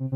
[0.00, 0.08] Good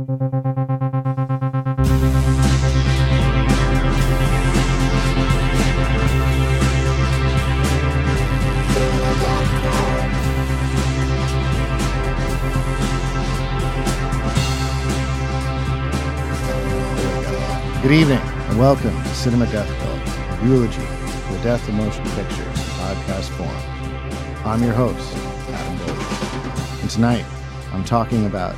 [17.93, 22.55] evening and welcome to Cinema Death a eulogy for the death of motion pictures in
[22.81, 24.47] podcast form.
[24.47, 25.15] I'm your host,
[25.51, 26.81] Adam Gold.
[26.81, 27.27] And tonight,
[27.75, 28.57] I'm talking about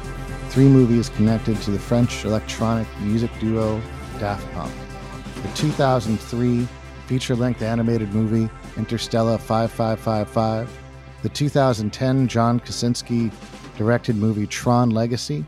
[0.56, 3.78] three movies connected to the French electronic music duo
[4.18, 4.72] Daft Punk.
[5.42, 6.66] The 2003
[7.06, 10.70] feature length animated movie Interstellar 5555,
[11.20, 13.30] the 2010 John Krasinski
[13.76, 15.44] directed movie Tron Legacy,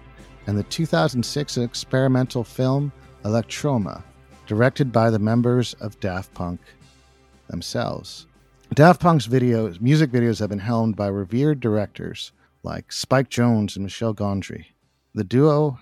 [0.46, 2.92] and the 2006 experimental film
[3.24, 4.02] Electroma,
[4.46, 6.60] directed by the members of Daft Punk
[7.48, 8.26] themselves.
[8.74, 12.32] Daft Punk's videos, music videos have been helmed by revered directors
[12.62, 14.66] like Spike Jonze and Michel Gondry.
[15.18, 15.80] The duo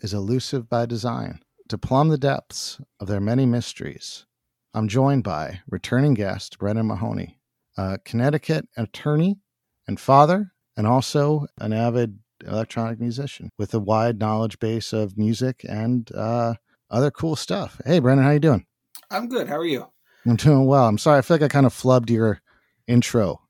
[0.00, 1.38] is elusive by design.
[1.68, 4.26] To plumb the depths of their many mysteries,
[4.74, 7.38] I'm joined by returning guest Brendan Mahoney,
[7.76, 9.38] a Connecticut attorney
[9.86, 15.64] and father, and also an avid electronic musician with a wide knowledge base of music
[15.68, 16.54] and uh,
[16.90, 17.80] other cool stuff.
[17.86, 18.66] Hey, Brendan, how you doing?
[19.12, 19.46] I'm good.
[19.46, 19.86] How are you?
[20.26, 20.88] I'm doing well.
[20.88, 21.18] I'm sorry.
[21.18, 22.40] I feel like I kind of flubbed your
[22.88, 23.41] intro.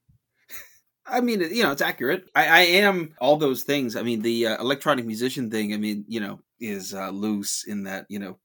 [1.07, 2.29] I mean, you know, it's accurate.
[2.35, 3.97] I, I am all those things.
[3.97, 5.75] I mean, the uh, electronic musician thing.
[5.75, 8.39] I mean, you know, is uh, loose in that you know,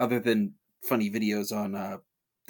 [0.00, 1.98] other than funny videos on uh,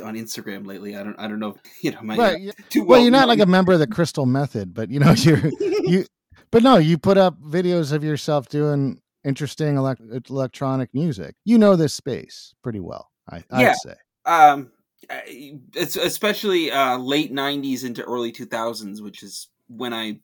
[0.03, 0.97] on Instagram lately.
[0.97, 1.19] I don't.
[1.19, 1.57] I don't know.
[1.83, 2.41] You know, my right.
[2.41, 2.53] yeah.
[2.77, 5.41] well, well, you're not like a member of the Crystal Method, but you know, you're
[5.61, 6.07] you.
[6.51, 11.37] But no, you put up videos of yourself doing interesting elect- electronic music.
[11.45, 13.11] You know this space pretty well.
[13.31, 13.75] I, I'd yeah.
[13.75, 13.95] say.
[14.25, 14.73] Um,
[15.11, 20.21] it's especially uh, late '90s into early 2000s, which is when I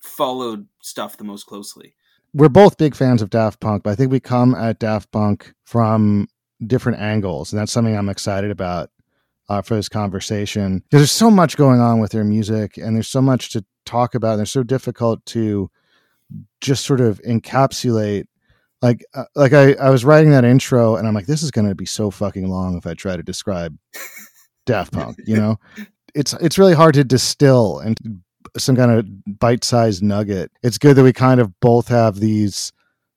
[0.00, 1.94] followed stuff the most closely.
[2.34, 5.54] We're both big fans of Daft Punk, but I think we come at Daft Punk
[5.64, 6.28] from
[6.64, 8.90] different angles, and that's something I'm excited about
[9.48, 10.82] uh, for this conversation.
[10.90, 14.32] There's so much going on with their music, and there's so much to talk about.
[14.32, 15.70] And they're so difficult to
[16.60, 18.26] just sort of encapsulate
[18.82, 21.68] like uh, like I, I was writing that intro and i'm like this is going
[21.68, 23.76] to be so fucking long if i try to describe
[24.66, 25.58] daft punk you know?
[26.14, 28.22] It's it's really hard to distill and
[28.56, 30.50] some kind of bite-sized nugget.
[30.62, 32.72] It's good that we kind of both have these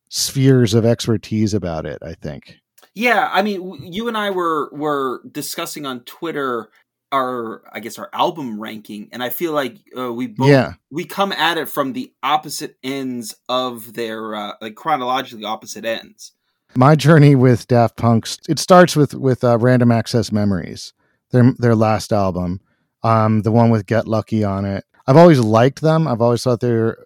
[0.09, 2.57] spheres of expertise about it i think.
[2.95, 6.69] Yeah i mean you and i were were discussing on twitter
[7.11, 10.73] our I guess our album ranking, and I feel like uh, we both yeah.
[10.91, 16.33] we come at it from the opposite ends of their uh, like chronologically opposite ends.
[16.75, 20.93] My journey with Daft Punk it starts with with uh, Random Access Memories,
[21.31, 22.61] their their last album,
[23.03, 24.85] um, the one with Get Lucky on it.
[25.07, 26.07] I've always liked them.
[26.07, 27.05] I've always thought they're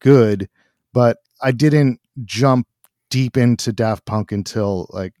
[0.00, 0.48] good,
[0.92, 2.66] but I didn't jump
[3.10, 5.14] deep into Daft Punk until like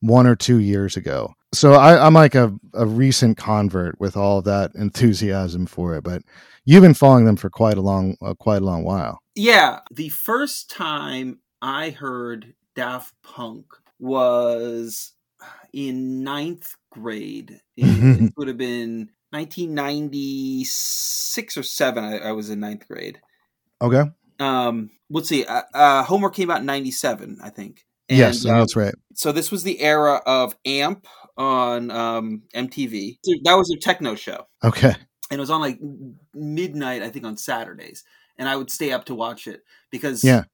[0.00, 4.42] one or two years ago so I, am like a, a recent convert with all
[4.42, 6.22] that enthusiasm for it, but
[6.64, 9.20] you've been following them for quite a long, uh, quite a long while.
[9.34, 13.66] Yeah, the first time I heard Daft Punk
[13.98, 15.12] was
[15.72, 17.62] in ninth grade.
[17.76, 22.04] It, would have been 1996 or seven.
[22.04, 23.20] I, I, was in ninth grade.
[23.80, 24.04] Okay.
[24.38, 25.44] Um, let's see.
[25.44, 27.84] Uh, uh, Homework came out in 97, I think.
[28.08, 28.94] And, yes, that's right.
[29.14, 31.06] So this was the era of AMP
[31.38, 33.18] on um, MTV.
[33.44, 34.46] That was a techno show.
[34.62, 34.94] Okay.
[35.30, 35.78] And it was on like
[36.34, 38.04] midnight, I think, on Saturdays.
[38.36, 40.44] And I would stay up to watch it because yeah.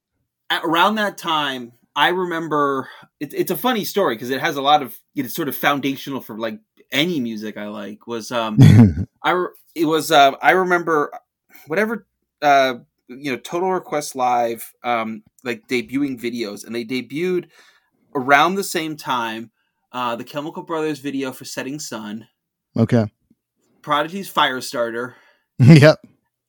[0.50, 2.88] around that time, I remember
[3.20, 6.20] it, it's a funny story because it has a lot of it's sort of foundational
[6.20, 6.58] for like
[6.90, 8.58] any music I like was um
[9.22, 11.12] I it was uh, I remember
[11.68, 12.06] whatever
[12.42, 12.74] uh
[13.06, 17.46] you know Total Request Live um like debuting videos and they debuted
[18.14, 19.52] around the same time
[19.94, 22.26] uh, the Chemical Brothers video for Setting Sun.
[22.76, 23.06] Okay.
[23.80, 25.14] Prodigy's Firestarter.
[25.58, 26.00] yep.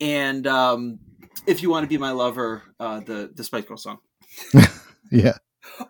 [0.01, 0.99] And um,
[1.45, 3.99] If You Want to Be My Lover, uh, the the Spice Girl song.
[5.11, 5.37] yeah.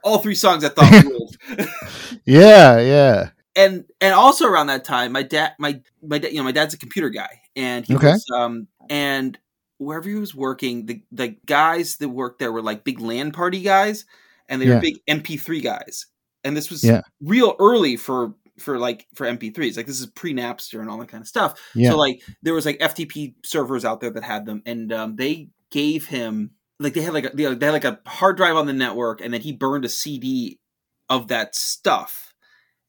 [0.04, 1.38] All three songs I thought ruled.
[2.26, 3.30] yeah, yeah.
[3.56, 6.74] And and also around that time, my dad, my my dad, you know, my dad's
[6.74, 8.12] a computer guy, and he okay.
[8.12, 9.38] was um and
[9.78, 13.62] wherever he was working, the the guys that worked there were like big LAN party
[13.62, 14.06] guys,
[14.50, 14.76] and they yeah.
[14.76, 16.08] were big MP3 guys
[16.46, 17.02] and this was yeah.
[17.20, 19.76] real early for for like for MP3s.
[19.76, 21.60] Like this is pre Napster and all that kind of stuff.
[21.74, 21.92] Yeah.
[21.92, 25.50] So like there was like FTP servers out there that had them, and um, they
[25.72, 28.74] gave him like they had like a, they had like a hard drive on the
[28.74, 30.60] network, and then he burned a CD
[31.10, 32.34] of that stuff.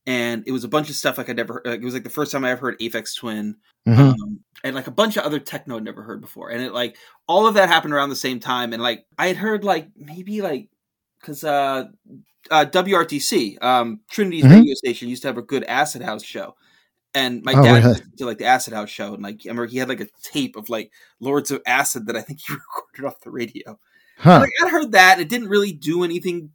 [0.09, 1.63] And it was a bunch of stuff like I never.
[1.65, 3.57] Like, it was like the first time I ever heard Aphex Twin,
[3.89, 4.01] mm-hmm.
[4.01, 6.51] um, and like a bunch of other techno I'd never heard before.
[6.51, 8.73] And it like all of that happened around the same time.
[8.73, 10.69] And like I had heard like maybe like
[11.21, 11.85] because uh,
[12.51, 14.55] uh, WRTC, um, Trinity's mm-hmm.
[14.55, 16.55] radio station, used to have a good acid house show.
[17.15, 18.01] And my oh, dad really?
[18.17, 20.55] did like the acid house show, and like I remember he had like a tape
[20.55, 23.79] of like Lords of Acid that I think he recorded off the radio.
[24.19, 24.41] Huh.
[24.41, 26.51] Like I heard that, it didn't really do anything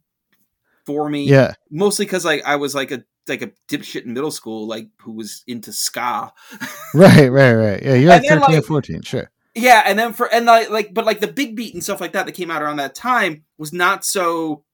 [0.86, 1.24] for me.
[1.24, 4.88] Yeah, mostly because like I was like a like a dipshit in middle school, like
[5.00, 6.32] who was into ska.
[6.94, 7.82] right, right, right.
[7.82, 9.31] Yeah, you're like thirteen like, or fourteen, sure.
[9.54, 12.12] Yeah, and then for and like, like but like the big beat and stuff like
[12.12, 14.64] that that came out around that time was not so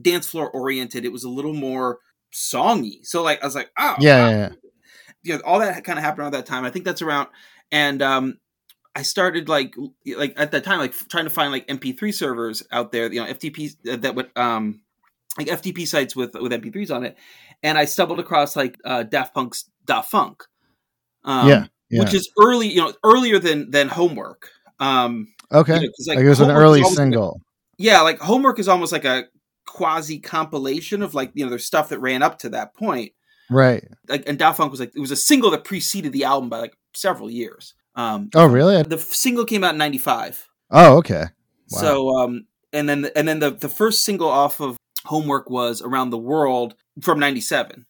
[0.00, 1.04] dance floor oriented.
[1.04, 1.98] It was a little more
[2.32, 3.04] songy.
[3.04, 4.30] So like I was like, oh yeah, wow.
[4.30, 4.52] yeah, yeah.
[5.22, 6.64] You know, all that kind of happened around that time.
[6.64, 7.28] I think that's around
[7.72, 8.38] and um
[8.94, 9.74] I started like
[10.16, 13.26] like at that time like trying to find like MP3 servers out there, you know,
[13.26, 14.82] FTP uh, that would um
[15.38, 17.16] like FTP sites with with MP3s on it,
[17.62, 20.42] and I stumbled across like uh, Daft Punk's Da Funk,
[21.24, 24.50] um, yeah, yeah, which is early, you know, earlier than than Homework.
[24.78, 27.32] Um, okay, you know, like, like, it was an early single.
[27.32, 27.42] Like,
[27.78, 29.24] yeah, like Homework is almost like a
[29.66, 33.12] quasi compilation of like you know there's stuff that ran up to that point,
[33.50, 33.86] right?
[34.08, 36.58] Like and Da Funk was like it was a single that preceded the album by
[36.58, 37.74] like several years.
[37.94, 38.82] Um, oh, really?
[38.82, 40.48] The single came out in '95.
[40.70, 41.24] Oh, okay.
[41.70, 41.80] Wow.
[41.80, 46.10] So, um, and then and then the the first single off of Homework was Around
[46.10, 47.86] the World from '97.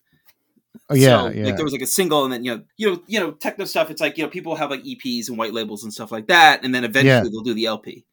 [0.90, 1.44] Oh yeah, so, yeah.
[1.46, 3.64] Like there was like a single, and then you know, you know, you know, techno
[3.64, 3.90] stuff.
[3.90, 6.64] It's like you know, people have like EPs and white labels and stuff like that,
[6.64, 7.22] and then eventually yeah.
[7.22, 8.04] they'll do the LP.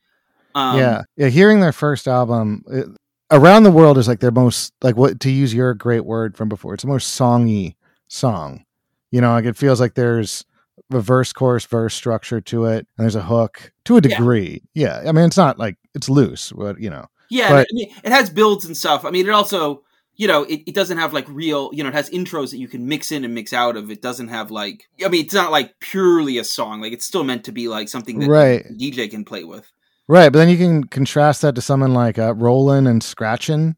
[0.54, 1.30] Um, yeah, yeah.
[1.30, 2.86] Hearing their first album, it,
[3.32, 6.50] "Around the World" is like their most like what to use your great word from
[6.50, 6.76] before.
[6.76, 7.76] It's a more songy
[8.10, 8.64] song.
[9.10, 10.46] You know, like it feels like there's
[10.92, 15.02] a verse chorus verse structure to it and there's a hook to a degree yeah.
[15.04, 15.10] yeah.
[15.10, 18.12] i mean it's not like it's loose but you know yeah but, I mean, it
[18.12, 19.84] has builds and stuff i mean it also
[20.18, 22.68] you know it, it doesn't have like real you know it has intros that you
[22.68, 25.52] can mix in and mix out of it doesn't have like i mean it's not
[25.52, 28.66] like purely a song like it's still meant to be like something that right.
[28.78, 29.72] dj can play with
[30.08, 33.76] right but then you can contrast that to someone like uh, rollin' and scratchin'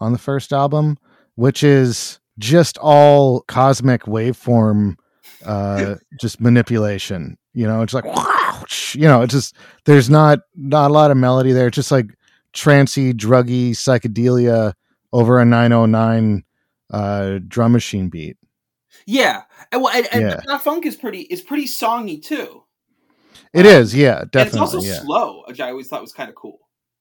[0.00, 0.96] on the first album
[1.34, 4.96] which is just all cosmic waveform
[5.44, 7.38] uh, just manipulation.
[7.52, 8.04] You know, it's like
[8.94, 11.66] you know, it's just there's not not a lot of melody there.
[11.66, 12.06] It's just like
[12.52, 14.74] trancy, druggy psychedelia
[15.12, 16.44] over a 909
[16.90, 18.36] uh, drum machine beat.
[19.06, 19.42] Yeah,
[19.72, 20.40] and well, and, and yeah.
[20.46, 22.64] Da Funk is pretty is pretty songy too.
[23.52, 24.46] It um, is, yeah, definitely.
[24.46, 25.00] it's also yeah.
[25.00, 26.58] slow, which I always thought was kind of cool.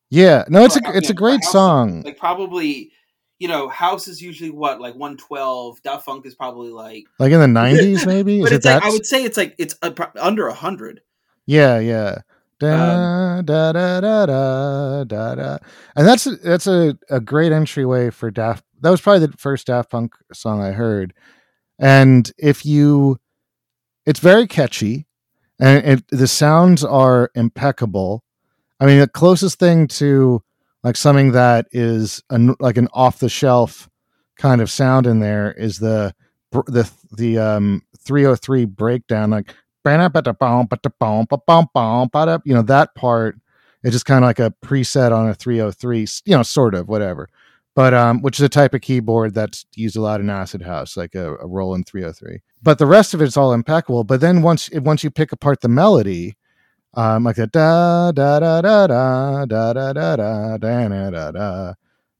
[0.09, 2.03] Yeah, no, it's so, a it's know, a great song.
[2.03, 2.91] Like probably
[3.39, 5.81] you know, house is usually what like one twelve.
[5.81, 8.41] Da Funk is probably like like in the nineties, maybe.
[8.41, 11.01] but it's like, I would say it's like it's a, under a hundred.
[11.45, 12.19] Yeah, yeah.
[12.59, 15.57] Da, um, da, da, da, da, da, da.
[15.95, 18.65] And that's that's a, a great entryway for Daft.
[18.81, 21.13] That was probably the first Daft Punk song I heard.
[21.79, 23.17] And if you,
[24.05, 25.07] it's very catchy,
[25.59, 28.23] and it, the sounds are impeccable.
[28.79, 30.43] I mean, the closest thing to
[30.83, 33.89] like something that is an, like an off the shelf
[34.37, 36.13] kind of sound in there is the
[36.51, 39.53] the the um 303 breakdown like
[42.45, 43.37] you know that part
[43.83, 47.27] is just kind of like a preset on a 303 you know sort of whatever
[47.75, 50.97] but um which is a type of keyboard that's used a lot in acid house
[50.97, 54.69] like a, a roland 303 but the rest of it's all impeccable but then once
[54.73, 56.35] once you pick apart the melody
[56.95, 61.73] um, like a da da da da da da da da da da da da.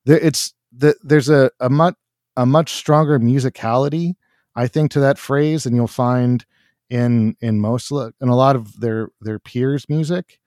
[0.05, 1.95] It's the there's a a much
[2.37, 4.15] a much stronger musicality,
[4.55, 6.45] I think, to that phrase than you'll find
[6.89, 10.39] in in most in a lot of their their peers' music.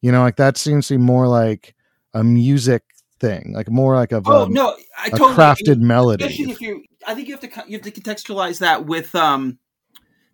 [0.00, 1.74] You know, like that seems to be more like
[2.14, 2.82] a music
[3.18, 6.24] thing, like more like a oh no, I totally, crafted melody.
[6.24, 9.58] if you, I think you have to you have to contextualize that with um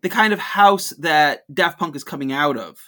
[0.03, 2.79] the kind of house that Daft Punk is coming out of.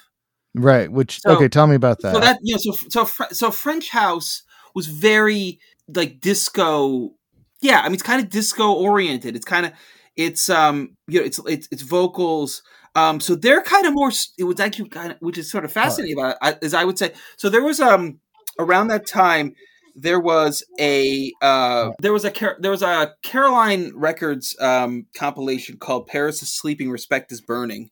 [0.54, 0.90] Right.
[0.90, 2.14] Which so, okay, tell me about that.
[2.14, 4.42] So that you know, so so so French House
[4.75, 5.58] was very
[5.92, 7.14] like disco.
[7.61, 9.35] Yeah, I mean it's kind of disco oriented.
[9.35, 9.73] It's kind of
[10.18, 12.62] it's um you know it's it's it's vocals.
[12.94, 14.10] Um, so they're kind of more.
[14.37, 16.98] It was actually kind of which is sort of fascinating about it, as I would
[16.98, 17.12] say.
[17.37, 18.20] So there was um
[18.58, 19.54] around that time
[20.00, 26.06] there was a uh, there was a there was a Caroline Records um, compilation called
[26.06, 27.90] "Paris is Sleeping, Respect is Burning."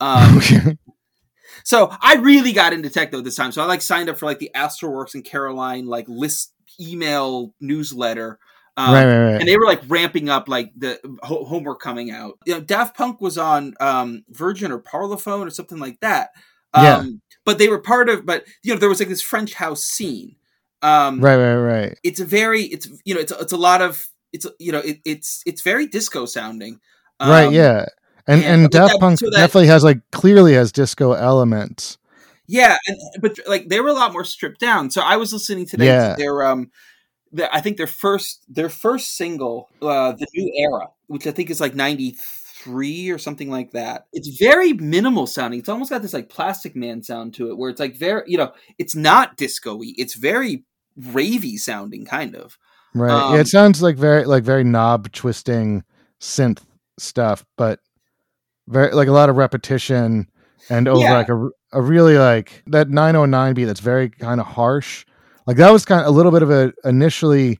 [0.00, 0.40] Um.
[1.62, 3.52] So I really got into techno at this time.
[3.52, 8.38] So I like signed up for like the Astralwerks and Caroline like list email newsletter.
[8.76, 9.40] Um, right, right, right.
[9.40, 12.38] And they were like ramping up like the ho- homework coming out.
[12.44, 16.30] You know, Daft Punk was on um, Virgin or Parlophone or something like that.
[16.72, 17.04] Um, yeah.
[17.44, 20.36] But they were part of, but you know, there was like this French house scene.
[20.82, 21.98] Um, right, right, right.
[22.02, 24.98] It's a very, it's you know, it's it's a lot of, it's you know, it,
[25.04, 26.80] it's it's very disco sounding.
[27.20, 27.46] right.
[27.46, 27.86] Um, yeah.
[28.26, 31.98] And and, and Daft that, Punk so that, definitely has like clearly has disco elements.
[32.46, 34.90] Yeah, and but like they were a lot more stripped down.
[34.90, 36.14] So I was listening today yeah.
[36.14, 36.70] to their um
[37.40, 41.60] I think their first their first single, uh, "The New Era," which I think is
[41.60, 44.06] like '93 or something like that.
[44.12, 45.60] It's very minimal sounding.
[45.60, 48.52] It's almost got this like Plastikman sound to it, where it's like very you know,
[48.78, 49.94] it's not disco-y.
[49.96, 50.64] It's very
[50.98, 52.58] ravey sounding, kind of.
[52.94, 53.10] Right.
[53.10, 55.84] Um, yeah, it sounds like very like very knob twisting
[56.20, 56.62] synth
[56.98, 57.80] stuff, but
[58.68, 60.28] very like a lot of repetition
[60.70, 61.12] and over yeah.
[61.12, 65.04] like a, a really like that 909 beat that's very kind of harsh
[65.46, 67.58] like that was kind of a little bit of a initially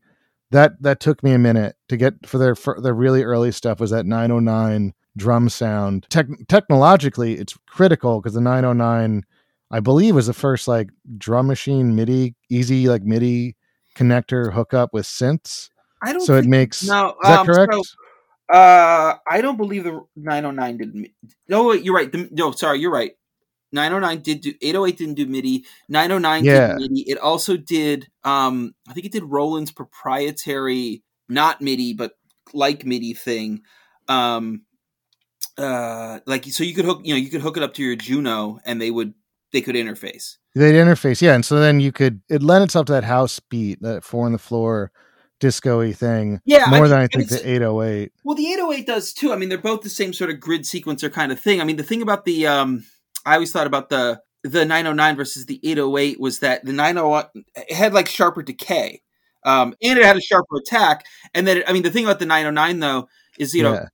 [0.50, 3.80] that that took me a minute to get for their for their really early stuff
[3.80, 9.24] was that 909 drum sound Te- technologically it's critical because the 909
[9.70, 13.56] i believe was the first like drum machine midi easy like midi
[13.96, 15.70] connector hookup with synths
[16.02, 17.82] i don't so it makes no is that um, correct so,
[18.52, 21.10] uh, I don't believe the 909 did.
[21.48, 22.12] No, you're right.
[22.12, 23.12] The, no, sorry, you're right.
[23.74, 25.64] 909 did do 808 didn't do MIDI.
[25.88, 26.68] 909 yeah.
[26.68, 27.10] did MIDI.
[27.10, 28.08] It also did.
[28.22, 32.12] Um, I think it did Roland's proprietary, not MIDI, but
[32.52, 33.62] like MIDI thing.
[34.08, 34.62] Um,
[35.58, 37.96] uh, like so you could hook, you know, you could hook it up to your
[37.96, 39.14] Juno, and they would
[39.52, 40.36] they could interface.
[40.54, 43.82] They'd interface, yeah, and so then you could it lent itself to that house beat,
[43.82, 44.92] that four on the floor
[45.40, 46.40] disco-y thing.
[46.44, 48.12] Yeah, more I than I think the 808.
[48.24, 49.32] Well, the 808 does too.
[49.32, 51.60] I mean, they're both the same sort of grid sequencer kind of thing.
[51.60, 52.84] I mean, the thing about the um,
[53.24, 57.26] I always thought about the the 909 versus the 808 was that the 901
[57.70, 59.02] had like sharper decay,
[59.44, 61.06] um, and it had a sharper attack.
[61.32, 63.74] And then, I mean, the thing about the 909 though is you know.
[63.74, 63.88] Yeah.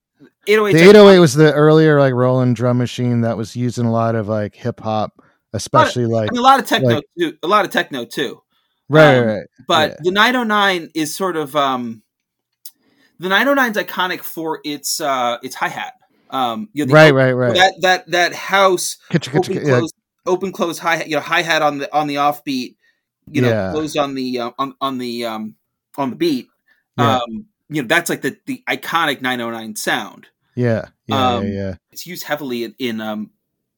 [0.46, 3.92] 808 the 808 was the earlier like Roland drum machine that was used in a
[3.92, 5.22] lot of like hip hop,
[5.54, 7.38] especially of, like I mean, a lot of techno like, too.
[7.42, 8.42] A lot of techno too.
[8.90, 9.46] Right, um, right.
[9.66, 9.96] But yeah.
[10.00, 12.02] the 909 is sort of um,
[13.18, 15.94] the 909 is iconic for its uh, its hi hat.
[16.30, 17.54] Um, you know, right, right, right.
[17.54, 19.80] That that that house open close yeah.
[20.26, 21.08] open close hi hat.
[21.08, 22.76] You know, hi hat on the on the offbeat.
[23.30, 23.70] You know, yeah.
[23.72, 25.54] closed on the uh, on on the um,
[25.96, 26.48] on the beat.
[26.98, 27.16] Yeah.
[27.18, 30.26] Um, you know, that's like the the iconic 909 sound.
[30.56, 31.74] Yeah, yeah, um, yeah, yeah.
[31.92, 33.30] It's used heavily in, in um,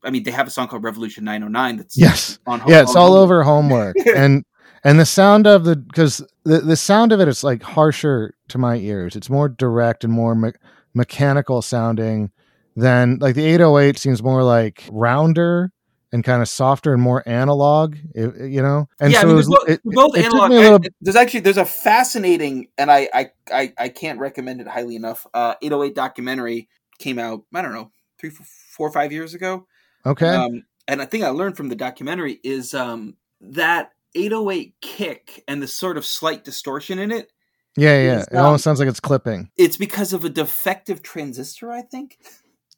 [0.03, 2.97] I mean, they have a song called Revolution 909 that's yes, on home, yeah, it's
[2.97, 4.45] all over homework, and
[4.85, 8.59] and the sound of the because the, the sound of it is like harsher to
[8.59, 10.53] my ears it's more direct and more me-
[10.95, 12.31] mechanical sounding
[12.77, 15.73] than like the 808 seems more like rounder
[16.13, 18.89] and kind of softer and more analog, you know.
[19.01, 20.51] And yeah, so I mean, it both, it, both it, analog.
[20.51, 20.79] little...
[21.01, 25.27] there's actually there's a fascinating, and I, I I I can't recommend it highly enough.
[25.33, 27.45] Uh, 808 documentary came out.
[27.55, 27.91] I don't know
[28.23, 29.67] three, four, five years ago.
[30.07, 30.29] Okay.
[30.29, 35.63] Um, and I think I learned from the documentary is um, that 808 kick and
[35.63, 37.33] the sort of slight distortion in it.
[37.77, 38.19] Yeah, yeah.
[38.19, 39.51] Is, it um, almost sounds like it's clipping.
[39.57, 42.19] It's because of a defective transistor, I think.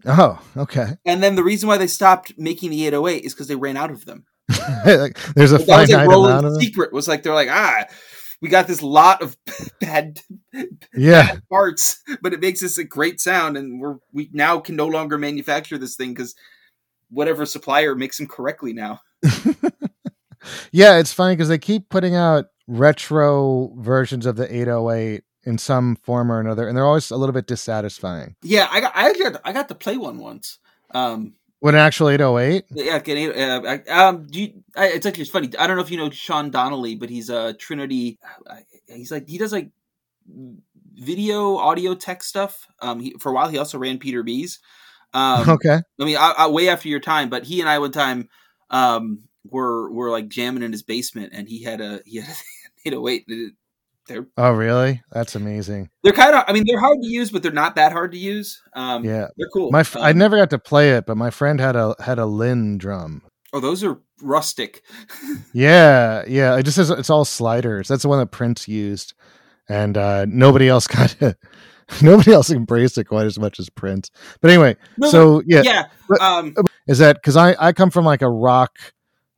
[0.06, 0.96] Oh, okay.
[1.04, 3.90] And then the reason why they stopped making the 808 is because they ran out
[3.90, 4.24] of them.
[4.86, 7.86] like, there's a finite like amount of secret was like they're like ah
[8.42, 9.38] we got this lot of
[9.80, 10.20] bad,
[10.94, 14.76] yeah bad parts, but it makes us a great sound, and we're we now can
[14.76, 16.34] no longer manufacture this thing because
[17.08, 19.00] whatever supplier makes them correctly now
[20.72, 25.96] yeah, it's funny because they keep putting out retro versions of the 808 in some
[25.96, 28.36] form or another, and they're always a little bit dissatisfying.
[28.42, 30.58] Yeah, I got I actually got, I got to play one once.
[30.90, 32.64] Um, what an actual 808?
[32.72, 35.50] Yeah, uh, um, do you, I, it's actually it's funny.
[35.58, 38.18] I don't know if you know Sean Donnelly, but he's a Trinity.
[38.86, 39.70] He's like he does like
[40.94, 42.66] video, audio, tech stuff.
[42.80, 44.60] Um, he, for a while he also ran Peter B's.
[45.14, 45.80] Um, okay.
[45.98, 48.28] I mean, I, I, way after your time, but he and I one time
[48.70, 52.36] um, were were like jamming in his basement, and he had a he had a
[52.86, 53.26] 808.
[54.06, 55.02] They're oh really?
[55.12, 55.88] That's amazing.
[56.02, 58.18] They're kind of I mean they're hard to use, but they're not that hard to
[58.18, 58.60] use.
[58.74, 59.70] Um, yeah, they're cool.
[59.70, 62.26] My um, I never got to play it, but my friend had a had a
[62.26, 63.22] Linn drum.
[63.52, 64.82] Oh, those are rustic.
[65.52, 66.56] yeah, yeah.
[66.56, 67.88] It just says it's all sliders.
[67.88, 69.14] That's the one that Prince used,
[69.68, 71.38] and uh, nobody else got it.
[72.02, 74.10] nobody else embraced it quite as much as Prince.
[74.42, 75.84] But anyway, no, so yeah, yeah.
[76.20, 76.54] Um,
[76.86, 78.76] is that because I I come from like a rock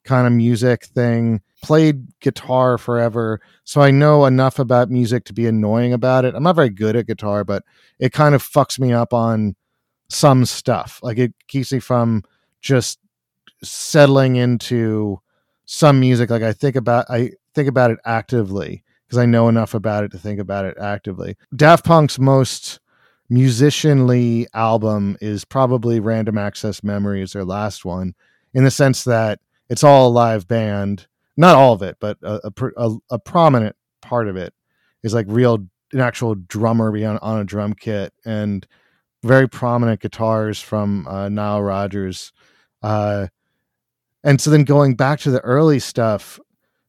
[0.07, 3.41] kind of music thing, played guitar forever.
[3.65, 6.35] So I know enough about music to be annoying about it.
[6.35, 7.65] I'm not very good at guitar, but
[7.99, 9.57] it kind of fucks me up on
[10.09, 11.01] some stuff.
[11.03, 12.23] Like it keeps me from
[12.61, 12.99] just
[13.63, 15.21] settling into
[15.67, 16.31] some music.
[16.31, 20.13] Like I think about, I think about it actively because I know enough about it
[20.13, 21.37] to think about it actively.
[21.55, 22.81] Daft Punk's most
[23.31, 28.15] musicianly album is probably Random Access Memories, their last one,
[28.55, 31.07] in the sense that it's all a live band.
[31.37, 34.55] Not all of it, but a, a, a prominent part of it
[35.03, 38.67] is like real, an actual drummer on, on a drum kit and
[39.23, 42.33] very prominent guitars from uh, Nile Rodgers.
[42.83, 43.27] Uh,
[44.25, 46.41] and so then going back to the early stuff,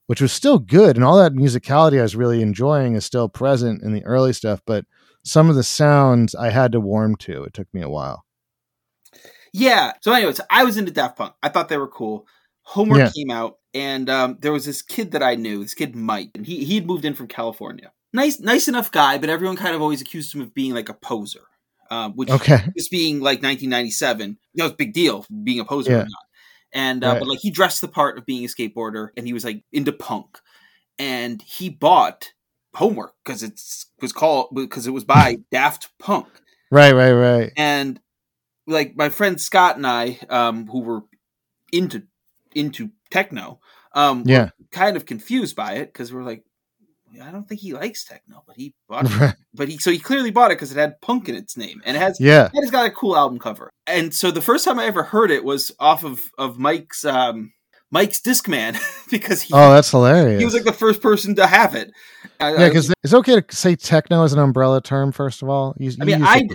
[0.06, 3.82] which was still good, and all that musicality I was really enjoying is still present
[3.84, 4.62] in the early stuff.
[4.66, 4.86] But
[5.24, 7.44] some of the sounds I had to warm to.
[7.44, 8.26] It took me a while.
[9.54, 9.94] Yeah.
[10.02, 11.34] So, anyways, I was into Daft Punk.
[11.44, 12.28] I thought they were cool.
[12.68, 13.12] Homework yeah.
[13.16, 16.46] came out, and um, there was this kid that I knew, this kid Mike, and
[16.46, 17.94] he he'd moved in from California.
[18.12, 20.94] Nice, nice enough guy, but everyone kind of always accused him of being like a
[20.94, 21.44] poser.
[21.90, 22.66] Um, which okay.
[22.78, 25.98] just being like 1997, that was a big deal being a poser yeah.
[26.00, 26.26] or not.
[26.74, 27.20] And uh, right.
[27.20, 29.94] but like he dressed the part of being a skateboarder, and he was like into
[29.94, 30.38] punk,
[31.00, 32.34] and he bought
[32.76, 36.28] homework because it's was called because it was by Daft Punk.
[36.70, 37.54] Right, right, right.
[37.56, 37.98] And
[38.68, 41.04] like my friend Scott and I, um, who were
[41.72, 42.04] into
[42.58, 43.60] into techno,
[43.94, 46.44] um, yeah, kind of confused by it because we're like,
[47.22, 49.36] I don't think he likes techno, but he bought it.
[49.54, 51.98] but he so he clearly bought it because it had punk in its name and
[51.98, 53.72] it has yeah, it has got a cool album cover.
[53.86, 57.54] And so the first time I ever heard it was off of of Mike's um
[57.92, 58.78] Mike's Discman
[59.12, 60.40] because he, oh that's hilarious.
[60.40, 61.92] He was like the first person to have it.
[62.40, 65.12] yeah, because it's okay to say techno as an umbrella term.
[65.12, 66.48] First of all, you, I mean, I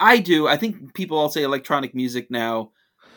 [0.00, 0.48] I do.
[0.48, 2.72] I think people all say electronic music now.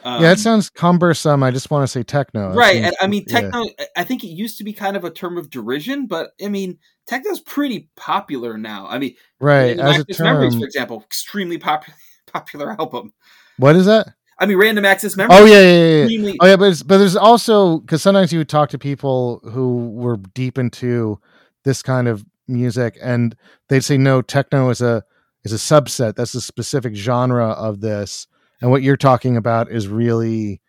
[0.05, 1.41] Um, yeah, it sounds cumbersome.
[1.41, 2.53] I just want to say techno.
[2.53, 2.83] Right.
[2.83, 3.85] Seems, I mean, techno, yeah.
[3.97, 6.77] I think it used to be kind of a term of derision, but I mean,
[7.09, 8.85] techno's pretty popular now.
[8.87, 9.79] I mean, right.
[9.79, 11.97] As a term, Memories, for example, extremely popular,
[12.31, 13.13] popular album.
[13.57, 14.13] What is that?
[14.37, 15.39] I mean, Random Access Memories.
[15.41, 16.33] Oh yeah, yeah, yeah.
[16.39, 20.17] Oh yeah, but but there's also because sometimes you would talk to people who were
[20.17, 21.19] deep into
[21.63, 23.35] this kind of music, and
[23.69, 25.03] they'd say no, techno is a
[25.43, 26.15] is a subset.
[26.15, 28.27] That's a specific genre of this
[28.61, 30.61] and what you're talking about is really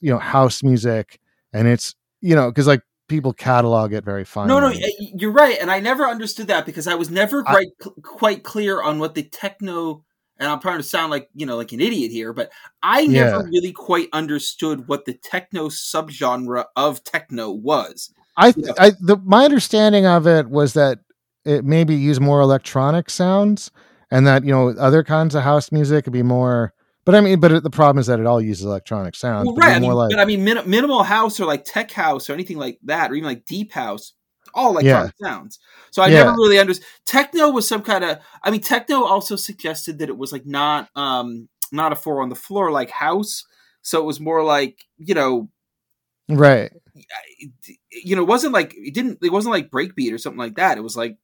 [0.00, 1.20] you know house music
[1.52, 5.58] and it's you know because like people catalog it very fine no no you're right
[5.60, 9.14] and i never understood that because i was never quite I, quite clear on what
[9.14, 10.04] the techno
[10.38, 12.50] and i'm trying to sound like you know like an idiot here but
[12.82, 13.42] i never yeah.
[13.42, 18.74] really quite understood what the techno subgenre of techno was i, you know?
[18.78, 21.00] I the, my understanding of it was that
[21.44, 23.70] it maybe use more electronic sounds
[24.10, 26.72] and that you know other kinds of house music could be more
[27.06, 29.46] but I mean, but the problem is that it all uses electronic sound.
[29.46, 29.76] Well, right.
[29.76, 32.58] I mean, like, but I mean, min- minimal house or like tech house or anything
[32.58, 34.12] like that, or even like deep house,
[34.52, 35.28] all electronic yeah.
[35.28, 35.60] sounds.
[35.92, 36.24] So I yeah.
[36.24, 36.84] never really understood.
[37.06, 38.18] Techno was some kind of.
[38.42, 42.28] I mean, techno also suggested that it was like not um not a four on
[42.28, 43.44] the floor like house.
[43.82, 45.48] So it was more like you know,
[46.28, 46.72] right.
[47.92, 49.20] You know, it wasn't like it didn't.
[49.22, 50.76] It wasn't like breakbeat or something like that.
[50.76, 51.18] It was like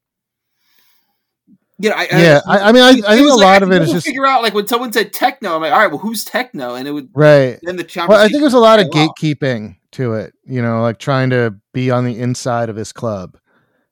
[1.82, 3.82] you know, I, yeah, I, I mean, I, I think a like, lot of it
[3.82, 6.24] is just figure out like when someone said techno, I'm like, all right, well, who's
[6.24, 6.76] techno?
[6.76, 7.58] And it would right.
[7.60, 10.32] Then the well, I think there's a lot of gatekeeping to it.
[10.44, 13.36] You know, like trying to be on the inside of this club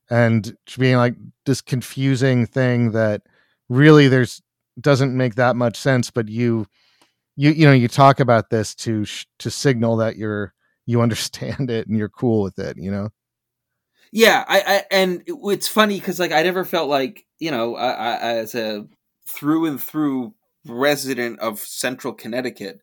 [0.08, 3.22] and being like this confusing thing that
[3.68, 4.40] really there's
[4.80, 6.66] doesn't make that much sense, but you
[7.34, 10.54] you you know you talk about this to sh- to signal that you're
[10.86, 12.76] you understand it and you're cool with it.
[12.78, 13.08] You know.
[14.12, 17.90] Yeah, I, I and it's funny because like I never felt like you know I,
[17.90, 18.86] I, as a
[19.26, 20.34] through and through
[20.66, 22.80] resident of Central Connecticut,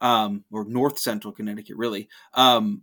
[0.00, 2.08] um, or North Central Connecticut, really.
[2.34, 2.82] Um,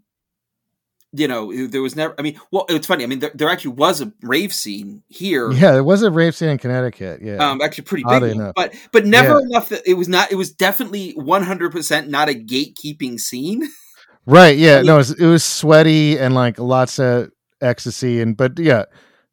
[1.14, 2.14] you know, there was never.
[2.20, 3.06] I mean, well, it's funny.
[3.06, 5.50] I mean, there, there, actually was a rave scene here.
[5.52, 7.22] Yeah, there was a rave scene in Connecticut.
[7.22, 8.54] Yeah, um, actually pretty big, enough.
[8.56, 9.46] but but never yeah.
[9.46, 10.34] enough that it was not.
[10.34, 13.70] It was definitely one hundred percent not a gatekeeping scene.
[14.28, 14.58] Right.
[14.58, 14.82] Yeah.
[14.82, 17.30] No, it was, it was sweaty and like lots of
[17.66, 18.86] ecstasy and but yeah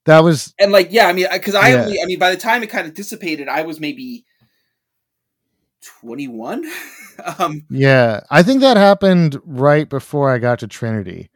[0.04, 1.84] that was and like yeah i mean because i yeah.
[1.84, 4.24] only i mean by the time it kind of dissipated i was maybe
[6.00, 6.64] 21
[7.38, 11.28] um yeah i think that happened right before i got to trinity.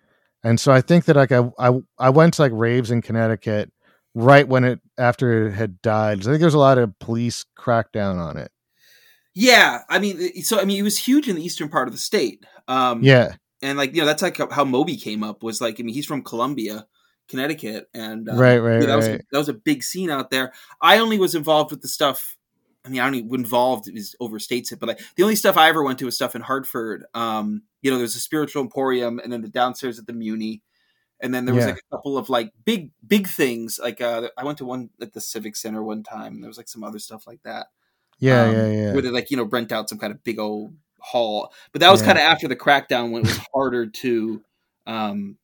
[0.42, 3.72] And so i think that like i i, I went to like raves in connecticut
[4.14, 6.98] right when it after it had died so i think there was a lot of
[7.00, 8.50] police crackdown on it.
[9.34, 11.98] Yeah i mean so i mean it was huge in the eastern part of the
[11.98, 12.44] state.
[12.68, 15.82] Um yeah and like you know that's like how Moby came up was like I
[15.82, 16.86] mean he's from Columbia,
[17.28, 18.96] Connecticut, and uh, right, right, that right.
[18.96, 20.52] was a, that was a big scene out there.
[20.80, 22.36] I only was involved with the stuff.
[22.84, 25.82] I mean, I only involved is overstates it, but like the only stuff I ever
[25.82, 27.04] went to was stuff in Hartford.
[27.14, 30.62] Um, you know, there's a spiritual emporium, and then the downstairs at the Muni,
[31.20, 31.72] and then there was yeah.
[31.72, 33.80] like a couple of like big big things.
[33.82, 36.58] Like uh, I went to one at the Civic Center one time, and there was
[36.58, 37.68] like some other stuff like that.
[38.18, 38.92] Yeah, um, yeah, yeah.
[38.92, 40.74] Where they like you know rent out some kind of big old
[41.06, 41.52] hall.
[41.72, 42.06] But that was yeah.
[42.06, 44.42] kind of after the crackdown when it was harder to,
[44.86, 45.36] um,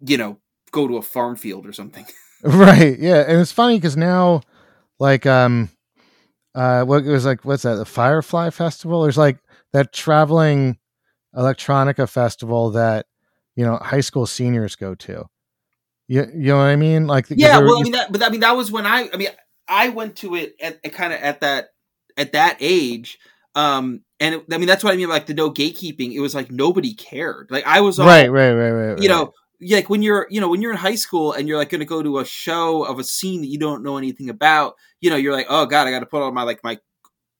[0.00, 0.38] you know,
[0.70, 2.06] go to a farm field or something.
[2.42, 2.98] Right.
[2.98, 4.40] Yeah, and it's funny because now,
[4.98, 5.68] like, um,
[6.54, 7.74] uh, what it was like, what's that?
[7.74, 9.02] The Firefly Festival.
[9.02, 9.36] There's like
[9.74, 10.78] that traveling
[11.36, 13.04] electronica festival that
[13.56, 15.26] you know high school seniors go to.
[16.08, 17.06] You, you know what I mean?
[17.06, 17.58] Like, yeah.
[17.58, 19.28] Well, I mean, that, but I mean, that was when I, I mean,
[19.68, 21.68] I went to it at, at kind of at that
[22.16, 23.18] at that age.
[23.54, 26.12] Um, and it, I mean that's what I mean like the no gatekeeping.
[26.12, 27.48] It was like nobody cared.
[27.50, 29.02] Like I was all, right, right, right, right.
[29.02, 31.70] You know, like when you're you know when you're in high school and you're like
[31.70, 34.74] going to go to a show of a scene that you don't know anything about
[35.00, 36.78] you know you're like oh god i got to put on my like my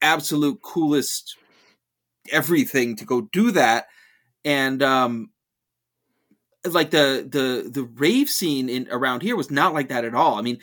[0.02, 1.36] absolute coolest
[2.30, 3.86] everything to go do that
[4.44, 5.30] and um
[6.64, 10.38] like the the the rave scene in around here was not like that at all
[10.38, 10.58] i mean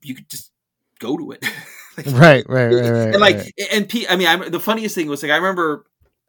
[0.00, 0.50] you could just
[0.98, 1.44] go to it
[2.06, 3.52] right, right right right and like right.
[3.72, 5.86] and P, i mean I, the funniest thing was like i remember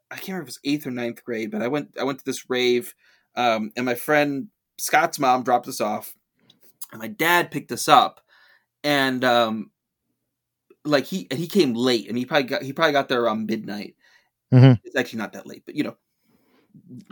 [0.09, 2.19] i can't remember if it was eighth or ninth grade but i went i went
[2.19, 2.93] to this rave
[3.35, 6.13] um and my friend scott's mom dropped us off
[6.91, 8.21] and my dad picked us up
[8.83, 9.71] and um
[10.85, 13.45] like he and he came late and he probably got he probably got there around
[13.45, 13.95] midnight
[14.51, 14.79] Mhm.
[14.83, 15.97] it's actually not that late but you know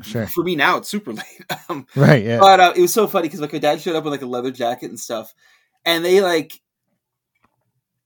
[0.01, 0.27] Sure.
[0.27, 3.27] for me now it's super late um right yeah but uh, it was so funny
[3.27, 5.33] because like my dad showed up with like a leather jacket and stuff
[5.85, 6.59] and they like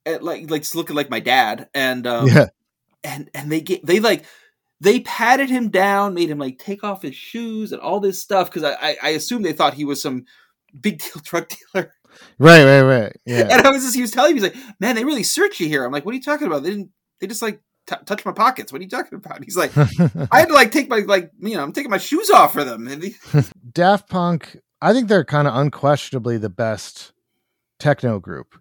[0.06, 2.48] at, like like just looking like my dad and um yeah
[3.04, 4.26] and and they get they like
[4.80, 8.50] they patted him down made him like take off his shoes and all this stuff
[8.50, 10.26] because I, I i assume they thought he was some
[10.80, 11.94] big deal drug dealer
[12.40, 14.96] right right right yeah and I was just, he was telling me, he's like, man,
[14.96, 15.86] they really search you here.
[15.86, 16.64] I'm like, what are you talking about?
[16.64, 18.72] They didn't, they just like t- touch my pockets.
[18.72, 19.44] What are you talking about?
[19.44, 22.30] He's like, I had to like take my, like, you know, I'm taking my shoes
[22.30, 22.88] off for them.
[22.88, 23.16] And he,
[23.72, 27.14] Daft Punk, I think they're kind of unquestionably the best
[27.80, 28.61] techno group.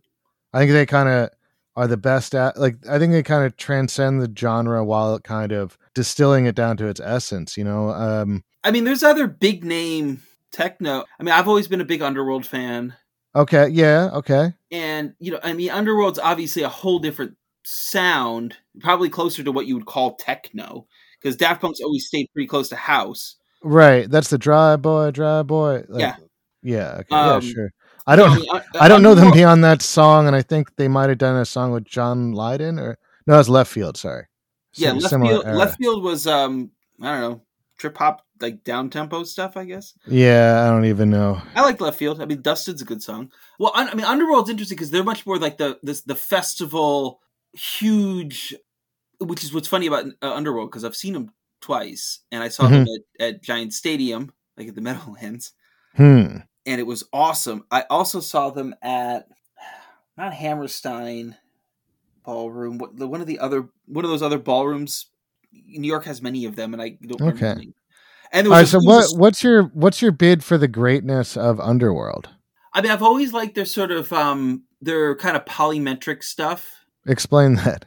[0.53, 1.31] I think they kind of
[1.77, 5.53] are the best at like I think they kind of transcend the genre while kind
[5.53, 7.91] of distilling it down to its essence, you know.
[7.91, 11.05] Um I mean, there's other big name techno.
[11.19, 12.95] I mean, I've always been a big Underworld fan.
[13.35, 14.53] okay, yeah, okay.
[14.71, 19.67] And, you know, I mean, Underworld's obviously a whole different sound, probably closer to what
[19.67, 20.87] you would call techno,
[21.21, 23.37] because Daft Punk's always stayed pretty close to house.
[23.63, 24.11] Right.
[24.11, 25.85] That's the dry boy, dry boy.
[25.89, 26.17] Like, Yeah.
[26.63, 27.17] Yeah, okay.
[27.17, 27.73] Um, yeah, sure.
[28.07, 30.75] I don't mean, uh, I don't know them Underworld- beyond that song and I think
[30.77, 34.27] they might have done a song with John Lydon or no, that's Leftfield, sorry.
[34.75, 36.71] Yeah, Leftfield, left field was, um,
[37.03, 37.43] I don't know,
[37.79, 39.95] trip hop, like down tempo stuff, I guess.
[40.07, 41.41] Yeah, I don't even know.
[41.55, 42.21] I like Leftfield.
[42.21, 43.31] I mean, Dusted's a good song.
[43.59, 47.21] Well, I, I mean, Underworld's interesting because they're much more like the this the festival
[47.53, 48.55] huge,
[49.19, 52.69] which is what's funny about uh, Underworld because I've seen them twice and I saw
[52.69, 52.87] them
[53.19, 55.53] at, at Giant Stadium, like at the Meadowlands,
[55.97, 56.39] Hmm.
[56.71, 57.65] And it was awesome.
[57.71, 59.29] I also saw them at
[60.17, 61.37] not Hammerstein
[62.25, 65.07] Ballroom, one of the other one of those other ballrooms.
[65.53, 67.55] New York has many of them, and I don't Okay.
[67.55, 67.75] name.
[68.33, 71.59] And All right, a- so what what's your what's your bid for the greatness of
[71.59, 72.29] Underworld?
[72.73, 76.71] I mean, I've always liked their sort of um their kind of polymetric stuff.
[77.07, 77.87] Explain that.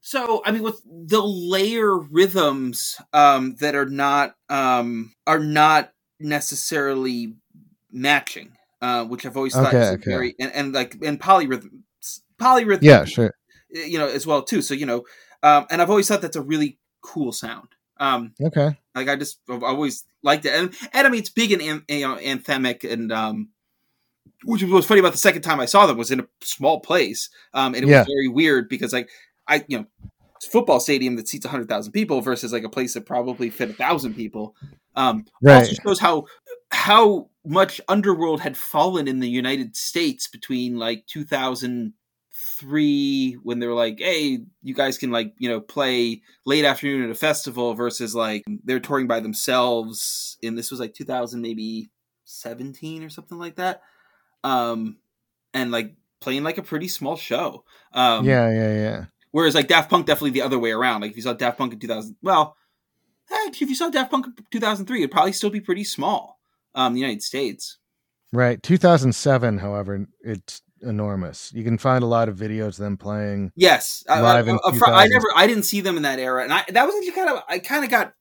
[0.00, 7.34] So, I mean, with the layer rhythms um that are not um are not necessarily
[7.92, 10.10] matching, uh, which I've always thought Okay, is okay.
[10.10, 11.82] very and, and like and polyrhythm
[12.40, 13.34] polyrhythm Yeah, sure.
[13.70, 14.62] you know as well too.
[14.62, 15.04] So you know,
[15.42, 17.68] um, and I've always thought that's a really cool sound.
[17.98, 18.76] Um, Okay.
[18.94, 21.84] like I just I've always liked it, and and I mean it's big and an,
[21.88, 23.50] you know anthemic, and um,
[24.44, 27.28] which was funny about the second time I saw them was in a small place,
[27.54, 27.98] um, and it Yeah.
[28.00, 29.10] was very weird because like
[29.46, 29.86] I you know
[30.42, 33.74] football stadium that seats hundred thousand people versus like a place that probably fit a
[33.74, 34.54] thousand people.
[34.96, 35.56] Um, Right.
[35.56, 36.26] also shows how
[36.70, 43.74] how much Underworld had fallen in the United States between like 2003 when they were
[43.74, 48.14] like, "Hey, you guys can like you know play late afternoon at a festival," versus
[48.14, 50.36] like they're touring by themselves.
[50.42, 51.90] And this was like 2000 maybe
[52.24, 53.82] 17 or something like that.
[54.44, 54.98] Um,
[55.52, 57.64] and like playing like a pretty small show.
[57.92, 59.04] Um, yeah, yeah, yeah.
[59.32, 61.02] Whereas like Daft Punk, definitely the other way around.
[61.02, 62.56] Like if you saw Daft Punk in 2000, well,
[63.32, 66.39] actually, if you saw Daft Punk in 2003, it'd probably still be pretty small.
[66.74, 67.78] Um, the United States.
[68.32, 68.62] Right.
[68.62, 71.52] 2007, however, it's enormous.
[71.52, 73.50] You can find a lot of videos of them playing.
[73.56, 76.52] Yes, I- Live I, I- I never, I didn't see them in that era, and
[76.52, 78.14] I that was actually kind of, I kind of got.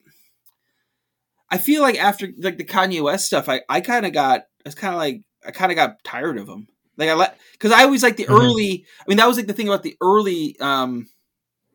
[1.51, 4.75] I feel like after like the Kanye West stuff, I I kind of got, it's
[4.75, 6.67] kind of like, I kind of got tired of them.
[6.97, 8.39] Like I let, because I always like the Mhm.
[8.39, 8.85] early.
[8.99, 10.55] I mean, that was like the thing about the early.
[10.59, 11.07] um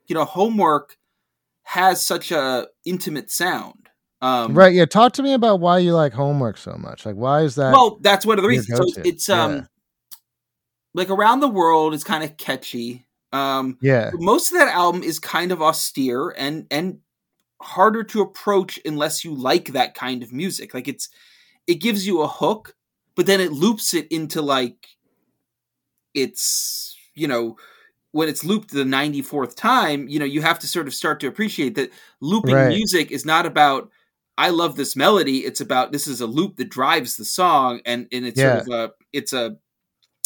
[0.07, 0.97] You know, homework
[1.63, 3.84] has such a intimate sound.
[4.25, 4.73] Um, right.
[4.73, 4.87] Yeah.
[4.87, 7.05] Talk to me about why you like homework so much.
[7.05, 7.73] Like, why is that?
[7.73, 8.79] well, that's one of the reasons.
[8.79, 9.63] So it's, um, Yeah.
[10.95, 13.07] like around the world is kind of catchy.
[13.33, 14.13] Um, yeah.
[14.15, 17.01] most of that album is kind of austere and and
[17.61, 20.73] harder to approach unless you like that kind of music.
[20.73, 21.09] Like it's
[21.67, 22.77] it gives you a hook,
[23.17, 24.87] but then it loops it into like
[26.15, 27.57] it's you know
[28.13, 31.27] when it's looped the 94th time, you know, you have to sort of start to
[31.27, 32.69] appreciate that looping Right.
[32.69, 33.91] music is not about
[34.37, 38.09] I love this melody, it's about this is a loop that drives the song and
[38.13, 38.63] and it's Yeah.
[38.63, 39.57] sort of a it's a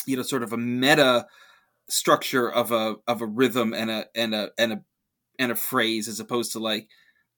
[0.06, 1.26] you know sort of a meta
[1.88, 4.80] structure of a of a rhythm and a and a and a
[5.38, 6.88] and a phrase as opposed to like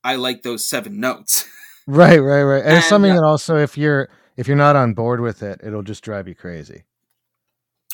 [0.02, 1.46] I like those seven notes.
[1.86, 2.18] Right.
[2.18, 2.44] Right.
[2.44, 2.62] Right.
[2.64, 5.60] And, it's something uh, that also, if you're if you're not on board with it,
[5.64, 6.84] it'll just drive you crazy.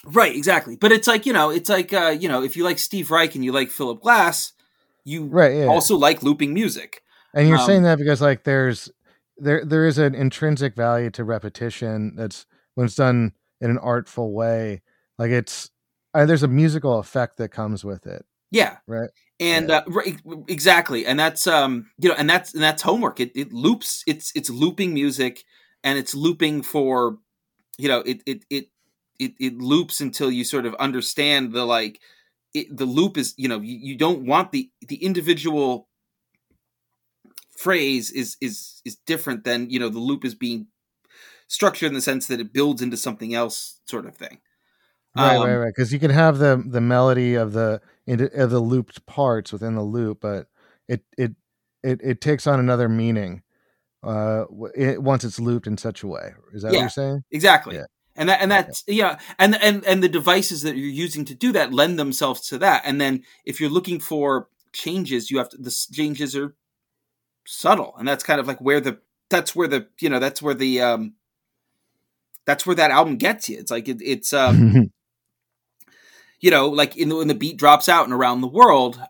[0.04, 0.76] Right, exactly.
[0.76, 3.34] But it's like you know, it's like uh, you know, if you like Steve Reich
[3.34, 4.52] and you like Philip Glass,
[5.04, 5.66] you right, yeah.
[5.66, 7.02] also like looping music.
[7.36, 8.90] And you're um, saying that because like there's
[9.36, 14.32] there there is an intrinsic value to repetition that's when it's done in an artful
[14.32, 14.80] way.
[15.18, 15.70] Like it's
[16.14, 18.24] uh, there's a musical effect that comes with it.
[18.50, 18.78] Yeah.
[18.86, 19.10] Right.
[19.38, 19.76] And yeah.
[19.76, 20.16] uh, right,
[20.48, 23.20] exactly, and that's um you know, and that's and that's homework.
[23.20, 24.02] It it loops.
[24.06, 25.44] It's it's looping music,
[25.84, 27.18] and it's looping for,
[27.76, 28.68] you know, it it it
[29.18, 32.00] it, it loops until you sort of understand the like
[32.54, 35.86] it, the loop is you know you, you don't want the the individual
[37.56, 40.66] phrase is is is different than you know the loop is being
[41.48, 44.38] structured in the sense that it builds into something else sort of thing.
[45.16, 45.56] Right um, right.
[45.56, 49.74] Right because you can have the the melody of the of the looped parts within
[49.74, 50.48] the loop but
[50.88, 51.32] it it
[51.82, 53.42] it, it takes on another meaning
[54.02, 56.34] uh it, once it's looped in such a way.
[56.52, 57.24] Is that yeah, what you're saying?
[57.30, 57.76] exactly.
[57.76, 57.84] Yeah.
[58.18, 61.52] And that and that's yeah and and and the devices that you're using to do
[61.52, 62.82] that lend themselves to that.
[62.84, 66.54] And then if you're looking for changes you have to the changes are
[67.46, 68.98] subtle and that's kind of like where the
[69.30, 71.14] that's where the you know that's where the um
[72.44, 74.90] that's where that album gets you it's like it, it's um
[76.40, 79.00] you know like in the, when the beat drops out and around the world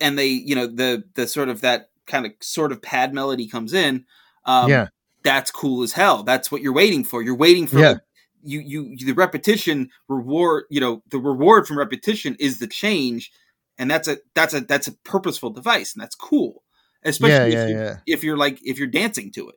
[0.00, 3.46] and they you know the the sort of that kind of sort of pad melody
[3.46, 4.04] comes in
[4.44, 4.88] um yeah
[5.22, 6.22] that's cool as hell.
[6.22, 7.22] That's what you're waiting for.
[7.22, 7.94] You're waiting for yeah.
[8.42, 13.32] you you the repetition reward, you know, the reward from repetition is the change
[13.76, 16.62] and that's a that's a that's a purposeful device and that's cool.
[17.04, 17.96] Especially yeah, if, yeah, you, yeah.
[18.06, 19.56] if you're like if you're dancing to it.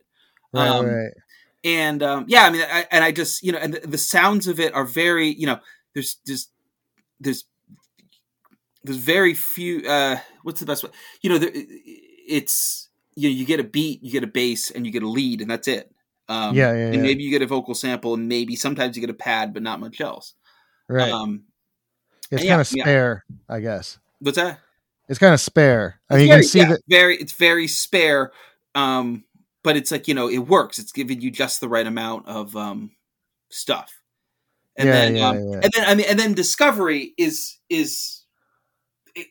[0.54, 1.14] Right, um, right.
[1.64, 4.48] And um, yeah, I mean, I, and I just you know, and the, the sounds
[4.48, 5.60] of it are very you know,
[5.94, 6.52] there's just
[7.20, 7.46] there's
[8.84, 9.88] there's very few.
[9.88, 10.90] uh What's the best way?
[11.22, 14.86] You know, there, it's you know, you get a beat, you get a bass, and
[14.86, 15.94] you get a lead, and that's it.
[16.30, 19.10] Um, yeah, yeah, And maybe you get a vocal sample, and maybe sometimes you get
[19.10, 20.34] a pad, but not much else.
[20.88, 21.12] Right.
[21.12, 21.44] Um,
[22.32, 23.26] it's kind of spare.
[23.50, 24.00] I guess.
[24.20, 24.60] What's that?
[25.12, 26.00] It's kind of spare.
[26.10, 27.18] I mean, very, you can see yeah, that very.
[27.18, 28.32] It's very spare,
[28.76, 29.26] um,
[29.62, 30.80] but it's like you know, it works.
[30.80, 32.92] It's giving you just the right amount of um,
[33.50, 33.92] stuff.
[34.78, 35.60] And yeah, then, yeah, um, yeah.
[35.64, 38.24] and then I mean, and then discovery is is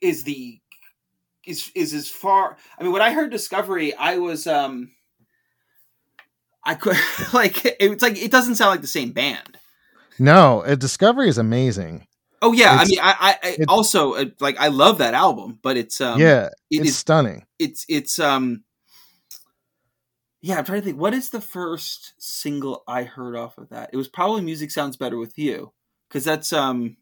[0.02, 0.60] is the
[1.46, 2.58] is is as far.
[2.78, 4.90] I mean, when I heard Discovery, I was um,
[6.62, 6.98] I could
[7.32, 9.56] like it's like it doesn't sound like the same band.
[10.18, 12.06] No, Discovery is amazing.
[12.42, 15.58] Oh yeah, it's, I mean, I, I, I also uh, like I love that album,
[15.60, 17.44] but it's um, yeah, it it's is, stunning.
[17.58, 18.64] It's it's um,
[20.40, 20.56] yeah.
[20.56, 20.98] I'm trying to think.
[20.98, 23.90] What is the first single I heard off of that?
[23.92, 25.72] It was probably "Music Sounds Better with You"
[26.08, 26.96] because that's um,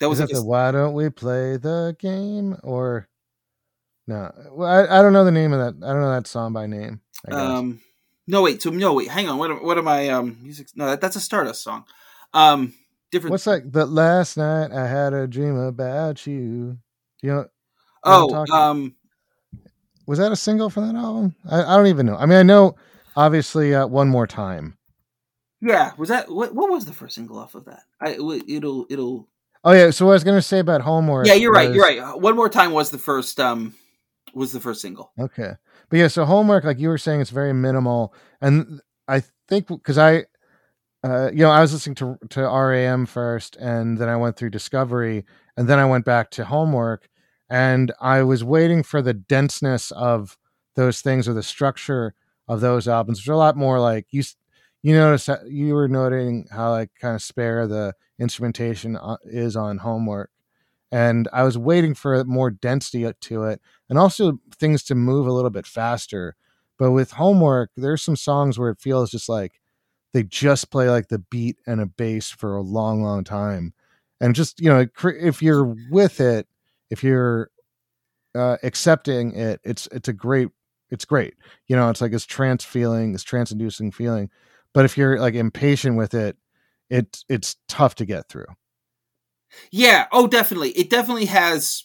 [0.00, 3.08] that was like the why don't we play the game or
[4.06, 4.30] no?
[4.52, 5.86] Well, I, I don't know the name of that.
[5.86, 7.00] I don't know that song by name.
[7.30, 7.80] Um,
[8.26, 8.60] no wait.
[8.60, 9.08] So no wait.
[9.08, 9.38] Hang on.
[9.38, 10.10] What what am I?
[10.10, 10.68] Um, music.
[10.76, 11.84] No, that, that's a Stardust song.
[12.34, 12.74] Um,
[13.10, 13.32] different.
[13.32, 13.70] What's like?
[13.70, 16.78] the last night I had a dream about you.
[17.22, 17.46] You know.
[18.04, 18.94] Oh, um,
[20.06, 21.34] was that a single from that album?
[21.50, 22.16] I, I don't even know.
[22.16, 22.76] I mean, I know
[23.16, 24.78] obviously uh, one more time.
[25.60, 26.54] Yeah, was that what?
[26.54, 27.82] What was the first single off of that?
[28.00, 29.28] I it'll it'll
[29.64, 31.26] Oh yeah, so what I was gonna say about homework.
[31.26, 31.66] Yeah, you're was...
[31.66, 31.74] right.
[31.74, 32.20] You're right.
[32.20, 33.74] One more time was the first um
[34.32, 35.12] was the first single.
[35.18, 35.52] Okay,
[35.88, 39.98] but yeah, so homework, like you were saying, it's very minimal, and I think because
[39.98, 40.26] I,
[41.10, 44.50] uh, you know, I was listening to to RAM first, and then I went through
[44.50, 45.24] Discovery,
[45.56, 47.08] and then I went back to homework,
[47.50, 50.38] and I was waiting for the denseness of
[50.76, 52.14] those things or the structure
[52.48, 54.22] of those albums, which are a lot more like you.
[54.82, 59.78] You notice you were noting how like kind of spare the instrumentation uh, is on
[59.78, 60.30] homework
[60.90, 65.32] and i was waiting for more density to it and also things to move a
[65.32, 66.34] little bit faster
[66.78, 69.60] but with homework there's some songs where it feels just like
[70.12, 73.72] they just play like the beat and a bass for a long long time
[74.20, 76.46] and just you know if you're with it
[76.90, 77.50] if you're
[78.34, 80.48] uh, accepting it it's it's a great
[80.90, 81.34] it's great
[81.66, 84.30] you know it's like this trance feeling this trance inducing feeling
[84.74, 86.36] but if you're like impatient with it
[86.90, 88.46] it's it's tough to get through.
[89.70, 90.06] Yeah.
[90.12, 90.70] Oh, definitely.
[90.70, 91.84] It definitely has.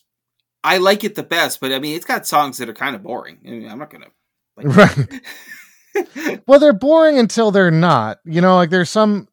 [0.63, 3.03] I like it the best, but I mean, it's got songs that are kind of
[3.03, 3.39] boring.
[3.45, 4.07] I mean, I'm not gonna.
[4.55, 5.21] Like, right.
[6.47, 8.19] Well, they're boring until they're not.
[8.25, 9.27] You know, like there's some,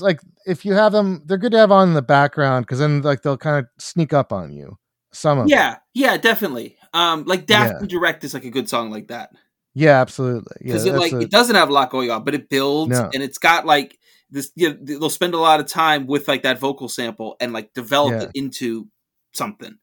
[0.00, 3.02] like if you have them, they're good to have on in the background because then
[3.02, 4.78] like they'll kind of sneak up on you.
[5.12, 5.80] Some of yeah, them.
[5.94, 6.76] yeah, definitely.
[6.92, 7.86] Um, like Daft yeah.
[7.86, 9.30] Direct is like a good song like that.
[9.74, 10.56] Yeah, absolutely.
[10.62, 11.20] Because yeah, it like a...
[11.20, 13.10] it doesn't have a lot going on, but it builds no.
[13.12, 13.98] and it's got like
[14.30, 17.52] this you know, they'll spend a lot of time with like that vocal sample and
[17.52, 18.22] like develop yeah.
[18.22, 18.88] it into
[19.32, 19.76] something.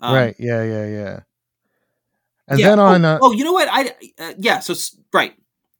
[0.00, 0.34] Um, right.
[0.38, 0.62] Yeah.
[0.64, 0.86] Yeah.
[0.86, 1.20] Yeah.
[2.48, 3.04] And then on.
[3.04, 3.68] Oh, uh, oh, you know what?
[3.70, 4.60] I uh, yeah.
[4.60, 4.74] So
[5.12, 5.34] right.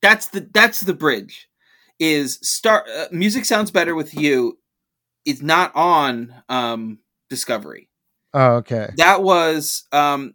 [0.04, 1.48] That's the that's the bridge.
[1.98, 4.58] Is start uh, music sounds better with you.
[5.24, 6.98] Is not on um
[7.30, 7.88] Discovery.
[8.34, 8.90] Oh, okay.
[8.96, 10.34] That was um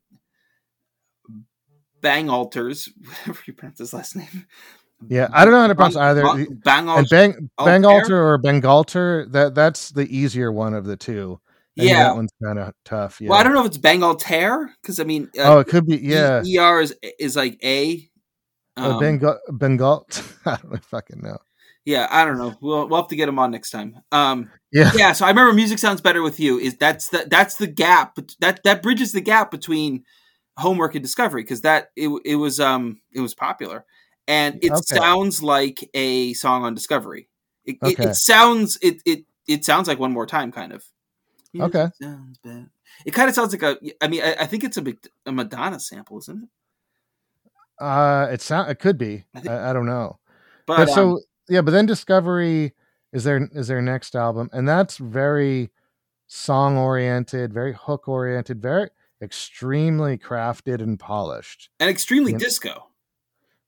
[2.01, 4.47] Bangalters, whatever you pronounce his last name.
[5.07, 6.23] Yeah, I don't know how to pronounce either.
[6.63, 9.31] Bang, and Bang Bangalter or Bengalter.
[9.31, 11.39] That that's the easier one of the two.
[11.77, 13.21] And yeah, that one's kind of tough.
[13.21, 13.29] Yeah.
[13.29, 15.97] Well, I don't know if it's Bangalter because I mean, uh, oh, it could be.
[15.97, 18.08] Yeah, er is is like a.
[18.79, 20.35] Um, uh, Bengal Bengalt.
[20.45, 21.37] I don't fucking know.
[21.85, 22.55] Yeah, I don't know.
[22.61, 24.01] We'll we'll have to get him on next time.
[24.11, 25.11] Um, yeah, yeah.
[25.13, 26.59] So I remember music sounds better with you.
[26.59, 30.03] Is that's the that's the gap that that bridges the gap between
[30.57, 33.85] homework and discovery because that it it was um it was popular
[34.29, 34.95] and it okay.
[34.95, 37.27] sounds like a song on Discovery.
[37.65, 38.03] It, okay.
[38.03, 40.85] it, it, sounds it it it sounds like one more time, kind of.
[41.59, 41.85] Okay.
[41.85, 42.69] It sounds bad.
[43.07, 43.77] It kind of sounds like a.
[43.99, 44.83] I mean, I, I think it's a,
[45.25, 46.49] a Madonna sample, isn't it?
[47.79, 49.25] Uh, it sound it could be.
[49.35, 50.19] I, I, I don't know.
[50.65, 52.73] But, but so um, yeah, but then Discovery
[53.11, 55.71] is their is their next album, and that's very
[56.27, 58.89] song oriented, very hook oriented, very
[59.21, 62.43] extremely crafted and polished, and extremely you know?
[62.43, 62.85] disco.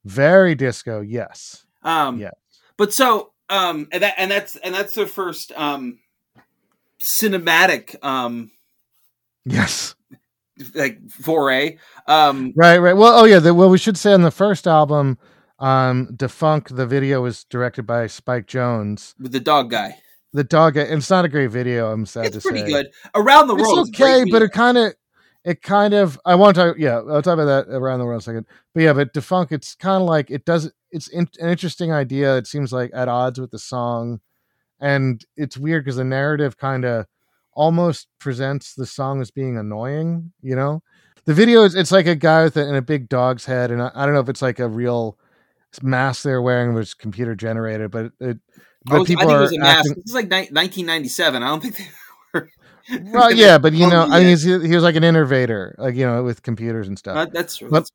[0.04, 1.65] Very disco, yes.
[1.84, 2.32] Um, yeah.
[2.78, 6.00] But so, um, and that and that's and that's their first um,
[7.02, 7.95] cinematic.
[8.04, 8.52] Um,
[9.45, 9.95] yes.
[10.74, 11.78] Like foray.
[12.08, 12.93] Um, right, right.
[12.93, 13.39] Well, oh yeah.
[13.39, 15.17] The, well, we should say on the first album,
[15.60, 19.97] um, Da Funk, the video was directed by Spike Jonze, with the dog guy.
[20.34, 20.82] The dog guy.
[20.82, 21.91] It's not a great video.
[21.91, 22.50] I'm sad it's to say.
[22.50, 22.88] Pretty good.
[23.15, 24.93] Around the world, it's okay, but it kind of
[25.43, 28.17] it kind of I want to talk yeah I'll talk about that around the world
[28.17, 31.08] in a second but yeah but Da Funk it's kind of like it does it's
[31.08, 34.19] in, an interesting idea it seems like at odds with the song
[34.80, 37.06] and it's weird because the narrative kind of
[37.54, 40.82] almost presents the song as being annoying you know
[41.26, 43.82] the video is it's like a guy with a, in a big dog's head and
[43.82, 45.18] I, I, don't know if it's like a real
[45.82, 48.40] mask they're wearing was computer generated but it
[48.86, 51.90] but was, people are acting, this is like ni- 1997 I don't think they
[52.34, 52.50] were
[52.90, 56.24] well, yeah, but you know, I mean, he was like an innovator, like you know,
[56.24, 57.16] with computers and stuff.
[57.16, 57.70] Uh, that's true.
[57.70, 57.90] But,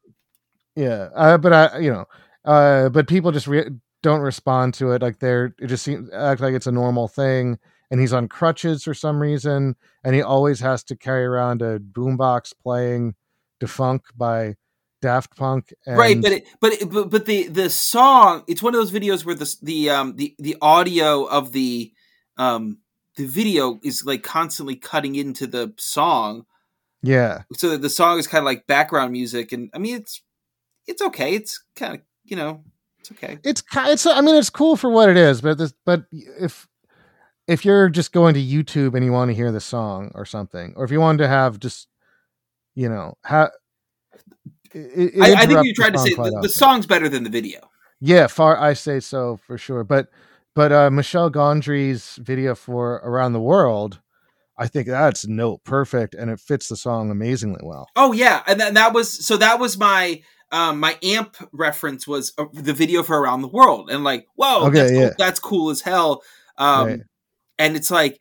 [0.74, 2.04] yeah, uh, but I, you know,
[2.44, 3.70] uh, but people just re-
[4.02, 5.02] don't respond to it.
[5.02, 7.58] Like they're it just seems act like it's a normal thing.
[7.90, 11.78] And he's on crutches for some reason, and he always has to carry around a
[11.78, 13.14] boombox playing
[13.60, 14.56] "Da Funk" by
[15.02, 15.72] Daft Punk.
[15.86, 15.96] And...
[15.96, 19.24] Right, but, it, but it, but but the the song it's one of those videos
[19.24, 21.92] where the the um the the audio of the
[22.38, 22.78] um
[23.16, 26.44] the video is like constantly cutting into the song.
[27.02, 27.42] Yeah.
[27.54, 30.22] So that the song is kind of like background music, and I mean it's
[30.86, 31.34] it's okay.
[31.34, 32.64] It's kind of you know
[32.98, 33.38] it's okay.
[33.44, 36.66] It's it's I mean it's cool for what it is, but this but if
[37.46, 40.74] if you're just going to YouTube and you want to hear the song or something,
[40.76, 41.88] or if you wanted to have just
[42.74, 43.50] you know how.
[44.72, 47.30] It, it I, I, think you tried to say the, the song's better than the
[47.30, 47.70] video.
[48.00, 49.84] Yeah, far I say so for sure.
[49.84, 50.08] But
[50.54, 54.00] but uh, Michel Gondry's video for Around the World,
[54.58, 57.88] I think that's note perfect and it fits the song amazingly well.
[57.96, 62.32] Oh yeah, and that, that was so that was my um, my amp reference was
[62.38, 65.00] uh, the video for Around the World, and like, whoa, okay, that's, yeah.
[65.00, 66.22] cool, that's cool as hell.
[66.58, 67.00] Um, right.
[67.58, 68.20] And it's like,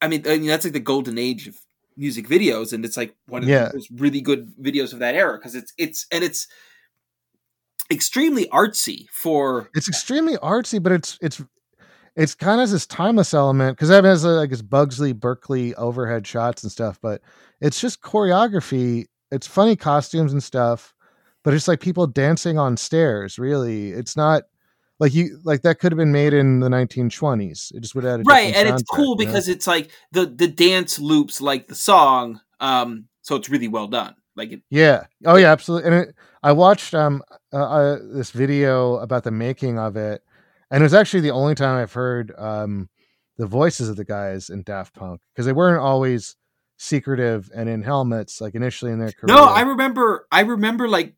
[0.00, 1.58] I mean, I mean, that's like the golden age of
[1.96, 3.70] music videos, and it's like one of yeah.
[3.72, 6.48] those really good videos of that era because it's it's and it's
[7.90, 11.42] extremely artsy for it's extremely artsy but it's it's
[12.16, 16.26] it's kind of this timeless element because that has uh, like this Busby Berkeley overhead
[16.26, 17.22] shots and stuff, but
[17.60, 19.06] it's just choreography.
[19.30, 20.94] It's funny costumes and stuff,
[21.42, 23.38] but it's like people dancing on stairs.
[23.38, 24.42] Really, it's not
[25.02, 27.74] like you like that could have been made in the 1920s.
[27.74, 29.54] It just would add right, and it's cool because know?
[29.54, 34.14] it's like the the dance loops like the song, um, so it's really well done.
[34.36, 35.90] Like it, yeah, oh yeah, absolutely.
[35.90, 37.20] And it, I watched um
[37.52, 40.22] uh, uh, this video about the making of it,
[40.70, 42.88] and it was actually the only time I've heard um
[43.38, 46.36] the voices of the guys in Daft Punk because they weren't always
[46.78, 49.34] secretive and in helmets like initially in their career.
[49.34, 50.28] No, I remember.
[50.30, 51.16] I remember like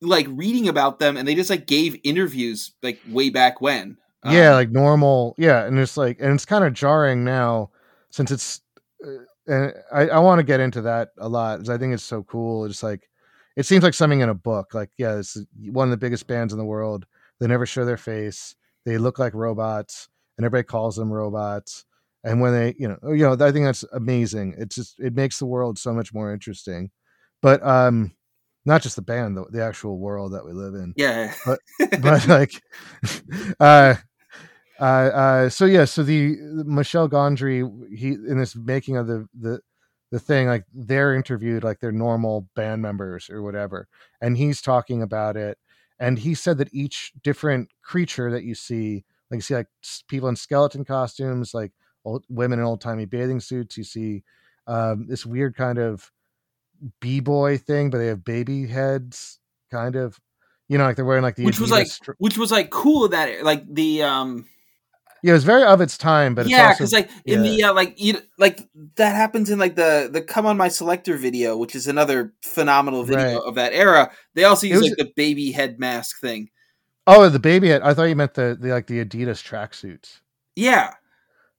[0.00, 3.96] like reading about them, and they just like gave interviews like way back when.
[4.24, 5.34] Yeah, um, like normal.
[5.38, 7.70] Yeah, and it's like, and it's kind of jarring now
[8.10, 8.60] since it's
[9.06, 12.02] uh, and I, I want to get into that a lot because I think it's
[12.02, 12.64] so cool.
[12.64, 13.08] It's like
[13.56, 14.74] it seems like something in a book.
[14.74, 15.36] Like, yeah, it's
[15.70, 17.06] one of the biggest bands in the world.
[17.40, 18.54] They never show their face.
[18.84, 21.84] They look like robots, and everybody calls them robots.
[22.22, 24.54] And when they, you know, you know, I think that's amazing.
[24.58, 26.90] It's just it makes the world so much more interesting.
[27.42, 28.12] But um,
[28.64, 30.94] not just the band, the, the actual world that we live in.
[30.96, 31.32] Yeah.
[31.44, 31.60] But
[32.00, 32.62] but like,
[33.60, 33.94] uh,
[34.80, 39.28] uh, uh, so yeah, so the, the Michel Gondry, he in this making of the
[39.38, 39.60] the
[40.10, 43.88] the thing, like they're interviewed like they're normal band members or whatever,
[44.20, 45.58] and he's talking about it,
[45.98, 49.68] and he said that each different creature that you see, like you see like
[50.08, 51.72] people in skeleton costumes, like
[52.04, 53.76] old, women in old timey bathing suits.
[53.76, 54.24] You see
[54.66, 56.10] um, this weird kind of
[57.00, 59.38] b boy thing, but they have baby heads,
[59.70, 60.18] kind of.
[60.68, 63.08] You know, like they're wearing like the which was like stri- which was like cool
[63.08, 64.46] that like the um
[65.24, 67.98] yeah, it was very of its time, but yeah, because like in the uh, like
[67.98, 71.86] you like that happens in like the the "Come on My Selector" video, which is
[71.86, 73.48] another phenomenal video right.
[73.48, 74.10] of that era.
[74.34, 76.50] They also use was, like the baby head mask thing.
[77.06, 77.80] Oh, the baby head!
[77.80, 80.20] I thought you meant the, the like the Adidas tracksuits.
[80.56, 80.92] Yeah.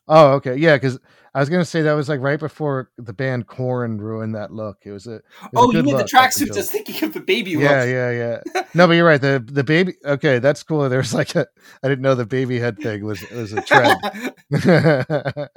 [0.08, 1.00] Oh, okay, yeah, because
[1.36, 4.78] I was gonna say that was like right before the band Korn ruined that look.
[4.86, 6.56] It was a it was oh, a you mean the tracksuit?
[6.56, 7.52] Was thinking of the baby.
[7.52, 7.90] Yeah, look.
[7.90, 8.64] yeah, yeah.
[8.74, 9.20] No, but you're right.
[9.20, 9.96] The the baby.
[10.06, 10.88] Okay, that's cool.
[10.88, 11.46] There's like a.
[11.84, 14.00] I didn't know the baby head thing was was a trend.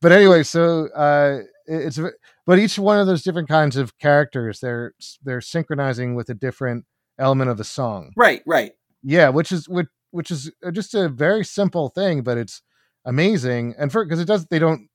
[0.00, 2.00] but anyway, so uh, it's
[2.46, 6.86] but each one of those different kinds of characters, they're they're synchronizing with a different
[7.18, 8.12] element of the song.
[8.16, 8.72] Right, right.
[9.02, 12.62] Yeah, which is which which is just a very simple thing, but it's
[13.04, 13.74] amazing.
[13.78, 14.88] And for because it does, they don't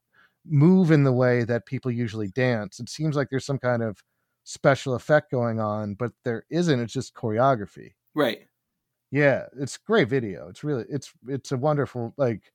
[0.49, 2.79] move in the way that people usually dance.
[2.79, 4.03] It seems like there's some kind of
[4.43, 6.79] special effect going on, but there isn't.
[6.79, 7.93] It's just choreography.
[8.15, 8.39] Right.
[9.11, 10.49] Yeah, it's great video.
[10.49, 12.51] It's really it's it's a wonderful like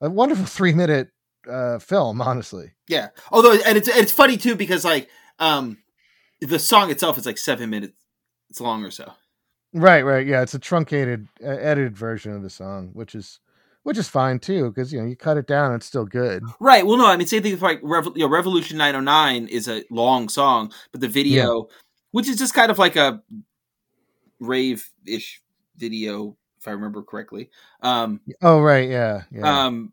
[0.00, 1.08] a wonderful three minute
[1.50, 2.72] uh film, honestly.
[2.88, 3.08] Yeah.
[3.30, 5.08] Although and it's it's funny too because like
[5.38, 5.78] um
[6.40, 7.94] the song itself is like seven minutes
[8.50, 9.12] it's long or so.
[9.72, 10.24] Right, right.
[10.24, 13.40] Yeah, it's a truncated, uh, edited version of the song, which is
[13.84, 16.42] which is fine too because you know you cut it down it's still good.
[16.58, 16.84] Right.
[16.84, 19.84] Well no i mean same thing with like Revo- you know, revolution 909 is a
[19.90, 21.76] long song but the video yeah.
[22.10, 23.22] which is just kind of like a
[24.40, 25.40] rave-ish
[25.76, 27.50] video if i remember correctly.
[27.80, 28.88] Um oh right.
[28.88, 29.66] Yeah, yeah.
[29.66, 29.92] um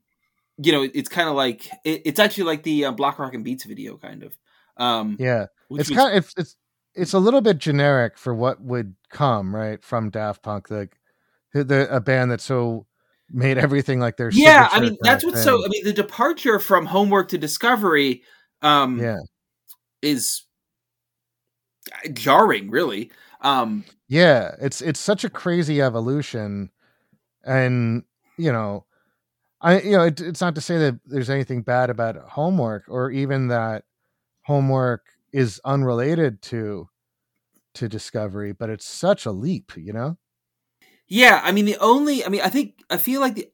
[0.58, 3.66] you know it's kind of like it, it's actually like the uh, Block Rockin' Beats
[3.66, 4.38] video kind of.
[4.78, 5.48] Um yeah.
[5.70, 6.56] it's was, kind of it's, it's
[6.94, 10.98] it's a little bit generic for what would come right from daft punk like
[11.54, 12.86] the, the a band that's so
[13.34, 16.86] made everything like their yeah i mean that's what's so i mean the departure from
[16.86, 18.23] homework to discovery
[18.61, 19.19] um yeah.
[20.01, 20.43] is
[22.13, 23.11] jarring really.
[23.41, 26.69] Um yeah it's it's such a crazy evolution
[27.43, 28.03] and
[28.38, 28.86] you know
[29.61, 33.09] i you know it, it's not to say that there's anything bad about homework or
[33.09, 33.84] even that
[34.43, 36.88] homework is unrelated to
[37.73, 40.17] to discovery but it's such a leap you know
[41.12, 43.49] yeah, I mean the only I mean I think I feel like the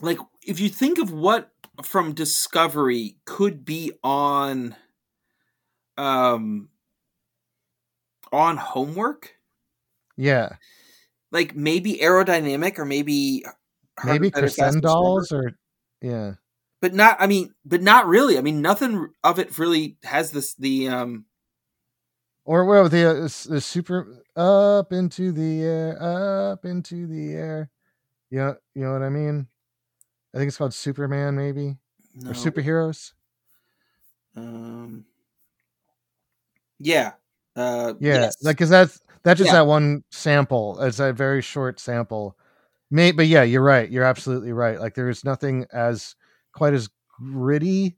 [0.00, 1.50] like if you think of what
[1.82, 4.74] from Discovery could be on
[5.98, 6.70] um
[8.32, 9.34] on homework.
[10.16, 10.56] Yeah.
[11.30, 13.44] Like maybe aerodynamic or maybe
[14.02, 14.30] maybe
[14.80, 15.52] dolls or
[16.00, 16.32] yeah.
[16.80, 18.38] But not i mean but not really.
[18.38, 21.26] I mean nothing of it really has this the um
[22.44, 23.22] or well the, uh,
[23.52, 27.70] the super up into the air, up into the air.
[28.30, 29.46] You know, you know what I mean?
[30.34, 31.76] I think it's called Superman, maybe
[32.14, 32.30] no.
[32.30, 33.12] or superheroes.
[34.36, 35.04] Um.
[36.78, 37.12] Yeah.
[37.54, 38.36] Uh, yeah, yes.
[38.42, 39.60] like because that's that's just yeah.
[39.60, 40.80] that one sample.
[40.80, 42.36] It's a very short sample.
[42.90, 43.90] May, but yeah, you're right.
[43.90, 44.80] You're absolutely right.
[44.80, 46.16] Like there is nothing as
[46.52, 46.88] quite as
[47.18, 47.96] gritty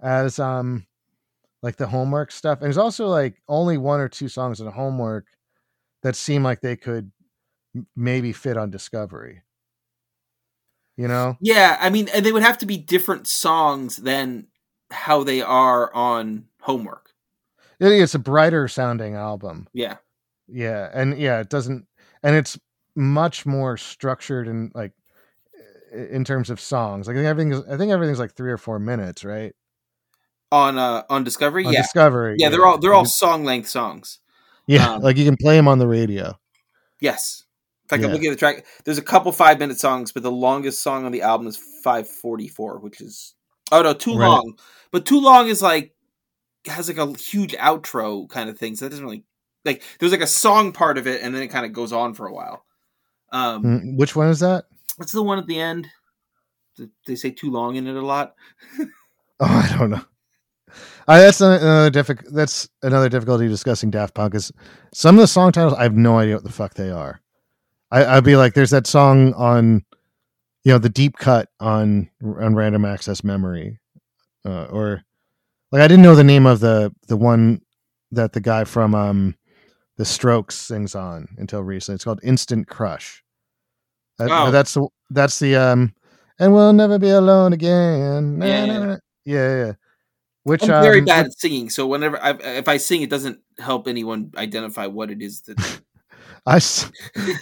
[0.00, 0.86] as um
[1.62, 2.58] like the homework stuff.
[2.58, 5.26] And there's also like only one or two songs in homework
[6.02, 7.10] that seem like they could
[7.94, 9.42] maybe fit on Discovery.
[10.96, 11.36] You know?
[11.40, 14.46] Yeah, I mean, and they would have to be different songs than
[14.90, 17.10] how they are on Homework.
[17.78, 19.68] It's a brighter sounding album.
[19.72, 19.96] Yeah.
[20.48, 21.86] Yeah, and yeah, it doesn't
[22.22, 22.58] and it's
[22.94, 24.92] much more structured and like
[25.92, 27.06] in terms of songs.
[27.06, 29.54] Like I think everything's I think everything's like 3 or 4 minutes, right?
[30.52, 31.64] On uh on Discovery?
[31.64, 31.82] On yeah.
[31.82, 32.36] Discovery.
[32.38, 34.20] Yeah, yeah, they're all they're all song length songs.
[34.66, 36.38] Yeah, um, like you can play them on the radio.
[37.00, 37.44] Yes.
[37.84, 38.14] If I can yeah.
[38.14, 41.12] look at the track, there's a couple five minute songs, but the longest song on
[41.12, 43.34] the album is 544, which is
[43.70, 44.26] oh no, too right.
[44.26, 44.58] long.
[44.90, 45.94] But too long is like
[46.66, 48.74] has like a huge outro kind of thing.
[48.74, 49.24] So that doesn't really
[49.64, 52.14] like there's like a song part of it, and then it kind of goes on
[52.14, 52.64] for a while.
[53.30, 54.64] Um, mm, which one is that?
[54.96, 55.88] What's the one at the end?
[57.06, 58.34] They say too long in it a lot.
[58.80, 58.88] oh,
[59.40, 60.04] I don't know.
[61.08, 62.34] I, that's another difficult.
[62.34, 64.52] That's another difficulty discussing Daft Punk is
[64.92, 65.74] some of the song titles.
[65.74, 67.20] I have no idea what the fuck they are.
[67.90, 69.84] I, would be like, there's that song on,
[70.64, 73.78] you know, the deep cut on on Random Access Memory,
[74.44, 75.04] uh, or
[75.70, 77.60] like I didn't know the name of the the one
[78.10, 79.36] that the guy from um
[79.96, 81.94] the Strokes sings on until recently.
[81.94, 83.22] It's called Instant Crush.
[84.18, 84.50] That, oh.
[84.50, 85.94] That's the that's the um,
[86.38, 88.40] and we'll never be alone again.
[88.42, 89.72] Yeah, yeah, yeah.
[90.46, 93.40] Which I'm very um, bad at singing, so whenever I, if I sing, it doesn't
[93.58, 95.58] help anyone identify what it is that.
[96.46, 96.60] I,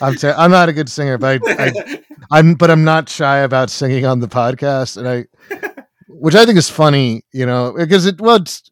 [0.01, 3.41] I'm, ter- I'm not a good singer, but I, I, I'm, but I'm not shy
[3.41, 5.27] about singing on the podcast, and I,
[6.09, 8.71] which I think is funny, you know, because it, well, it's,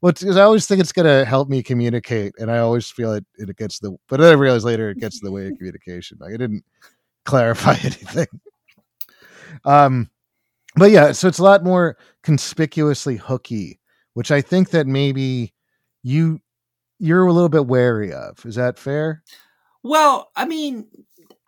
[0.00, 3.26] well, because I always think it's gonna help me communicate, and I always feel it,
[3.34, 6.18] it gets the, but then I realize later it gets in the way of communication.
[6.20, 6.64] Like I didn't
[7.24, 8.28] clarify anything.
[9.64, 10.08] Um,
[10.76, 13.80] but yeah, so it's a lot more conspicuously hooky,
[14.14, 15.52] which I think that maybe
[16.02, 16.40] you
[16.98, 18.44] you're a little bit wary of.
[18.46, 19.22] Is that fair?
[19.82, 20.86] Well, I mean,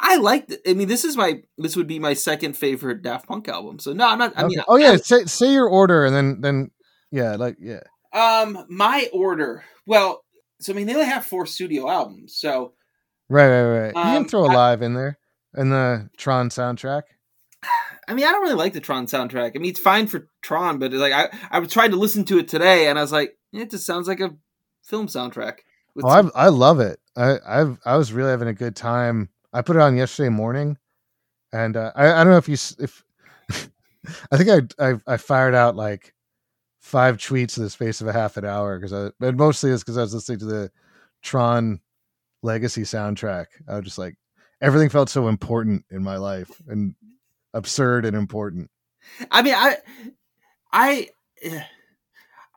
[0.00, 0.52] I like.
[0.66, 1.42] I mean, this is my.
[1.56, 3.78] This would be my second favorite Daft Punk album.
[3.78, 4.32] So no, I'm not.
[4.36, 4.48] I okay.
[4.48, 6.70] mean, oh yeah, I, say say your order and then then
[7.10, 7.80] yeah, like yeah.
[8.12, 9.64] Um, my order.
[9.86, 10.24] Well,
[10.60, 12.72] so I mean, they only have four studio albums, so
[13.28, 13.96] right, right, right.
[13.96, 15.18] Um, you can throw a live in there
[15.54, 17.02] and the Tron soundtrack.
[18.08, 19.52] I mean, I don't really like the Tron soundtrack.
[19.54, 22.38] I mean, it's fine for Tron, but like I, I was trying to listen to
[22.38, 24.34] it today, and I was like, it just sounds like a
[24.82, 25.58] film soundtrack.
[26.02, 26.98] Oh, some- I I love it.
[27.16, 29.28] I I've I was really having a good time.
[29.52, 30.76] I put it on yesterday morning,
[31.52, 33.04] and uh, I I don't know if you if
[34.32, 36.14] I think I, I I fired out like
[36.80, 39.82] five tweets in the space of a half an hour because I but mostly it's
[39.82, 40.70] because I was listening to the
[41.22, 41.80] Tron
[42.42, 43.46] Legacy soundtrack.
[43.66, 44.16] I was just like
[44.60, 46.94] everything felt so important in my life and
[47.54, 48.70] absurd and important.
[49.30, 49.76] I mean, I
[50.72, 51.08] I.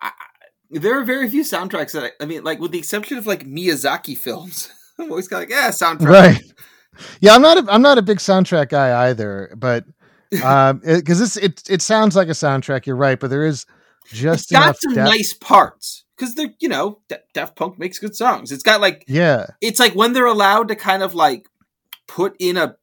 [0.02, 0.12] I
[0.70, 3.46] there are very few soundtracks that I, I, mean, like with the exception of like
[3.46, 4.70] Miyazaki films.
[5.00, 6.08] I'm always kind of like, yeah, soundtrack.
[6.08, 6.54] Right.
[7.22, 7.58] Yeah, I'm not.
[7.58, 9.86] A, I'm not a big soundtrack guy either, but
[10.44, 12.86] um, because it, it it sounds like a soundtrack.
[12.86, 13.66] You're right, but there is
[14.12, 15.10] just it's got some depth.
[15.10, 18.52] nice parts because they're you know De- Daft Punk makes good songs.
[18.52, 21.48] It's got like yeah, it's like when they're allowed to kind of like
[22.08, 22.76] put in a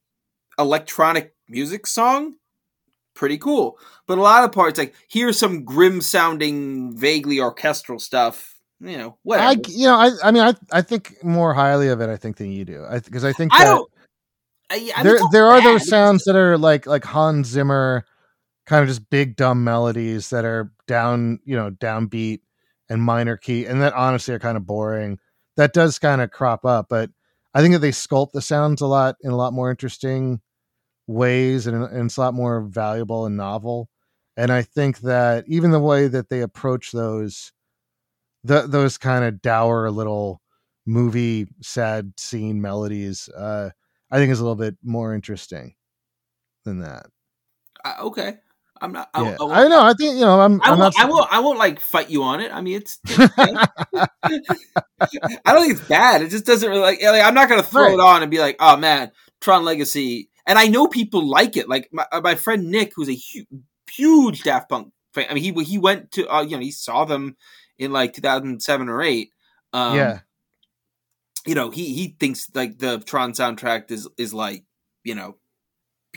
[0.59, 2.35] electronic music song
[3.15, 3.79] pretty cool.
[4.07, 8.59] But a lot of parts, like here's some grim sounding, vaguely orchestral stuff.
[8.81, 9.49] You know, whatever.
[9.49, 12.11] I, you know, I, I mean, I, I think more highly of it.
[12.11, 12.85] I think than you do.
[12.89, 13.91] I because I think I don't.
[14.69, 18.05] I, I there, there are those sounds that are like like Hans Zimmer,
[18.67, 22.41] kind of just big dumb melodies that are down, you know, downbeat
[22.91, 25.19] and minor key, and that honestly are kind of boring.
[25.57, 27.11] That does kind of crop up, but
[27.55, 30.41] I think that they sculpt the sounds a lot in a lot more interesting
[31.07, 33.89] ways and, and it's a lot more valuable and novel
[34.37, 37.53] and i think that even the way that they approach those
[38.43, 40.41] the, those kind of dour little
[40.87, 43.71] movie sad scene melodies uh
[44.11, 45.75] i think is a little bit more interesting
[46.65, 47.07] than that
[47.85, 48.39] uh, okay
[48.81, 49.09] I'm not.
[49.15, 49.37] I, yeah.
[49.41, 49.83] I, I, know.
[49.83, 50.41] I think you know.
[50.41, 50.61] I'm.
[50.61, 50.81] I won't.
[50.81, 50.99] Not...
[50.99, 51.33] I won't.
[51.33, 52.53] I won't like fight you on it.
[52.53, 52.99] I mean, it's.
[53.07, 53.33] it's
[55.45, 56.23] I don't think it's bad.
[56.23, 57.01] It just doesn't really like.
[57.01, 57.95] like I'm not gonna throw right.
[57.95, 61.69] it on and be like, "Oh man, Tron Legacy and I know people like it.
[61.69, 63.47] Like my, uh, my friend Nick, who's a huge,
[63.91, 65.27] huge Daft Punk fan.
[65.31, 67.37] I mean, he he went to uh, you know he saw them
[67.79, 69.31] in like 2007 or eight.
[69.73, 70.21] Um, yeah.
[71.47, 74.65] You know, he he thinks like the Tron soundtrack is is like
[75.05, 75.37] you know,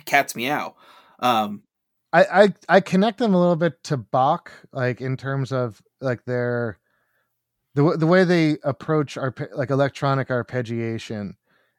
[0.05, 0.75] cat's meow.
[1.19, 1.63] Um,
[2.13, 6.23] I, I I connect them a little bit to Bach, like in terms of like
[6.25, 6.79] their
[7.75, 11.33] the the way they approach our like electronic arpeggiation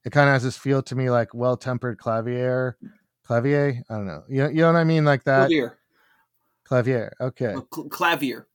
[0.05, 2.77] it kind of has this feel to me like well tempered clavier,
[3.27, 3.83] clavier.
[3.91, 4.25] I don't know.
[4.29, 5.49] You know, you know what I mean, like that.
[5.49, 5.79] Clavier.
[6.65, 7.13] Clavier.
[7.21, 7.55] Okay.
[7.73, 8.47] cl- clavier.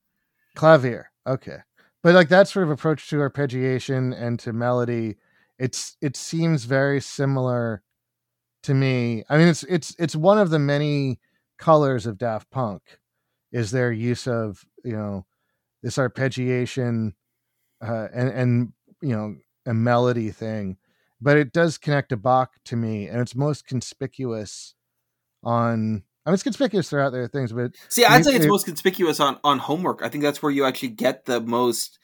[0.56, 1.12] Clavier.
[1.28, 1.58] Okay.
[2.02, 5.16] But like that sort of approach to arpeggiation and to melody,
[5.58, 7.82] it's it seems very similar
[8.64, 9.24] to me.
[9.30, 11.20] I mean, it's it's it's one of the many
[11.58, 12.82] colors of Daft Punk
[13.52, 15.26] is their use of you know
[15.82, 17.14] this arpeggiation
[17.82, 19.36] uh, and and you know
[19.66, 20.78] a melody thing
[21.24, 24.76] but it does connect to Bach to me, and it's most conspicuous
[25.44, 26.04] on.
[26.26, 29.20] I mean, it's conspicuous throughout their things, but see, I'd say it's it, most conspicuous
[29.20, 30.02] on on homework.
[30.04, 32.00] I think that's where you actually get the most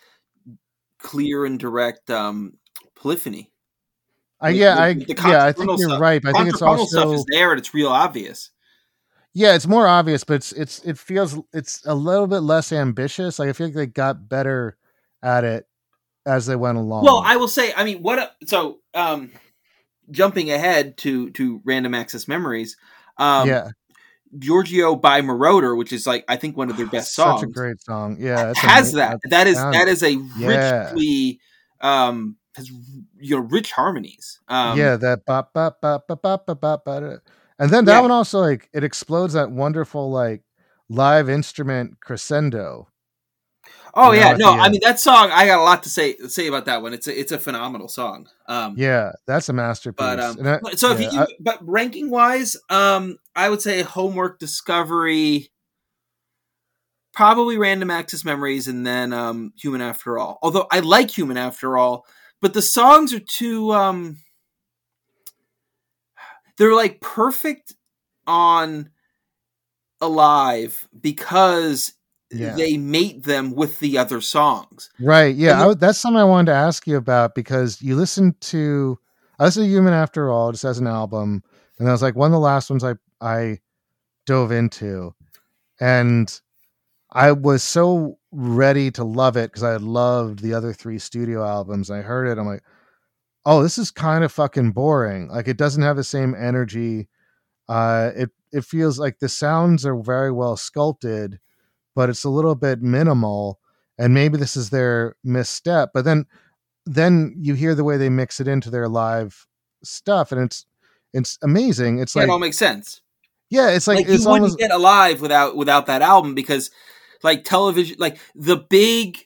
[0.99, 2.53] clear and direct um,
[2.95, 3.51] polyphony.
[4.41, 6.01] I, yeah, I yeah, I think you're stuff.
[6.01, 6.22] right.
[6.22, 8.51] But I think it's also stuff is there and it's real obvious.
[9.34, 13.38] Yeah, it's more obvious, but it's it's it feels it's a little bit less ambitious.
[13.38, 14.78] Like I feel like they got better
[15.22, 15.65] at it
[16.26, 17.03] as they went along.
[17.03, 18.36] Well, I will say, I mean, what?
[18.45, 19.32] So, um,
[20.11, 22.78] jumping ahead to to random access memories,
[23.17, 23.70] um, yeah,
[24.38, 27.41] Giorgio by Moroder, which is like I think one of their best songs.
[27.41, 28.17] Such a great song.
[28.20, 29.20] Yeah, has that.
[29.30, 31.39] That is that is a richly
[31.82, 34.39] um has you know rich harmonies.
[34.47, 36.86] Um, yeah, that bop bop bop bop bop bop bop.
[36.86, 37.22] bop
[37.59, 38.01] and then that yeah.
[38.01, 40.41] one also like it explodes that wonderful like
[40.88, 42.88] live instrument crescendo
[43.93, 45.32] Oh yeah, no, I mean that song.
[45.32, 46.93] I got a lot to say say about that one.
[46.93, 48.28] It's a it's a phenomenal song.
[48.47, 49.97] Um, yeah, that's a masterpiece.
[49.97, 54.39] But um, I, so if you, I, but ranking wise, um, I would say Homework,
[54.39, 55.49] Discovery,
[57.13, 60.39] probably Random Access Memories, and then um, Human After All.
[60.41, 62.05] Although I like Human After All,
[62.41, 64.17] but the songs are too um,
[66.57, 67.74] they're like perfect
[68.28, 68.91] on
[69.99, 71.93] alive because
[72.32, 72.55] yeah.
[72.55, 74.89] they mate them with the other songs.
[74.99, 75.36] Right.
[75.36, 75.67] Yeah.
[75.69, 78.99] I, that's something I wanted to ask you about because you listen to
[79.39, 81.43] I listened to Human After All just as an album,
[81.77, 83.59] and that was like one of the last ones I I
[84.25, 85.15] dove into,
[85.80, 86.39] and
[87.11, 91.45] I was so ready to love it because I had loved the other three studio
[91.45, 91.89] albums.
[91.89, 92.63] I heard it, I'm like,
[93.45, 95.30] oh, this is kind of fucking boring.
[95.30, 97.07] Like it doesn't have the same energy.
[97.69, 101.39] Uh, it it feels like the sounds are very well sculpted,
[102.00, 103.60] but it's a little bit minimal.
[103.97, 105.89] And maybe this is their misstep.
[105.93, 106.28] But then
[106.86, 109.45] then you hear the way they mix it into their live
[109.84, 110.66] stuff, and it's
[111.14, 112.00] it's amazing.
[112.00, 113.02] It's yeah, like it all makes sense.
[113.50, 116.72] Yeah, it's like, like it's you wouldn't get alive without without that album because
[117.22, 119.18] like television, like the big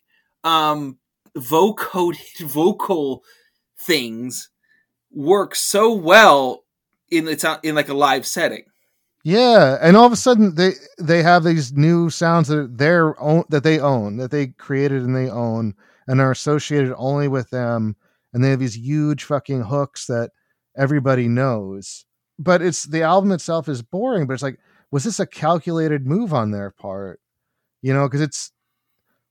[0.43, 0.97] um
[1.37, 3.23] vocoded vocal
[3.77, 4.49] things
[5.11, 6.63] work so well
[7.11, 8.63] in it's in like a live setting.
[9.23, 13.43] Yeah, and all of a sudden they they have these new sounds that they're own
[13.49, 15.75] that they own that they created and they own
[16.07, 17.95] and are associated only with them,
[18.33, 20.31] and they have these huge fucking hooks that
[20.77, 22.05] everybody knows.
[22.37, 24.27] But it's the album itself is boring.
[24.27, 24.59] But it's like,
[24.91, 27.21] was this a calculated move on their part?
[27.81, 28.51] You know, because it's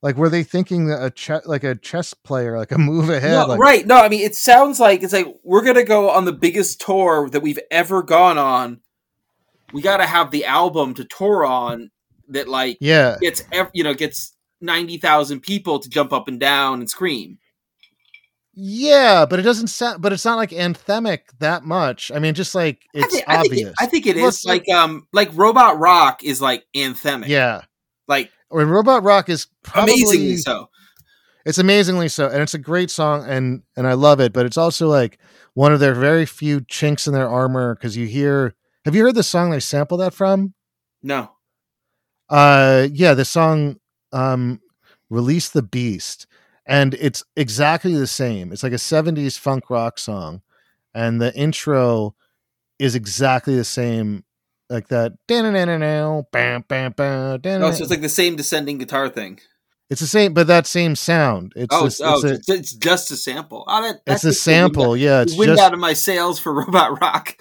[0.02, 3.32] like were they thinking that a chess like a chess player like a move ahead
[3.32, 6.24] no, like, right no i mean it sounds like it's like we're gonna go on
[6.24, 8.80] the biggest tour that we've ever gone on
[9.72, 11.90] we gotta have the album to tour on
[12.28, 13.42] that like yeah gets
[13.72, 17.38] you know gets 90,000 people to jump up and down and scream
[18.54, 20.02] yeah, but it doesn't sound.
[20.02, 22.12] But it's not like anthemic that much.
[22.14, 23.40] I mean, just like it's I think, obvious.
[23.40, 27.28] I think it, I think it is like um like Robot Rock is like anthemic.
[27.28, 27.62] Yeah,
[28.08, 30.68] like when Robot Rock is probably, amazingly so.
[31.46, 34.34] It's amazingly so, and it's a great song, and and I love it.
[34.34, 35.18] But it's also like
[35.54, 38.54] one of their very few chinks in their armor because you hear.
[38.84, 40.54] Have you heard the song they sample that from?
[41.02, 41.32] No.
[42.28, 43.76] Uh, yeah, the song
[44.12, 44.60] um,
[45.10, 46.26] "Release the Beast,"
[46.66, 48.52] and it's exactly the same.
[48.52, 50.42] It's like a '70s funk rock song,
[50.94, 52.14] and the intro
[52.78, 54.24] is exactly the same
[54.70, 55.12] like that.
[56.32, 59.38] Bam, bam, bam, oh, so it's like the same descending guitar thing.
[59.92, 61.52] It's the same, but that same sound.
[61.54, 63.64] It's oh, just, oh it's, a, it's, just a sample.
[63.68, 64.96] Oh, that, it's a sample.
[64.96, 67.36] Yeah, it's wind just out of my sails for Robot Rock.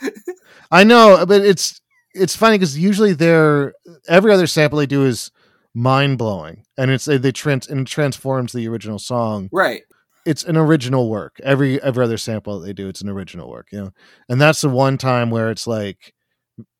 [0.69, 1.79] I know, but it's
[2.13, 3.73] it's funny because usually they're
[4.09, 5.31] every other sample they do is
[5.73, 9.47] mind blowing, and it's they trans and transforms the original song.
[9.53, 9.83] Right.
[10.25, 11.39] It's an original work.
[11.41, 13.67] Every every other sample they do, it's an original work.
[13.71, 13.91] You know,
[14.27, 16.13] and that's the one time where it's like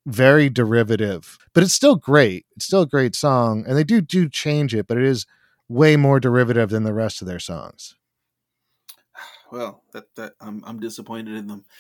[0.05, 2.45] very derivative, but it's still great.
[2.57, 5.25] It's still a great song, and they do do change it, but it is
[5.71, 7.95] way more derivative than the rest of their songs.
[9.51, 11.65] Well, that that I'm I'm disappointed in them.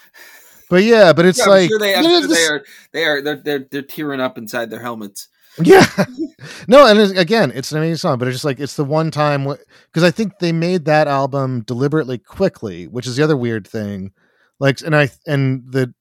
[0.69, 2.63] But yeah, but it's yeah, like sure they, I'm sure they are
[2.93, 5.27] they are they're they're they're tearing up inside their helmets.
[5.61, 5.85] Yeah,
[6.69, 9.43] no, and again, it's an amazing song, but it's just like it's the one time
[9.43, 14.13] because I think they made that album deliberately quickly, which is the other weird thing.
[14.61, 15.93] Like, and I and the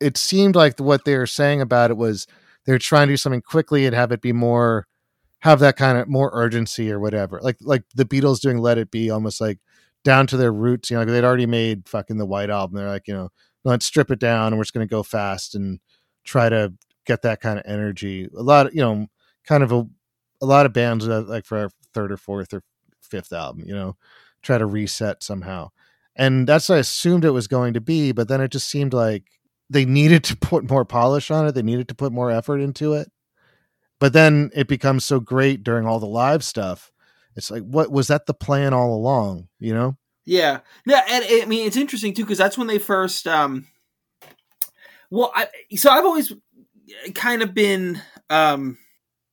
[0.00, 2.26] it seemed like what they were saying about it was
[2.66, 4.88] they're trying to do something quickly and have it be more
[5.40, 7.40] have that kind of more urgency or whatever.
[7.42, 9.58] Like like the Beatles doing Let It Be almost like
[10.04, 12.76] down to their roots, you know, like they'd already made fucking the White Album.
[12.76, 13.30] They're like, you know,
[13.64, 15.80] let's strip it down and we're just going to go fast and
[16.24, 16.72] try to
[17.04, 18.28] get that kind of energy.
[18.36, 19.06] A lot of, you know,
[19.44, 19.86] kind of a,
[20.40, 22.62] a lot of bands like for our third or fourth or
[23.00, 23.96] fifth album, you know,
[24.42, 25.70] try to reset somehow.
[26.14, 28.92] And that's what I assumed it was going to be, but then it just seemed
[28.92, 29.24] like
[29.70, 31.54] they needed to put more polish on it.
[31.54, 33.10] They needed to put more effort into it.
[34.00, 36.92] But then it becomes so great during all the live stuff.
[37.36, 39.48] It's like, what was that the plan all along?
[39.58, 39.96] You know?
[40.24, 40.60] Yeah.
[40.86, 41.02] Yeah.
[41.08, 43.66] And I mean, it's interesting too, because that's when they first, um,
[45.10, 46.32] well, I, so I've always
[47.14, 48.78] kind of been, um,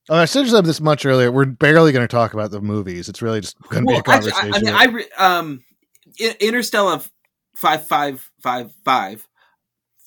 [0.08, 1.32] Oh, I said this much earlier.
[1.32, 3.08] We're barely going to talk about the movies.
[3.08, 4.54] It's really just going to well, be a conversation.
[4.54, 5.64] Actually, I, I mean, I um,
[6.20, 7.08] Interstella
[7.56, 9.26] five five five five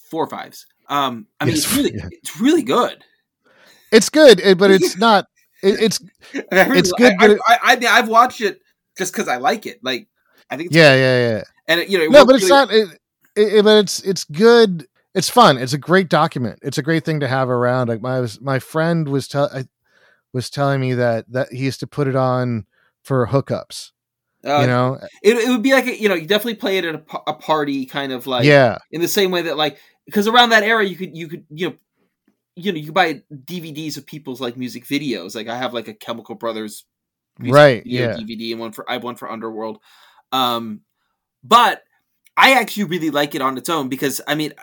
[0.10, 0.66] four fives.
[0.88, 2.07] Um, I mean, yes, it's really, yeah.
[2.12, 3.03] it's really good.
[3.91, 5.25] It's good, eh, but it's not.
[5.61, 5.99] It, it's
[6.33, 7.13] it's good.
[7.19, 8.61] I, I, I, have watched it
[8.97, 9.79] just because I like it.
[9.83, 10.07] Like
[10.49, 10.69] I think.
[10.71, 11.43] yeah, yeah, yeah.
[11.67, 12.71] And you know, no, but it's not.
[12.71, 12.89] It,
[13.35, 14.87] it, but it's it's good.
[15.13, 15.57] It's fun.
[15.57, 16.59] It's a great document.
[16.61, 17.89] It's a great thing to have around.
[17.89, 19.49] Like my my friend was tell
[20.33, 22.65] was telling me that that he used to put it on
[23.03, 23.91] for hookups.
[24.45, 26.85] Uh, you know, it, it would be like a, you know you definitely play it
[26.85, 30.27] at a, a party kind of like yeah in the same way that like because
[30.27, 31.75] around that era you could you could you know
[32.60, 35.36] you know you buy DVDs of people's like music videos.
[35.36, 36.86] Like I have like a Chemical Brothers
[37.39, 39.80] right yeah DVD and one for I have one for Underworld.
[40.32, 40.82] Um,
[41.43, 41.84] but
[42.38, 44.53] I actually really like it on its own because I mean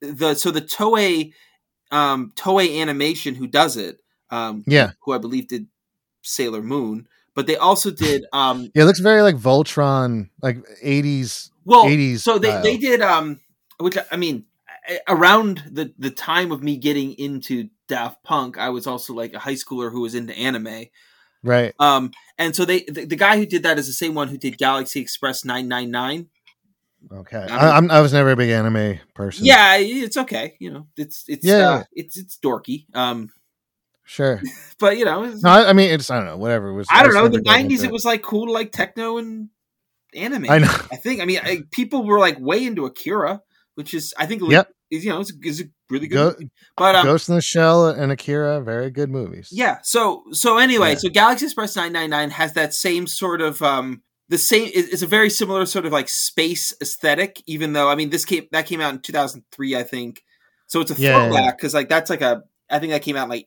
[0.00, 1.32] the so the Toei
[1.90, 3.98] um Toei Animation who does it
[4.30, 5.66] um yeah who I believe did
[6.22, 11.50] Sailor Moon but they also did um yeah it looks very like Voltron like 80s
[11.64, 12.62] well 80s so they style.
[12.62, 13.40] they did um
[13.78, 14.44] which I mean
[15.08, 19.38] around the the time of me getting into Daft Punk I was also like a
[19.38, 20.86] high schooler who was into anime
[21.42, 24.28] right um and so they the, the guy who did that is the same one
[24.28, 26.28] who did Galaxy Express 999
[27.12, 29.46] Okay, I, I'm, I was never a big anime person.
[29.46, 30.56] Yeah, it's okay.
[30.58, 32.86] You know, it's it's Yeah, uh, it's it's dorky.
[32.94, 33.30] Um,
[34.04, 34.42] sure.
[34.80, 36.88] but you know, No, I, I mean it's I don't know whatever it was.
[36.90, 37.28] I don't know.
[37.28, 39.50] The '90s, into it was like cool like techno and
[40.14, 40.50] anime.
[40.50, 40.74] I know.
[40.90, 41.20] I think.
[41.20, 43.42] I mean, I, people were like way into Akira,
[43.74, 44.68] which is I think Yep.
[44.90, 46.16] Is you know it's, is a really good.
[46.16, 46.50] Go, movie.
[46.76, 49.48] But um, Ghost in the Shell and Akira, very good movies.
[49.52, 49.78] yeah.
[49.82, 50.98] So so anyway, Yeah.
[50.98, 54.70] so Galaxy Express 999 has that same sort of um the same.
[54.74, 58.46] It's a very similar sort of like space aesthetic, even though I mean this came
[58.52, 60.22] that came out in 2003, I think.
[60.66, 61.28] So it's a Yeah, yeah, yeah.
[61.30, 63.46] throwback because like that's like a I think that came out in like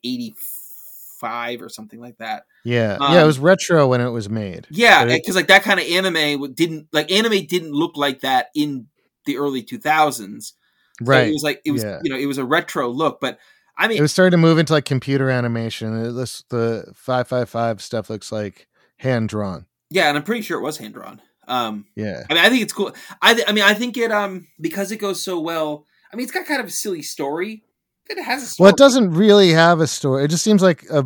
[1.21, 2.43] 85 or something like that.
[2.63, 3.23] yeah, Um, yeah.
[3.23, 4.67] It was retro when it was made.
[4.69, 8.87] Yeah, because like that kind of anime didn't like anime didn't look like that in
[9.25, 10.43] the early 2000s.
[10.43, 10.53] So
[11.01, 11.27] Right.
[11.27, 11.99] It was like it was yeah.
[12.03, 13.39] you know it was a retro look, but
[13.77, 16.05] I mean it was starting to move into like computer animation.
[16.05, 19.65] It, this the five five five stuff looks like hand drawn.
[19.89, 21.21] yeah, and I'm pretty sure it was hand drawn.
[21.47, 22.23] Um, Yeah.
[22.29, 22.93] I mean, I think it's cool.
[23.21, 25.85] I th- I mean, I think it um because it goes so well.
[26.11, 27.63] I mean, it's got kind of a silly story.
[28.09, 28.65] It has a story.
[28.65, 30.25] Well, it doesn't really have a story.
[30.25, 31.05] It just seems like a,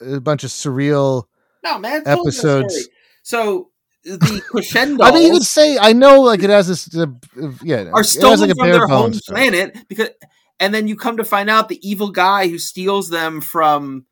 [0.00, 1.24] a bunch of surreal.
[1.62, 1.98] No, man.
[1.98, 2.88] it's totally got a episodes.
[3.22, 3.70] So
[4.04, 5.04] the crescendo.
[5.04, 6.94] I mean, you could say I know, like it has this.
[6.94, 7.06] Uh,
[7.62, 9.50] yeah, are stolen has like from their home story.
[9.50, 10.10] planet because
[10.58, 14.06] and then you come to find out the evil guy who steals them from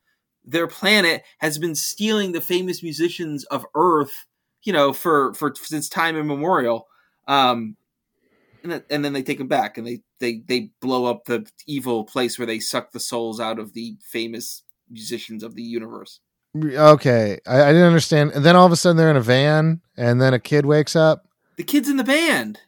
[0.45, 4.24] their planet has been stealing the famous musicians of earth
[4.62, 6.86] you know for for since time immemorial
[7.26, 7.76] um
[8.62, 11.47] and, then- and then they take them back and they they they blow up the
[11.66, 16.20] evil place where they suck the souls out of the famous musicians of the universe
[16.57, 18.32] Okay, I, I didn't understand.
[18.32, 20.96] And then all of a sudden they're in a van, and then a kid wakes
[20.96, 21.26] up.
[21.57, 22.61] the kids in the band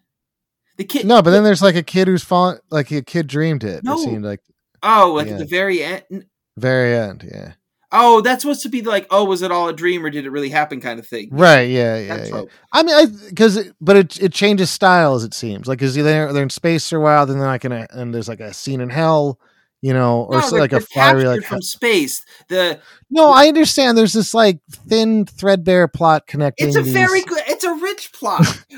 [0.77, 3.65] the kid No, but then there's like a kid who's fallen, like a kid dreamed
[3.65, 3.85] it.
[3.85, 3.95] No.
[3.95, 4.41] It seemed like
[4.83, 5.35] oh like Yeah.
[5.35, 6.27] at the very end
[6.57, 7.23] very end.
[7.31, 7.53] Yeah.
[7.93, 10.31] oh that's supposed to be like oh was it all a dream or did it
[10.31, 11.69] really happen kind of thing Right.
[11.71, 11.99] Yeah.
[11.99, 12.25] Yeah.
[12.27, 12.43] Yeah.
[12.73, 15.23] I mean, I because but it it changes styles.
[15.25, 17.73] It seems like because they're they're in space for a while, then they're like in
[17.73, 19.39] a and there's like a scene in hell,
[19.83, 21.43] you know, or No, so like a fiery like.
[21.43, 22.25] from space.
[22.49, 23.97] The No, I understand.
[23.97, 24.59] There's this like
[24.89, 26.69] thin threadbare plot connecting.
[26.69, 27.43] it's a these- very good.
[27.47, 28.65] It's a rich plot.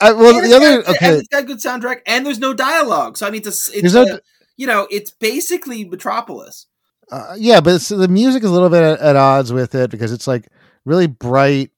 [0.00, 1.08] I, well, the other got- okay.
[1.18, 3.16] it's got good soundtrack, and there's no dialogue.
[3.16, 4.20] So I mean, it's, it's There's no a-
[4.56, 6.66] you know, it's basically Metropolis.
[7.10, 10.12] Uh, yeah, but the music is a little bit at, at odds with it because
[10.12, 10.48] it's like
[10.84, 11.70] really bright,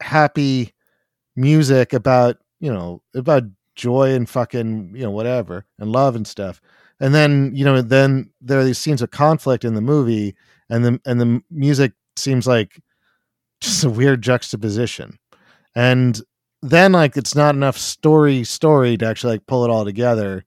[0.00, 0.72] happy
[1.34, 3.42] music about you know about
[3.76, 6.60] joy and fucking you know whatever and love and stuff.
[6.98, 10.34] And then you know then there are these scenes of conflict in the movie,
[10.68, 12.80] and the and the music seems like
[13.60, 15.18] just a weird juxtaposition.
[15.74, 16.20] And
[16.62, 20.44] then like it's not enough story story to actually like pull it all together.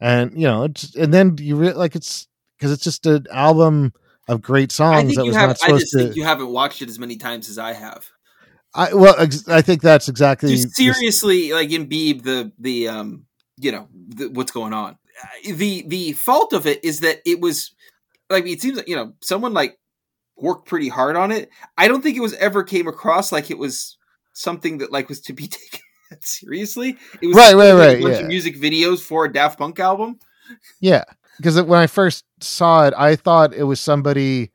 [0.00, 3.92] And you know, it's, and then you re- like it's because it's just an album
[4.28, 5.48] of great I songs that was have.
[5.48, 5.98] not I supposed just to.
[6.04, 8.10] think you haven't watched it as many times as I have.
[8.74, 13.26] I well, ex- I think that's exactly Just the- seriously, like imbibe the the um,
[13.58, 14.96] you know, the, what's going on.
[15.44, 17.72] The the fault of it is that it was
[18.30, 19.78] like it seems like you know someone like
[20.36, 21.50] worked pretty hard on it.
[21.76, 23.96] I don't think it was ever came across like it was
[24.32, 25.80] something that like was to be taken
[26.20, 26.96] seriously.
[27.20, 28.20] It was Right, right, like, right, A bunch yeah.
[28.22, 30.18] of music videos for a Daft Punk album.
[30.80, 31.04] Yeah,
[31.36, 34.50] because when I first saw it, I thought it was somebody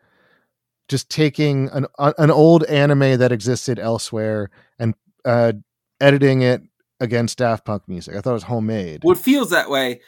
[0.87, 4.93] just taking an uh, an old anime that existed elsewhere and
[5.25, 5.53] uh,
[5.99, 6.61] editing it
[6.99, 8.15] against Daft Punk music.
[8.15, 9.01] I thought it was homemade.
[9.03, 10.01] Well, it feels that way,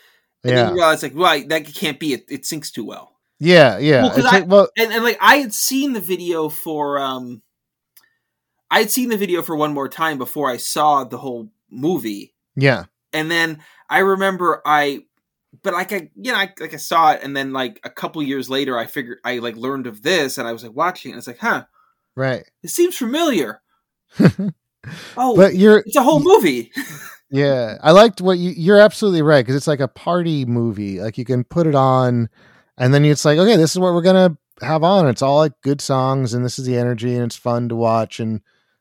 [0.44, 2.14] and then yeah, you realize like, right, that can't be.
[2.14, 3.14] It, it syncs too well.
[3.40, 4.04] yeah, yeah.
[4.04, 7.42] Well, 'cause It's I- well, and, and like I had seen the video for um
[8.70, 12.34] I had seen the video for one more time before I saw the whole movie.
[12.56, 13.60] yeah, And then
[13.90, 15.06] I remember I
[15.68, 18.24] but like I you know, I like I saw it and then like a couple
[18.24, 21.16] years later I figured I like learned of this and I was like watching it
[21.16, 21.66] and it's like, huh,
[22.16, 22.46] right.
[22.64, 23.62] it seems familiar.
[25.18, 26.72] Oh But you're it's a whole movie.
[27.30, 28.52] Yeah, I liked what you.
[28.52, 31.02] You're absolutely right because it's like a party movie.
[31.02, 32.30] Like you can put it on,
[32.78, 35.10] and then it's like, okay, this is what we're gonna have on.
[35.10, 38.22] It's all like good songs, and this is the energy, and it's fun to watch.
[38.22, 38.40] And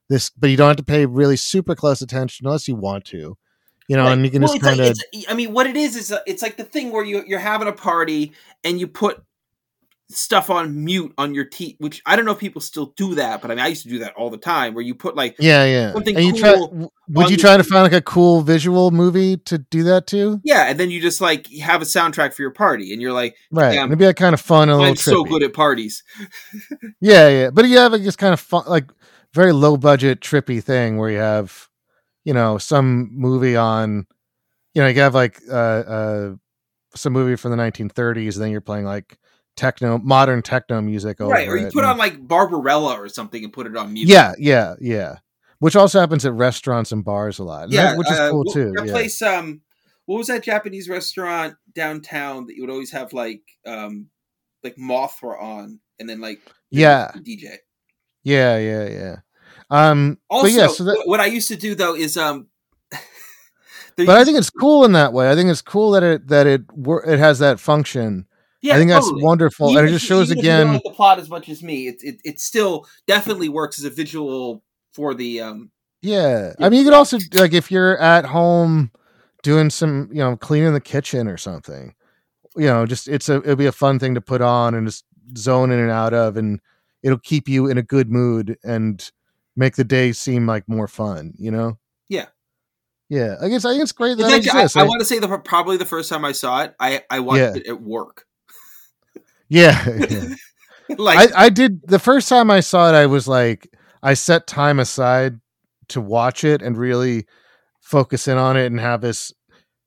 [0.08, 3.36] this, but you don't have to pay really super close attention unless you want to,
[3.88, 4.04] you know.
[4.04, 4.12] Right.
[4.12, 6.20] And you can Well, just kind of it's- I mean, what it is is uh,
[6.26, 8.32] it's like the thing where you you're having a party
[8.64, 9.22] and you put
[10.08, 13.42] stuff on mute on your teeth, which I don't know if people still do that,
[13.42, 15.34] but I mean, I used to do that all the time where you put like,
[15.40, 15.92] yeah, yeah.
[15.94, 19.36] something And you cool try, would you try to find like a cool visual movie
[19.38, 20.40] to do that too?
[20.44, 23.34] yeah, and then you just like have a soundtrack for your party and you're like,
[23.50, 23.74] Right.
[23.74, 23.84] Yeah.
[23.86, 26.04] It'd be like kind of fun, a little I'm so good at parties.
[27.00, 27.50] Yeah, yeah.
[27.50, 28.90] But you have like this kind of fun, like
[29.34, 31.68] very low budget, trippy thing where you have,
[32.26, 34.06] you know, some movie on,
[34.74, 36.34] you know, you have like uh, uh,
[36.94, 39.16] some movie from the 1930s, and then you're playing like
[39.56, 41.48] techno, modern techno music over Right.
[41.48, 44.32] Or you put and- on like Barbarella or something and put it on music Yeah,
[44.38, 45.16] yeah, yeah.
[45.60, 47.70] Which also happens at restaurants and bars a lot.
[47.70, 48.72] yeah, that- which is uh, cool too.
[48.76, 48.92] That yeah.
[48.92, 49.62] place, um,
[50.06, 54.08] what was that Japanese restaurant downtown that you would always have like, um,
[54.64, 57.58] like Mothra on, and then like Yeah, DJ.
[58.24, 59.16] yeah, yeah, yeah.
[59.70, 62.46] Um, Also, but yeah, so that, what I used to do though is um,
[63.96, 65.30] but I think it's cool in that way.
[65.30, 66.62] I think it's cool that it that it
[67.06, 68.26] it has that function.
[68.62, 70.72] yeah, I think that's wonderful, Even and it just shows even if you don't again.
[70.74, 71.88] like the plot as much as me.
[71.88, 74.62] It, it it still definitely works as a visual
[74.92, 75.70] for the um.
[76.02, 76.52] Yeah.
[76.60, 78.92] I mean, you could also like if you're at home
[79.42, 81.94] doing some, you know, cleaning the kitchen or something.
[82.56, 85.04] You know, just it's a it'll be a fun thing to put on and just
[85.36, 86.60] zone in and out of, and
[87.02, 89.10] it'll keep you in a good mood and
[89.56, 91.32] make the day seem like more fun.
[91.38, 91.78] You know?
[92.08, 92.26] Yeah.
[93.08, 93.36] Yeah.
[93.40, 94.80] I guess I think it's great that it fact, I.
[94.80, 97.20] I I- want to say the probably the first time I saw it, I I
[97.20, 97.54] watched Yeah.
[97.56, 98.24] it at work.
[99.48, 99.88] yeah.
[100.10, 100.28] yeah.
[100.98, 103.68] like I, I did the first time I saw it, I was like,
[104.02, 105.40] I set time aside
[105.88, 107.26] to watch it and really
[107.80, 109.32] focus in on it and have this,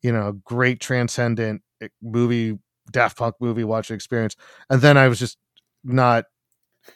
[0.01, 2.57] you know, great transcendent eh, movie,
[2.91, 4.35] Daft Punk movie watching experience.
[4.69, 5.37] And then I was just
[5.83, 6.25] not.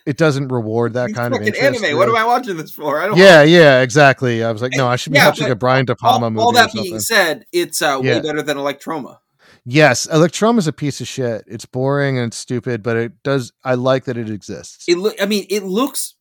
[0.06, 1.98] It doesn't reward that it's kind of anime.
[1.98, 2.16] What am.
[2.16, 3.02] I watching this for?
[3.02, 3.18] I don't.
[3.18, 4.44] Yeah, yeah, exactly.
[4.44, 6.44] I was like, no, I should be Yeah, watching a Brian De Palma All, movie.
[6.44, 9.18] all that being said, it's uh, way better than Electroma.
[9.66, 11.44] yes, Electroma is a piece of shit.
[11.48, 13.52] It's boring and it's stupid, but it does.
[13.64, 14.86] I like that it exists.
[14.88, 15.16] It look.
[15.22, 16.16] I mean, it looks.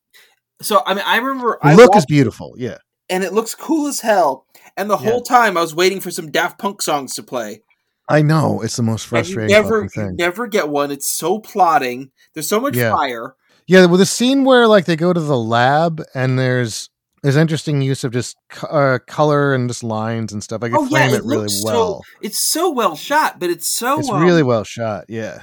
[0.61, 2.55] So I mean, I remember I look is beautiful.
[2.57, 2.79] Yeah.
[3.11, 4.47] and it looks cool as hell.
[4.77, 5.11] And the Yeah.
[5.11, 7.63] whole time I was waiting for some Daft Punk songs to play.
[8.09, 10.91] I know it's the most And you frustrating never, you never get one.
[10.91, 12.11] It's so plotting.
[12.35, 12.93] There's so much Yeah.
[12.95, 13.35] fire.
[13.67, 16.91] Yeah, with the scene where like they go to the lab and there's
[17.23, 18.37] there's interesting use of just
[18.69, 20.63] uh, color and just lines and stuff.
[20.65, 22.05] I can Oh, yeah, frame it it, really looks so- well.
[22.21, 24.01] It's so well shot, but it's so.
[24.01, 25.05] it's um, really well shot.
[25.09, 25.43] Yeah,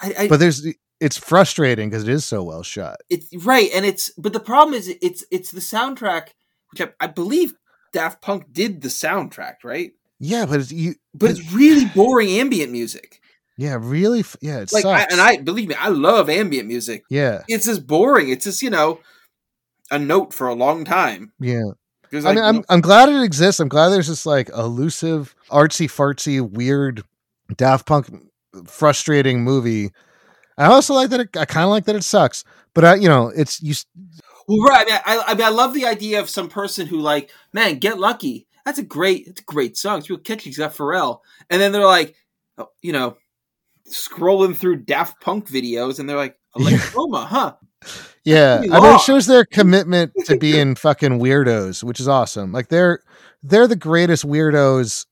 [0.00, 0.66] I, I, but there's
[1.00, 2.96] it's frustrating because it is so well shot.
[3.08, 4.10] it's right, and it's.
[4.18, 6.28] But the problem is, it's it's the soundtrack,
[6.70, 7.54] which I, I believe
[7.92, 9.92] Daft Punk did the soundtrack, right?
[10.18, 10.96] Yeah, but it's you.
[11.14, 13.19] But it's really boring ambient music.
[13.60, 14.20] Yeah, really.
[14.20, 15.12] f- Yeah, it Like, I, sucks.
[15.12, 17.04] and I believe me, I love ambient music.
[17.10, 18.30] yeah, It's just boring.
[18.30, 19.00] It's just you know,
[19.90, 21.32] a note for a long time.
[21.38, 21.62] yeah.
[22.10, 23.60] There's I mean, I'm I'm glad it exists.
[23.60, 27.04] I'm glad there's this like elusive, artsy fartsy, weird,
[27.56, 28.06] Daft Punk,
[28.66, 29.92] frustrating movie.
[30.58, 31.20] I also like that.
[31.20, 32.42] It, I kind of like that it sucks,
[32.74, 33.74] but I, you know, it's you.
[34.48, 34.86] Well, right.
[34.88, 37.78] I mean, I, I mean, I love the idea of some person who like, man,
[37.78, 38.48] get lucky.
[38.64, 39.98] That's a great, it's a great song.
[39.98, 40.50] It's real catchy.
[40.50, 42.16] It's got Pharrell, and then they're like,
[42.58, 43.16] oh, you know,
[43.90, 47.54] scrolling through Daft Punk videos, and they're like, Electroma, huh?
[48.22, 52.52] Yeah, I mean, it shows their commitment to being fucking weirdos, which is awesome.
[52.52, 53.02] Like they're
[53.42, 55.06] they're the greatest weirdos,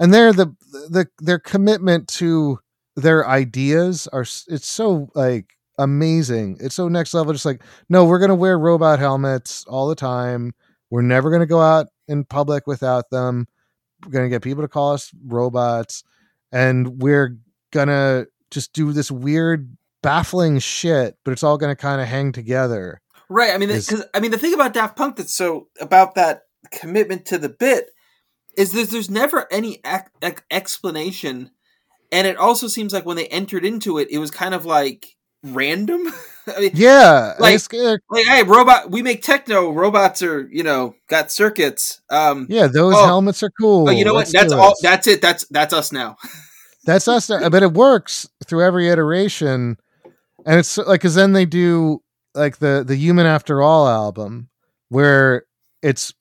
[0.00, 0.48] and they're the
[0.88, 2.58] the their commitment to
[2.96, 6.56] their ideas are it's so like amazing.
[6.60, 7.32] It's so next level.
[7.32, 10.52] Just like no, we're gonna wear robot helmets all the time.
[10.90, 13.46] We're never gonna go out in public without them.
[14.04, 16.02] We're gonna get people to call us robots,
[16.50, 17.38] and we're
[17.72, 22.32] gonna just do this weird baffling shit, but it's all going to kind of hang
[22.32, 23.00] together.
[23.28, 23.52] Right.
[23.52, 26.42] I mean, because I mean, the thing about Daft Punk that's so about that
[26.72, 27.90] commitment to the bit
[28.56, 31.50] is there's there's never any ex- ex- explanation,
[32.10, 35.16] and it also seems like when they entered into it, it was kind of like
[35.44, 36.02] random.
[36.56, 37.60] I mean, Yeah, Like-
[38.10, 42.94] like hey robot we make techno robots are you know got circuits um yeah, those
[42.96, 43.06] Oh.
[43.06, 43.84] helmets are cool.
[43.86, 44.78] but you know what Let's that's all it.
[44.82, 46.16] that's it that's that's us now
[46.84, 47.28] That's us.
[47.28, 49.76] But it works through every iteration,
[50.46, 52.02] and it's like because then they do
[52.34, 54.48] like the the Human After All album,
[54.88, 55.44] where
[55.82, 56.12] it's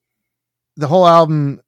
[0.75, 1.61] the whole album.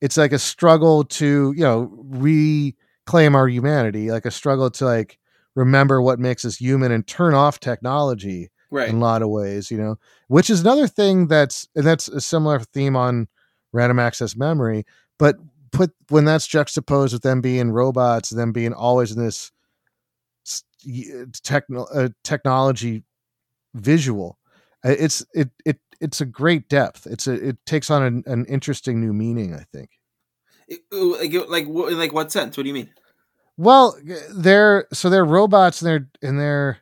[0.00, 5.18] It's like a struggle to you know reclaim our humanity, like a struggle to like
[5.54, 8.50] remember what makes us human and turn off technology.
[8.70, 9.96] right in a lot of ways, you know,
[10.28, 13.28] which is another thing that's and that's a similar theme on
[13.72, 14.84] random access memory,
[15.18, 15.36] but
[15.74, 19.52] put when that's juxtaposed with them being robots, them being always in this
[21.42, 23.04] techno uh, technology
[23.74, 24.38] visual,
[24.84, 27.06] uh, it's it it it's a great depth.
[27.06, 29.54] It's a it takes on an, an interesting new meaning.
[29.54, 29.90] I think.
[30.92, 32.90] Like like in like what sense what do you mean
[33.58, 33.98] Well,
[34.34, 36.78] they're so they're robots and they're and they're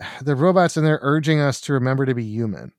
[0.22, 2.72] they're robots and they're urging us to remember to be human.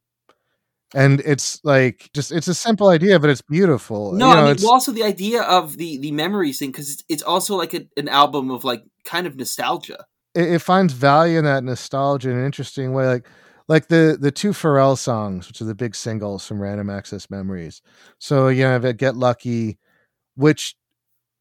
[0.94, 4.12] And it's like just it's a simple idea, but it's beautiful.
[4.12, 6.92] No, you know, I mean, well, also the idea of the the memories thing because
[6.92, 10.06] it's, it's also like a, an album of like kind of nostalgia.
[10.36, 13.28] It, it, finds value in that nostalgia in an interesting way, like
[13.70, 17.82] like the the two Pharrell songs, which are the big singles from Random Access Memories.
[18.20, 19.80] So you know, Get Lucky,
[20.36, 20.76] which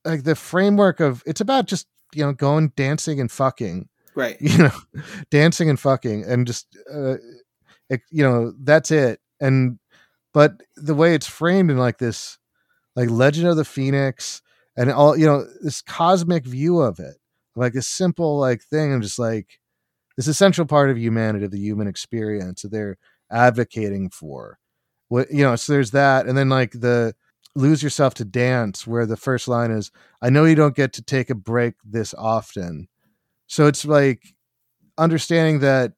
[0.05, 4.59] like the framework of it's about just you know going dancing and fucking right you
[4.59, 4.73] know
[5.31, 7.17] dancing and fucking and just uh,
[7.89, 9.79] it, you know that's it and
[10.35, 12.39] but the way it's framed in like this
[12.97, 14.43] like legend of the phoenix
[14.77, 17.17] and all you know this cosmic view of it
[17.57, 19.61] like a simple like thing and just like
[20.17, 22.99] this essential part of humanity of the human experience that they're
[23.31, 24.59] advocating for.
[25.09, 27.15] What you know so there's that and then like the
[27.57, 29.91] lose yourself to dance where the first line is
[30.23, 32.89] i know you don't get to take a break this often.
[33.49, 34.35] So it's like
[34.99, 35.93] understanding that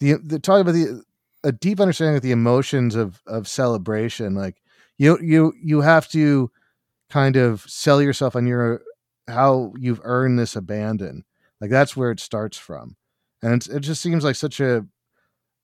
[0.00, 1.02] the the talking about the
[1.44, 4.62] a deep understanding of the emotions of of celebration like
[4.98, 6.50] you you you have to
[7.08, 8.82] kind of sell yourself on your
[9.28, 11.24] how you've earned this abandon
[11.60, 12.96] like that's where it starts from
[13.42, 14.84] and it just seems like such a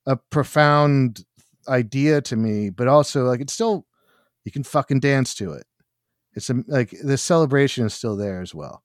[0.07, 1.25] a profound
[1.69, 3.87] idea to me but also like it's still
[4.47, 5.67] you can fucking dance to it.
[6.35, 8.83] It's a, like the celebration is still there as well.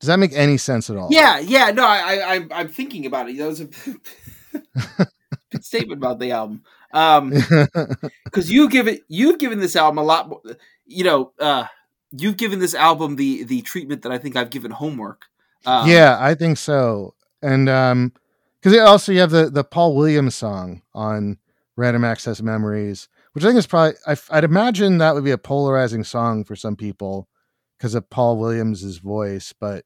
[0.00, 1.08] Does that make any sense at all?
[1.10, 1.70] Yeah, yeah.
[1.70, 3.38] No, I, I I'm thinking about it.
[3.38, 3.68] That was a
[5.62, 6.62] statement about the album.
[6.92, 7.30] Um,
[8.24, 10.40] because you give it, you've given this album a lot more.
[10.86, 11.66] You know, uh,
[12.12, 15.26] you've given this album the the treatment that I think I've given homework.
[15.66, 17.14] Um, yeah, I think so.
[17.42, 18.12] And um,
[18.60, 21.38] because also you have the the Paul Williams song on
[21.76, 25.38] Random Access Memories, which I think is probably I, would imagine that would be a
[25.38, 27.28] polarizing song for some people
[27.76, 29.84] because of Paul Williams's voice, but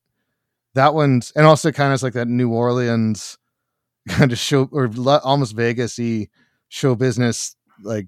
[0.74, 3.38] that one's and also kind of like that New Orleans
[4.16, 4.90] kind of show or
[5.22, 6.28] almost Vegasy
[6.68, 8.06] show business like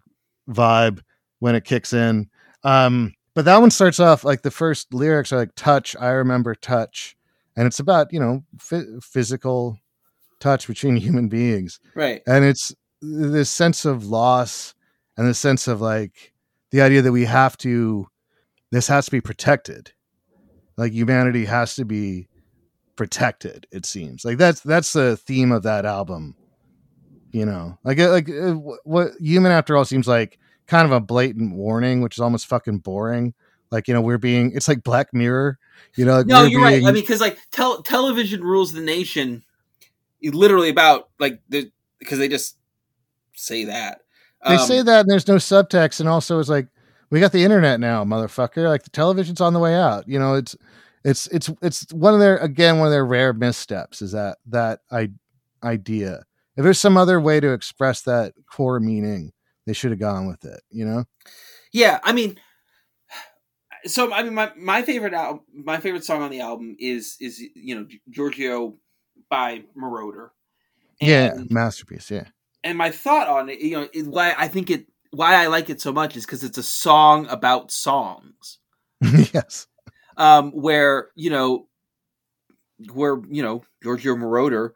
[0.48, 1.00] vibe
[1.38, 2.28] when it kicks in.
[2.64, 6.54] Um, but that one starts off like the first lyrics are like touch, I remember
[6.54, 7.16] touch,
[7.56, 9.78] and it's about you know f- physical
[10.40, 12.22] touch between human beings, right?
[12.26, 14.74] And it's this sense of loss
[15.16, 16.32] and the sense of like
[16.70, 18.06] the idea that we have to
[18.70, 19.92] this has to be protected
[20.80, 22.26] like humanity has to be
[23.00, 24.26] protected it seems.
[24.26, 26.36] Like that's that's the theme of that album
[27.32, 27.78] you know?
[27.82, 28.52] Like uh, like uh,
[28.84, 32.80] what human after all seems like kind of a blatant warning which is almost fucking
[32.80, 33.32] boring.
[33.70, 35.58] Like you know we're being it's like black mirror
[35.96, 36.90] you know like no you're being, right.
[36.90, 39.44] I mean because like tel- television rules the nation
[40.22, 42.58] literally about like because they just
[43.32, 44.02] say that.
[44.46, 46.68] They um, say that and there's no subtext, and also it's like
[47.08, 48.68] we got the internet now, motherfucker.
[48.68, 50.06] Like the television's on the way out.
[50.06, 50.54] You know, it's
[51.04, 54.80] it's it's it's one of their again one of their rare missteps is that that
[54.90, 55.10] I,
[55.62, 56.24] idea.
[56.56, 59.32] If there's some other way to express that core meaning,
[59.66, 60.60] they should have gone with it.
[60.70, 61.04] You know?
[61.72, 62.38] Yeah, I mean,
[63.86, 67.40] so I mean, my my favorite album, my favorite song on the album is is
[67.54, 68.76] you know Giorgio
[69.28, 70.30] by Moroder.
[71.00, 72.10] And, yeah, masterpiece.
[72.10, 72.28] Yeah,
[72.62, 75.70] and my thought on it, you know, is why I think it, why I like
[75.70, 78.58] it so much is because it's a song about songs.
[79.32, 79.66] yes.
[80.20, 81.66] Um, where you know,
[82.92, 84.72] where you know Giorgio Moroder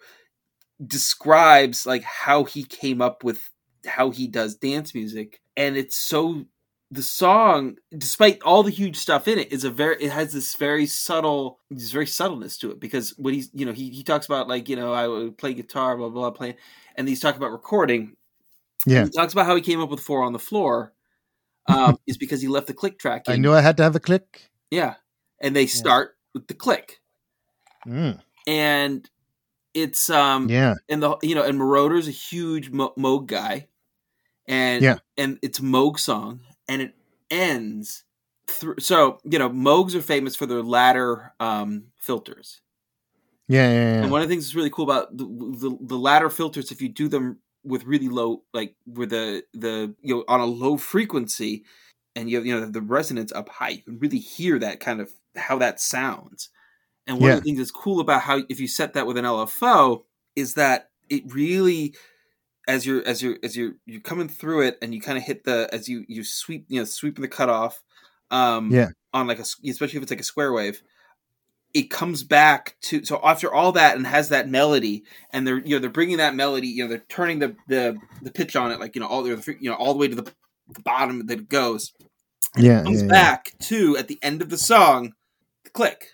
[0.85, 3.51] describes like how he came up with
[3.87, 6.47] how he does dance music, and it's so
[6.91, 10.55] the song, despite all the huge stuff in it, is a very it has this
[10.55, 14.27] very subtle, this very subtleness to it because when he's you know he he talks
[14.27, 16.57] about like you know I would play guitar, blah blah, blah play,
[16.95, 18.17] and he's talking about recording.
[18.87, 20.93] Yeah, he talks about how he came up with four on the floor.
[21.67, 23.27] Um, is because he left the click track.
[23.27, 23.35] In.
[23.35, 24.51] I knew I had to have a click.
[24.71, 24.95] Yeah,
[25.45, 26.31] and they start yeah.
[26.35, 27.01] with the click,
[27.87, 28.19] mm.
[28.47, 29.09] and
[29.75, 33.69] it's um yeah, and the you know and Moroder's a huge Mo- Moog guy,
[34.49, 36.95] and yeah, and it's Moog song, and it
[37.31, 38.05] ends
[38.49, 38.77] through.
[38.81, 42.61] So you know, Moogs are famous for their ladder um, filters.
[43.47, 45.99] Yeah, yeah, yeah, And one of the things that's really cool about the, the, the
[45.99, 50.25] ladder filters, if you do them with really low, like with the the you know
[50.29, 51.65] on a low frequency,
[52.17, 55.01] and you have, you know the resonance up high, you can really hear that kind
[55.01, 56.51] of how that sounds.
[57.07, 57.35] And one yeah.
[57.35, 60.05] of the things that's cool about how if you set that with an LFO
[60.37, 61.95] is that it really
[62.67, 65.45] as you're as you're as you're you're coming through it and you kind of hit
[65.45, 67.83] the as you you sweep you know sweeping the cutoff
[68.31, 70.83] um yeah on like a especially if it's like a square wave
[71.75, 75.77] it comes back to so after all that and has that melody and they're you
[75.77, 78.81] know they're bringing that melody you know they're turning the the, the pitch on it
[78.81, 81.41] like you know all the you know all the way to the, the bottom that
[81.41, 81.93] it goes
[82.55, 83.67] and yeah it comes yeah, back yeah.
[83.67, 85.13] to at the end of the song
[85.75, 86.09] click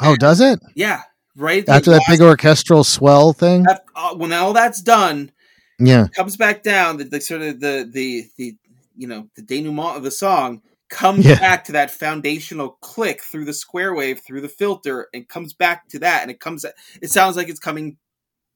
[0.00, 0.58] Oh, does it?
[0.74, 1.02] Yeah,
[1.36, 3.64] right after that big orchestral swell thing.
[3.68, 5.30] After, uh, when all that's done,
[5.78, 6.96] yeah, comes back down.
[6.96, 8.56] The, the sort of the the the
[8.96, 10.60] you know the denouement of the song
[10.90, 11.38] comes Yeah.
[11.38, 15.88] back to that foundational click through the square wave through the filter and comes back
[15.88, 16.66] to that and it comes
[17.00, 17.96] it sounds like it's coming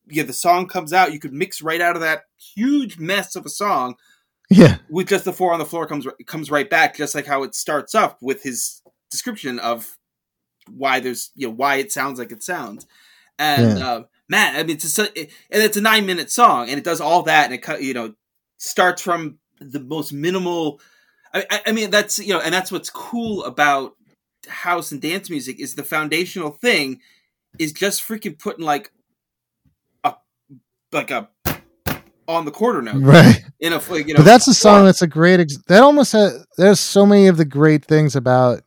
[0.09, 3.47] yeah the song comes out you could mix right out of that huge mess of
[3.47, 3.95] a song
[4.51, 7.43] yeah, with just the four on the floor comes comes right back just like how
[7.43, 9.97] it starts up with his description of
[10.69, 12.87] why there's you know why it sounds like it sounds
[13.39, 16.79] and uh, man i mean it's a, it, and it's a nine minute song and
[16.79, 18.15] it does all that and it cut you know
[18.59, 20.81] starts from the most minimal
[21.33, 23.95] I, I, I mean that's you know and that's what's cool about
[24.49, 27.01] house and dance music is the foundational thing
[27.59, 28.91] is just freaking putting like
[30.05, 30.15] a
[30.93, 31.29] like a
[32.29, 33.45] on the quarter note right.
[33.61, 35.41] in a you know But that's a song that's a great.
[35.41, 36.45] Ex- that almost has.
[36.57, 38.63] There's so many of the great things about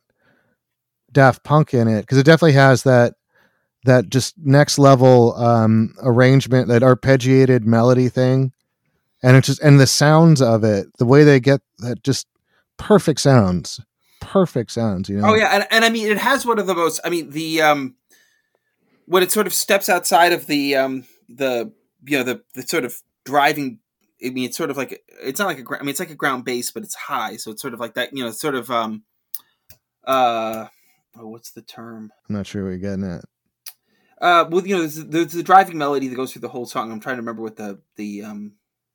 [1.12, 3.14] Daft Punk in it because it definitely has that
[3.84, 8.52] that just next level um arrangement, that arpeggiated melody thing,
[9.22, 12.26] and it's just and the sounds of it, the way they get that just
[12.76, 13.80] perfect sounds,
[14.20, 15.08] perfect sounds.
[15.08, 15.30] You know.
[15.30, 17.00] Oh yeah, and, and I mean it has one of the most.
[17.04, 17.96] I mean the um,
[19.06, 21.72] when it sort of steps outside of the um the
[22.04, 23.78] you know the the sort of driving.
[24.24, 26.14] I mean it's sort of like it's not like a I mean it's like a
[26.14, 28.10] ground bass, but it's high, so it's sort of like that.
[28.12, 29.04] You know, sort of um
[30.04, 30.66] uh
[31.18, 32.12] oh, what's the term?
[32.28, 33.24] I'm not sure what you're getting at.
[34.20, 36.92] Uh, well, you know, there's, there's the driving melody that goes through the whole song.
[36.92, 38.52] I'm trying to remember what the the um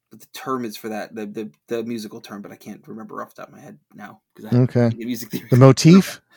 [0.09, 3.21] what the term is for that the the, the musical term, but I can't remember
[3.21, 4.89] off the top of my head now because I Okay.
[4.89, 5.47] the music theory.
[5.49, 6.21] The motif.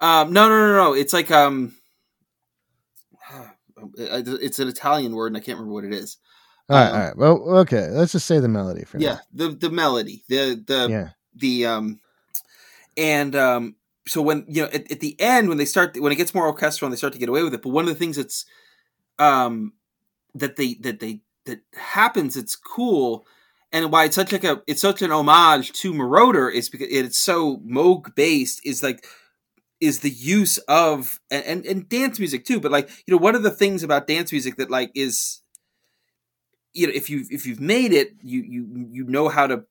[0.00, 0.92] Um, no, no, no, no.
[0.94, 1.74] It's like um,
[3.96, 6.18] it's an Italian word, and I can't remember what it is.
[6.68, 7.16] All right, Um, all right.
[7.16, 7.88] Well, okay.
[7.88, 10.90] Let's just say the melody for Yeah, the the melody, the the.
[10.90, 11.08] Yeah.
[11.34, 12.00] the um,
[12.96, 16.16] and um, so when you know at, at the end when they start when it
[16.16, 17.98] gets more orchestral and they start to get away with it, but one of the
[17.98, 18.44] things that's
[19.18, 19.72] um
[20.34, 23.26] that they that they that happens, it's cool.
[23.72, 27.18] And why it's such like a it's such an homage to Moroder is because it's
[27.18, 29.06] so Moog based is like
[29.80, 32.60] is the use of and, and and dance music too.
[32.60, 35.42] But like you know one of the things about dance music that like is
[36.72, 39.64] you know if you if you've made it you you you know how to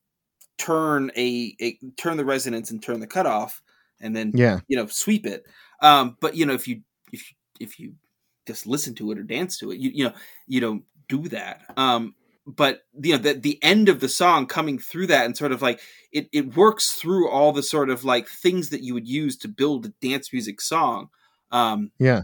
[0.58, 3.62] turn a, a turn the resonance and turn the cutoff
[4.00, 4.60] and then Yeah.
[4.68, 5.44] you know sweep it
[5.82, 6.82] um but you know if you
[7.12, 7.94] if if you
[8.46, 10.12] just listen to it or dance to it you you know
[10.46, 12.14] you don't do that um
[12.46, 15.62] but you know the the end of the song coming through that and sort of
[15.62, 15.80] like
[16.12, 19.48] it it works through all the sort of like things that you would use to
[19.48, 21.08] build a dance music song
[21.50, 22.22] um Yeah.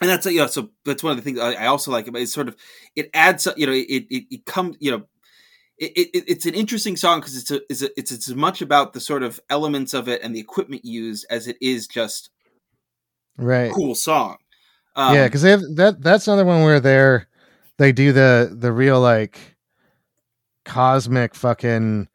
[0.00, 2.18] and that's you know so that's one of the things I, I also like about
[2.18, 2.22] it.
[2.24, 2.56] It's sort of
[2.94, 5.02] it adds you know it it, it comes you know
[5.78, 8.92] it, it, it's an interesting song because it's a, it's a, it's as much about
[8.92, 12.30] the sort of elements of it and the equipment used as it is just
[13.36, 13.70] Right.
[13.72, 14.38] cool song.
[14.96, 16.02] Um, yeah, because they have that.
[16.02, 17.28] That's another one where they're
[17.76, 19.56] they do the the real like
[20.64, 22.08] cosmic fucking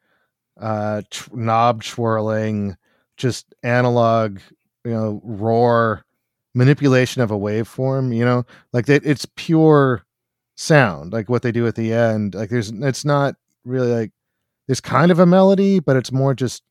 [0.60, 2.76] uh tr- knob twirling,
[3.16, 4.40] just analog,
[4.84, 6.04] you know, roar
[6.54, 8.14] manipulation of a waveform.
[8.14, 9.06] You know, like that.
[9.06, 10.04] It's pure
[10.56, 12.36] sound, like what they do at the end.
[12.36, 13.36] Like there's, it's not
[13.66, 14.12] really like
[14.68, 16.64] there's kind of a melody, but it's more just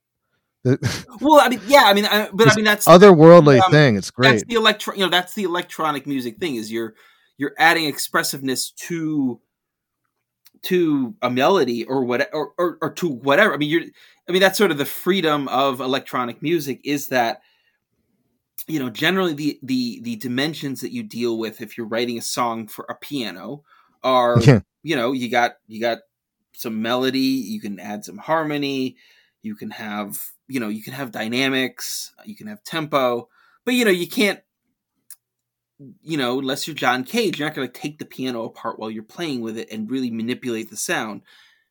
[0.65, 0.79] the
[1.21, 3.97] well, I mean, yeah, I mean, I, but I mean that's otherworldly um, thing.
[3.97, 4.31] It's great.
[4.31, 6.95] that's the electro you know that's the electronic music thing is you're
[7.37, 9.41] you're adding expressiveness to
[10.63, 13.83] to a melody or what or, or, or to whatever i mean you're
[14.29, 17.43] i mean that's sort of the freedom of electronic music is that
[18.69, 22.23] you know generally the the the dimensions that you deal with if you're writing a
[22.23, 23.65] song for a piano
[24.05, 24.61] are Yeah.
[24.83, 25.99] you know you got you got
[26.55, 28.97] some melody you can add some harmony
[29.43, 33.29] you can have you know you can have dynamics you can have tempo
[33.65, 34.41] but you know you can't
[36.03, 38.91] you know unless you're john cage you're not going to take the piano apart while
[38.91, 41.23] you're playing with it and really manipulate the sound.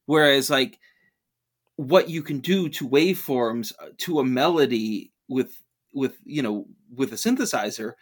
[0.06, 0.80] Whereas like
[1.78, 5.62] what you can do to waveforms uh, to a melody with
[5.94, 7.94] with you know with a synthesizer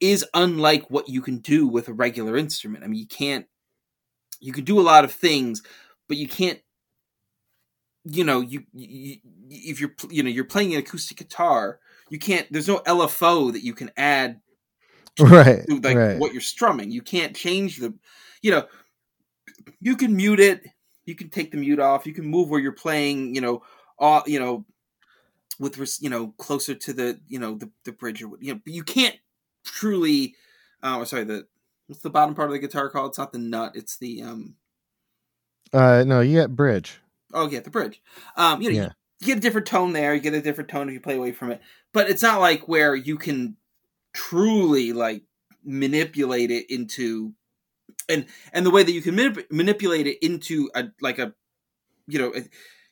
[0.00, 2.84] is unlike what you can do with a regular instrument.
[2.84, 3.46] I mean you can't
[4.40, 5.62] you can do a lot of things
[6.08, 6.60] but you can't
[8.04, 9.16] you know you, you
[9.48, 13.64] if you're you know you're playing an acoustic guitar you can't there's no lfo that
[13.64, 14.40] you can add
[15.18, 15.64] Right.
[15.68, 16.18] to like right.
[16.18, 17.94] what you're strumming you can't change the
[18.42, 18.66] you know
[19.80, 20.64] you can mute it
[21.04, 23.62] you can take the mute off you can move where you're playing you know
[23.98, 24.64] all you know
[25.60, 28.60] with you know closer to the you know the, the bridge or what you know
[28.64, 29.16] but you can't
[29.64, 30.34] truly
[30.82, 31.46] uh sorry the
[31.86, 34.56] what's the bottom part of the guitar called it's not the nut it's the um
[35.74, 37.00] Uh, no, you get bridge.
[37.34, 38.00] oh yeah the bridge
[38.36, 38.88] um you know Yeah.
[39.20, 41.32] you, get a different tone there you get a different tone if you play away
[41.32, 41.60] from it
[41.92, 43.56] but it's not like where you can
[44.12, 45.22] truly like
[45.64, 47.32] manipulate it into
[48.08, 51.32] and and the way that you can manip- manipulate it into a like a
[52.06, 52.42] you know a,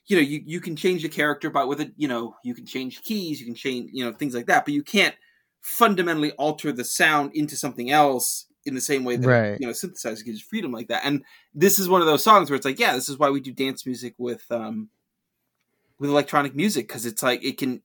[0.07, 2.67] you know you, you can change the character by with it you know you can
[2.67, 5.15] change keys you can change you know things like that but you can't
[5.61, 9.61] fundamentally alter the sound into something else in the same way that right.
[9.61, 11.03] you know synthesizer gives freedom like that.
[11.05, 11.25] And
[11.55, 13.53] this is one of those songs where it's like yeah this is why we do
[13.53, 14.89] dance music with um
[15.99, 17.81] with electronic music because it's like it can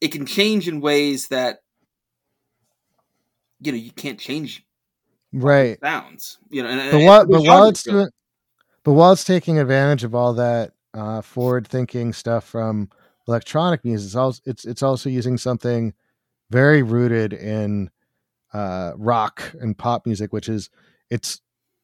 [0.00, 1.58] it can change in ways that
[3.60, 4.64] you know you can't change
[5.32, 5.78] right.
[5.82, 8.08] sounds you know and, but, while, but while it's doing
[8.84, 12.88] but while it's taking advantage of all that uh, forward thinking stuff from
[13.26, 15.92] electronic music it's also it's, it's also using something
[16.50, 17.90] very rooted in
[18.54, 20.70] uh, rock and pop music which is
[21.10, 21.40] it's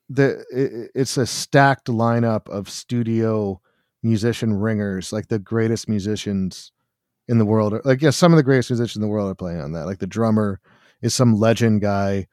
[0.09, 3.61] the it, it's a stacked lineup of studio
[4.03, 6.73] musician ringers like the greatest musicians
[7.29, 9.61] in the world like yeah some of the greatest musicians in the world are playing
[9.61, 10.61] on that like the drummer
[11.03, 12.27] is some legend guy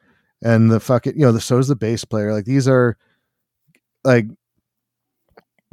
[0.44, 2.98] and the fucking you know the so is the bass player like these are
[4.04, 4.26] like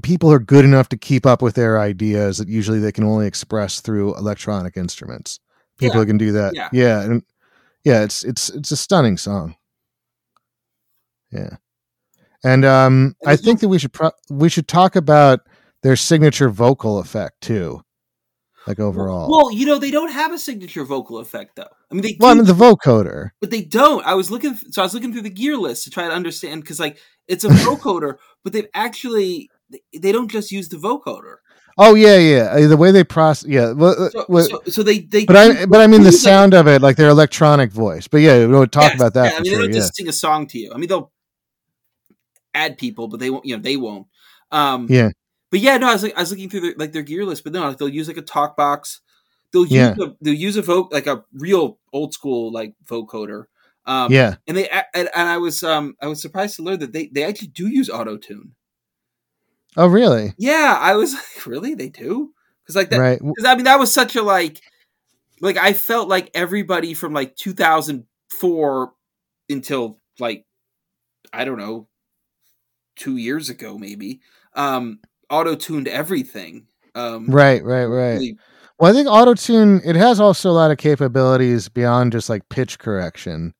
[0.02, 3.26] people are good enough to keep up with their ideas that usually they can only
[3.26, 5.38] express through electronic instruments
[5.78, 6.06] people yeah.
[6.06, 6.68] can do that yeah.
[6.72, 7.22] yeah and
[7.84, 9.56] yeah it's it's it's a stunning song
[11.30, 11.56] yeah
[12.44, 15.40] and um i think that we should pro- we should talk about
[15.82, 17.82] their signature vocal effect too
[18.66, 19.30] like overall.
[19.30, 21.68] Well, you know, they don't have a signature vocal effect though.
[21.90, 22.16] I mean, they.
[22.18, 24.04] Well, do, I mean the vocoder, but they don't.
[24.06, 26.62] I was looking, so I was looking through the gear list to try to understand
[26.62, 26.98] because, like,
[27.28, 29.50] it's a vocoder, but they've actually
[29.96, 31.36] they don't just use the vocoder.
[31.76, 32.42] Oh yeah, yeah.
[32.52, 33.72] Uh, the way they process, yeah.
[33.72, 35.24] Well, so, well, so, so, they they.
[35.24, 38.06] But I but I mean the sound like, of it, like their electronic voice.
[38.06, 39.32] But yeah, we'll talk yes, about that.
[39.32, 39.80] Yeah, I mean, sure, they don't yeah.
[39.80, 40.72] just sing a song to you.
[40.72, 41.10] I mean, they'll
[42.54, 43.44] add people, but they won't.
[43.44, 44.06] You know, they won't.
[44.52, 45.10] Um, yeah
[45.54, 47.44] but yeah, no, I was like, I was looking through their, like their gear list,
[47.44, 49.02] but no, like they'll use like a talk box.
[49.52, 49.94] They'll use yeah.
[50.00, 53.44] a, they'll use a vote like a real old school like vocoder.
[53.86, 54.84] Um, yeah, and they and,
[55.14, 57.88] and, I was um I was surprised to learn that they they actually do use
[57.88, 58.56] auto tune.
[59.76, 60.34] Oh really?
[60.38, 61.74] Yeah, I was like, really?
[61.74, 62.32] They do?
[62.62, 63.00] Because like that.
[63.00, 63.18] Right.
[63.18, 64.60] Because I mean, that was such a like,
[65.40, 68.92] like I felt like everybody from like 2004
[69.50, 70.44] until like
[71.32, 71.88] I don't know,
[72.96, 74.20] two years ago maybe.
[74.54, 76.66] Um, auto tuned everything.
[76.94, 78.12] Um, right, right, right.
[78.12, 78.38] Really...
[78.78, 82.48] Well, I think auto tune it has also a lot of capabilities beyond just like
[82.48, 83.54] pitch correction.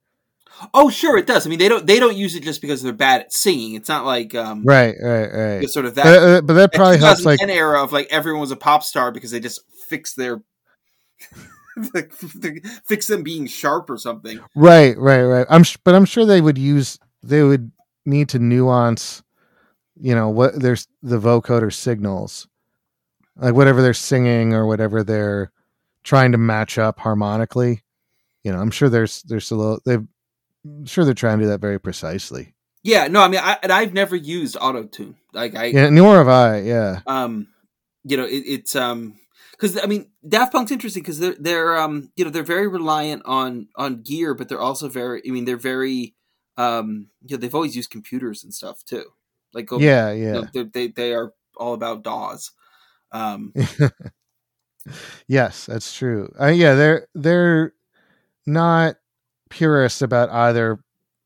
[0.73, 1.47] Oh, sure, it does.
[1.47, 3.75] I mean, they don't they don't use it just because they're bad at singing.
[3.75, 5.71] It's not like um, right, right, right.
[5.71, 7.25] Sort of that, uh, uh, but that probably helps.
[7.25, 10.43] Like an era of like everyone was a pop star because they just fixed their
[12.87, 14.41] fix them being sharp or something.
[14.55, 15.47] Right, right, right.
[15.49, 17.73] I'm, but I'm sure they would use they would
[18.05, 19.23] need to nuance
[20.01, 22.49] you know what there's the vocoder signals
[23.37, 25.51] like whatever they're singing or whatever they're
[26.03, 27.83] trying to match up harmonically
[28.43, 30.05] you know i'm sure there's there's a little they're
[30.65, 33.73] I'm sure they're trying to do that very precisely yeah no i mean I, and
[33.73, 37.49] i've never used auto tune like i yeah nor have i yeah um
[38.05, 39.15] you know it, it's um
[39.53, 43.23] because i mean daft punk's interesting because they're they're um you know they're very reliant
[43.25, 46.15] on on gear but they're also very i mean they're very
[46.57, 49.05] um you know they've always used computers and stuff too
[49.55, 50.35] like go, yeah, yeah.
[50.35, 52.51] You know, they they are all about DAWs.
[53.13, 53.55] Um,
[55.29, 56.35] yes, that's true.
[56.39, 57.73] Uh, yeah, they're they're
[58.47, 58.97] not
[59.55, 60.79] purists about either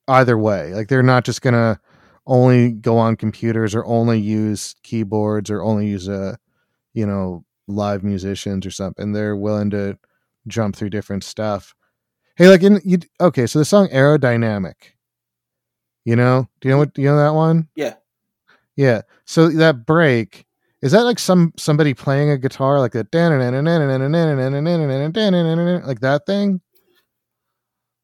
[0.07, 0.75] either way.
[0.75, 1.81] Like they're not just gonna
[2.27, 6.37] only go on computers or only use keyboards or only use a uh,
[6.93, 9.13] you know live musicians or something.
[9.13, 9.99] They're willing to
[10.47, 11.75] jump through different stuff.
[12.37, 14.75] Hey, like in you okay, so the song Aerodynamic.
[16.05, 17.69] You know, do you know what do you know that one?
[17.75, 17.95] Yeah.
[18.77, 19.03] Yeah.
[19.25, 20.47] So that break
[20.81, 23.05] is that like some somebody playing a guitar like a
[25.85, 26.61] like that thing?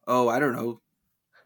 [0.07, 0.81] Oh, I don't know.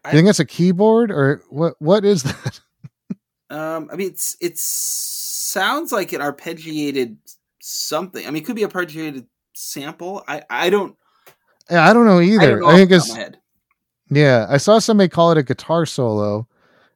[0.03, 1.75] I think that's a keyboard or what?
[1.79, 2.59] What is that?
[3.49, 7.17] um, I mean, it's it sounds like an arpeggiated
[7.59, 8.25] something.
[8.25, 10.23] I mean, it could be a arpeggiated sample.
[10.27, 10.95] I I don't.
[11.69, 12.41] Yeah, I don't know either.
[12.41, 13.17] I, don't know I think it's.
[14.09, 16.47] Yeah, I saw somebody call it a guitar solo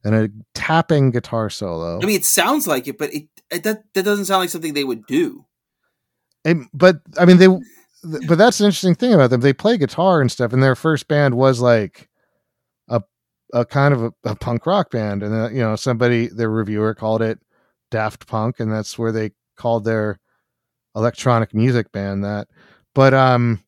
[0.03, 1.99] and a tapping guitar solo.
[2.01, 4.73] I mean, it sounds like it, but it, it that that doesn't sound like something
[4.73, 5.45] they would do.
[6.45, 7.47] And, but I mean, they.
[8.27, 9.41] But that's an interesting thing about them.
[9.41, 12.09] They play guitar and stuff, and their first band was like
[12.89, 13.01] a
[13.53, 16.95] a kind of a, a punk rock band, and then, you know somebody their reviewer
[16.95, 17.39] called it
[17.91, 20.19] Daft Punk, and that's where they called their
[20.95, 22.47] electronic music band that.
[22.95, 23.63] But um,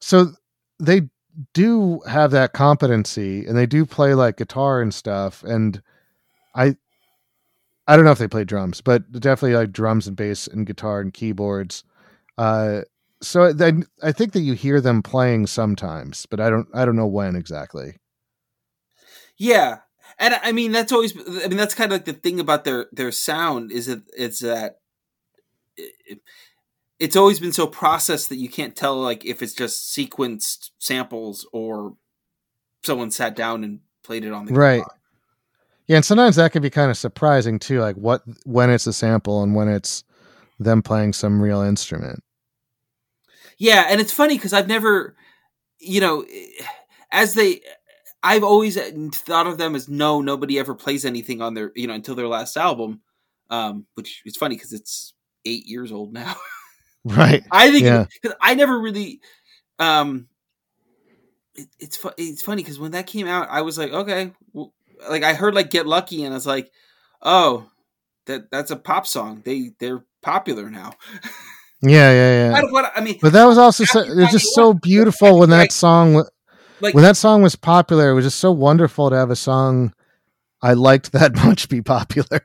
[0.00, 0.32] so
[0.78, 1.02] they
[1.54, 5.80] do have that competency and they do play like guitar and stuff and
[6.54, 6.76] i
[7.86, 11.00] i don't know if they play drums but definitely like drums and bass and guitar
[11.00, 11.84] and keyboards
[12.38, 12.82] uh
[13.22, 16.96] so then I think that you hear them playing sometimes, but I don't I don't
[16.96, 17.96] know when exactly.
[19.38, 19.78] Yeah,
[20.18, 22.86] and I mean that's always I mean that's kind of like the thing about their
[22.92, 24.80] their sound is that it's that
[25.76, 26.20] it,
[26.98, 31.46] it's always been so processed that you can't tell like if it's just sequenced samples
[31.52, 31.96] or
[32.84, 34.78] someone sat down and played it on the right.
[34.78, 34.96] Guitar.
[35.88, 38.92] Yeah, and sometimes that can be kind of surprising too, like what when it's a
[38.92, 40.04] sample and when it's
[40.58, 42.22] them playing some real instrument.
[43.62, 45.14] Yeah, and it's funny because I've never,
[45.78, 46.26] you know,
[47.12, 47.60] as they,
[48.20, 48.76] I've always
[49.14, 52.26] thought of them as no, nobody ever plays anything on their, you know, until their
[52.26, 53.02] last album,
[53.50, 55.14] um, which is funny because it's
[55.44, 56.34] eight years old now.
[57.04, 57.44] right.
[57.52, 59.20] I think because I never really,
[59.78, 60.26] um,
[61.54, 64.74] it, it's fu- it's funny because when that came out, I was like, okay, well,
[65.08, 66.72] like I heard like Get Lucky, and I was like,
[67.22, 67.70] oh,
[68.26, 69.42] that that's a pop song.
[69.44, 70.94] They they're popular now.
[71.82, 72.62] Yeah, yeah, yeah.
[72.70, 75.72] What, I mean, but that was also so, it was just so beautiful when that
[75.72, 76.24] song
[76.80, 78.10] like, when that song was popular.
[78.10, 79.92] It was just so wonderful to have a song
[80.62, 82.44] I liked that much be popular.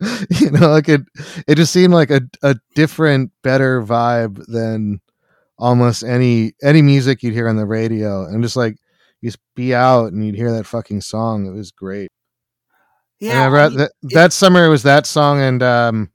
[0.30, 1.02] you know, like it
[1.46, 5.00] it just seemed like a a different, better vibe than
[5.58, 8.24] almost any any music you'd hear on the radio.
[8.24, 8.76] And just like
[9.20, 11.46] you just be out and you'd hear that fucking song.
[11.46, 12.10] It was great.
[13.18, 16.10] Yeah, I mean, that, that summer it was that song and um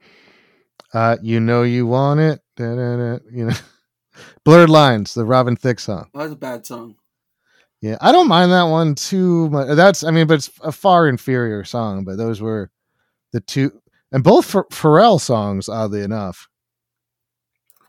[0.93, 2.41] uh, you know you want it.
[2.57, 3.55] Da, da, da, you know,
[4.45, 6.09] blurred lines, the Robin Thicke song.
[6.13, 6.95] That was a bad song.
[7.81, 9.75] Yeah, I don't mind that one too much.
[9.75, 12.03] That's, I mean, but it's a far inferior song.
[12.03, 12.69] But those were
[13.31, 13.81] the two,
[14.11, 16.47] and both for Pharrell songs, oddly enough.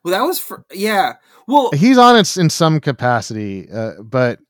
[0.03, 1.15] Well, that was for yeah.
[1.47, 4.41] Well, he's on it in some capacity, uh, but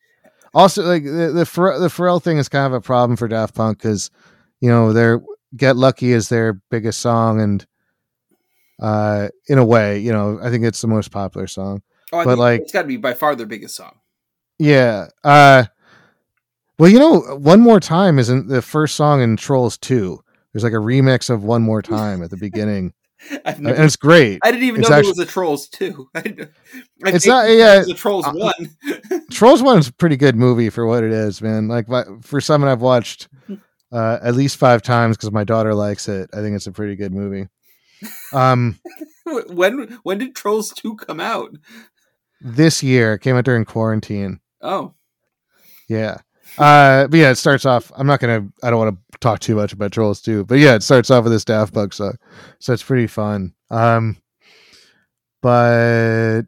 [0.55, 3.55] also like the the, Pharrell, the Pharrell thing is kind of a problem for Daft
[3.55, 4.11] Punk because
[4.61, 5.23] you know their
[5.57, 7.66] "Get Lucky" is their biggest song, and
[8.82, 11.82] uh, in a way, you know, I think it's the most popular song.
[12.12, 14.00] Oh, but like, it's got to be by far their biggest song.
[14.59, 15.06] Yeah.
[15.24, 15.64] Uh,
[16.78, 20.20] well, you know, one more time isn't the first song in Trolls Two.
[20.52, 22.92] There's like a remix of One More Time at the beginning.
[23.30, 24.40] Never, and it's great.
[24.42, 26.09] I didn't even it's know actually, it was a Trolls two.
[26.14, 26.20] I,
[27.04, 27.48] I it's not.
[27.48, 29.22] Yeah, the Trolls uh, one.
[29.30, 31.68] Trolls one is a pretty good movie for what it is, man.
[31.68, 31.86] Like
[32.22, 33.28] for someone I've watched
[33.92, 36.30] uh, at least five times because my daughter likes it.
[36.32, 37.46] I think it's a pretty good movie.
[38.33, 38.79] Um,
[39.49, 41.51] when when did Trolls Two come out?
[42.41, 44.41] This year, it came out during quarantine.
[44.61, 44.95] Oh,
[45.89, 46.19] yeah.
[46.59, 47.91] Uh, but yeah, it starts off.
[47.97, 48.49] I'm not gonna.
[48.62, 51.24] I don't want to talk too much about Trolls Two, but yeah, it starts off
[51.24, 52.16] with this Daft Punk song,
[52.59, 53.55] so it's pretty fun.
[53.70, 54.19] Um,
[55.41, 56.43] but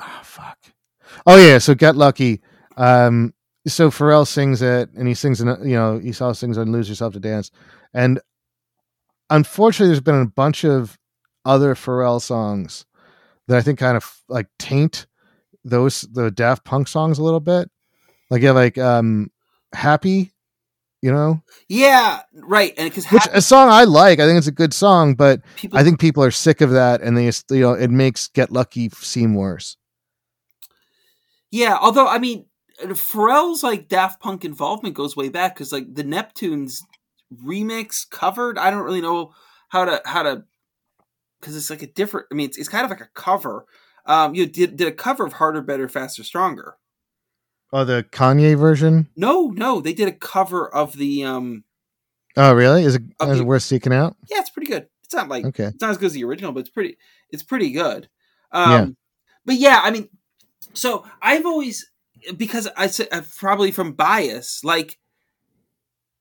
[0.00, 0.58] oh fuck.
[1.26, 2.40] Oh yeah, so Get Lucky.
[2.76, 3.34] Um,
[3.66, 6.88] so Pharrell sings it, and he sings, in, you know, he saw sings on "Lose
[6.88, 7.50] Yourself to Dance,"
[7.92, 8.20] and
[9.32, 10.98] unfortunately, there's been a bunch of
[11.44, 12.84] other Pharrell songs
[13.48, 15.06] that I think kind of like taint
[15.64, 17.70] those the Daft Punk songs a little bit.
[18.30, 19.30] Like yeah, like um
[19.74, 20.32] Happy,
[21.00, 21.42] you know?
[21.68, 22.74] Yeah, right.
[22.76, 25.78] And because which a song I like, I think it's a good song, but people,
[25.78, 28.90] I think people are sick of that, and they you know it makes Get Lucky
[28.90, 29.76] seem worse.
[31.50, 32.46] Yeah, although I mean,
[32.82, 36.82] Pharrell's like Daft Punk involvement goes way back because like the Neptunes
[37.44, 38.58] remix covered.
[38.58, 39.32] I don't really know
[39.68, 40.44] how to how to
[41.40, 42.26] because it's like a different.
[42.30, 43.66] I mean, it's, it's kind of like a cover.
[44.06, 46.76] Um, you did did a cover of Harder, Better, Faster, Stronger.
[47.72, 49.08] Oh, the Kanye version?
[49.16, 51.24] No, no, they did a cover of the.
[51.24, 51.64] um
[52.36, 52.84] Oh, really?
[52.84, 54.16] Is it is the, it worth seeking out?
[54.30, 54.86] Yeah, it's pretty good.
[55.04, 55.64] It's not like okay.
[55.64, 56.96] It's not as good as the original, but it's pretty.
[57.30, 58.08] It's pretty good.
[58.50, 58.86] Um, yeah.
[59.44, 60.08] But yeah, I mean,
[60.72, 61.90] so I've always
[62.36, 64.98] because I said probably from bias, like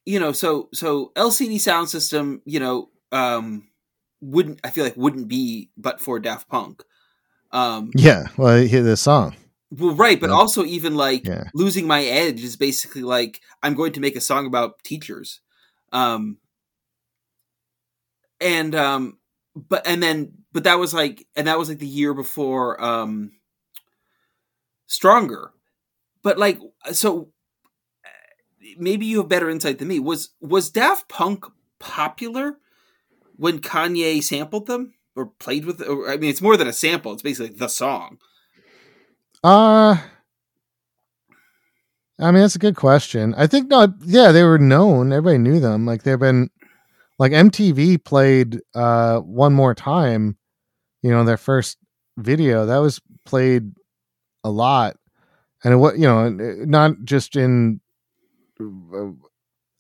[0.06, 3.68] you know, so so LCD Soundsystem, you know, um,
[4.22, 6.84] wouldn't I feel like wouldn't be but for Daft Punk.
[7.52, 9.36] Um, yeah, well, I hear the song.
[9.72, 11.45] Well, right, but also even like yeah.
[11.53, 15.41] losing my edge is basically like I'm going to make a song about teachers,
[15.91, 16.38] um,
[18.40, 19.18] and um,
[19.56, 23.32] but and then but that was like and that was like the year before um,
[24.88, 25.52] stronger,
[26.22, 26.60] but like
[26.91, 27.31] so
[28.78, 30.00] maybe you have better insight than me.
[30.00, 31.46] Was was Daft Punk
[31.80, 32.58] popular
[33.36, 35.82] when Kanye sampled them or played with?
[35.82, 38.18] Or, I mean, it's more than a sample; it's basically the song.
[39.44, 39.98] Uh
[42.20, 43.34] I mean, that's a good question.
[43.36, 43.90] I think not.
[44.02, 45.12] Yeah, they were known.
[45.12, 45.88] Everybody knew them.
[45.88, 46.50] Like they've been,
[47.18, 50.38] like MTV played uh one more time.
[51.02, 51.80] You know, their first
[52.18, 53.72] video that was played
[54.44, 54.98] a lot,
[55.64, 57.81] and it was you know not just in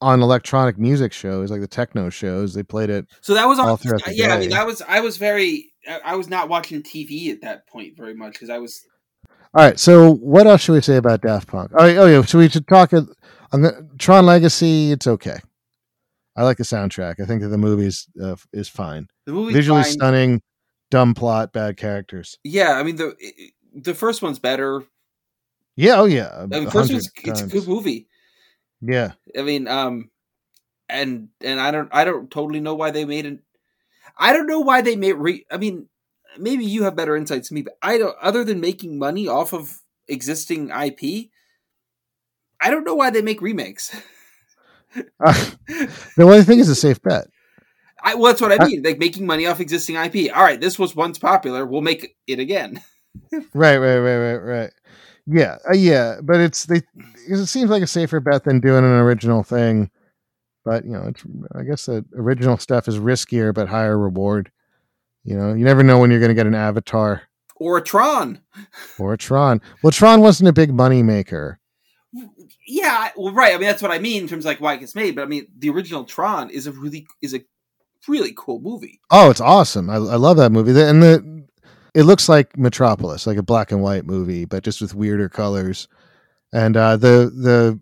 [0.01, 3.77] on electronic music shows like the techno shows they played it so that was on
[4.07, 4.33] yeah day.
[4.33, 7.97] i mean that was i was very I was not watching TV at that point
[7.97, 8.85] very much because I was.
[9.53, 9.79] All right.
[9.79, 11.71] So what else should we say about Daft Punk?
[11.73, 12.21] Oh, oh yeah.
[12.21, 13.07] So we should talk on
[13.51, 14.91] the Tron Legacy.
[14.91, 15.39] It's okay.
[16.35, 17.15] I like the soundtrack.
[17.21, 19.07] I think that the movie is uh, is fine.
[19.25, 19.91] The movie visually fine.
[19.91, 20.41] stunning,
[20.89, 22.37] dumb plot, bad characters.
[22.43, 23.15] Yeah, I mean the
[23.73, 24.83] the first one's better.
[25.75, 25.99] Yeah.
[25.99, 26.29] Oh yeah.
[26.33, 28.07] I mean, first one's it's a good movie.
[28.81, 29.11] Yeah.
[29.37, 30.09] I mean, um,
[30.89, 33.39] and and I don't I don't totally know why they made it.
[34.17, 35.13] I don't know why they made.
[35.13, 35.87] Re- I mean,
[36.37, 38.15] maybe you have better insights than me, but I don't.
[38.21, 41.29] Other than making money off of existing IP,
[42.59, 43.95] I don't know why they make remakes.
[45.19, 45.51] uh,
[46.17, 47.27] the only thing is a safe bet.
[48.03, 48.85] I, well, that's what I mean.
[48.85, 50.35] I, like making money off existing IP.
[50.35, 51.65] All right, this was once popular.
[51.65, 52.81] We'll make it again.
[53.53, 54.71] right, right, right, right, right.
[55.27, 56.81] Yeah, uh, yeah, but it's they.
[57.27, 59.89] It seems like a safer bet than doing an original thing.
[60.65, 61.23] But you know, it's
[61.55, 64.51] I guess the original stuff is riskier but higher reward.
[65.23, 67.23] You know, you never know when you're going to get an Avatar
[67.55, 68.41] or a Tron
[68.99, 69.61] or a Tron.
[69.83, 71.59] Well, Tron wasn't a big money maker.
[72.67, 73.53] Yeah, well, right.
[73.53, 75.15] I mean, that's what I mean in terms of like why it gets made.
[75.15, 77.41] But I mean, the original Tron is a really is a
[78.07, 78.99] really cool movie.
[79.11, 79.89] Oh, it's awesome!
[79.89, 80.71] I, I love that movie.
[80.81, 81.40] And the
[81.93, 85.87] it looks like Metropolis, like a black and white movie, but just with weirder colors.
[86.53, 87.79] And uh, the the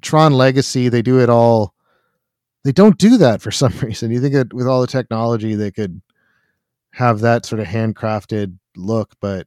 [0.00, 1.74] Tron Legacy, they do it all.
[2.64, 4.10] They don't do that for some reason.
[4.10, 6.00] You think that with all the technology, they could
[6.92, 9.46] have that sort of handcrafted look, but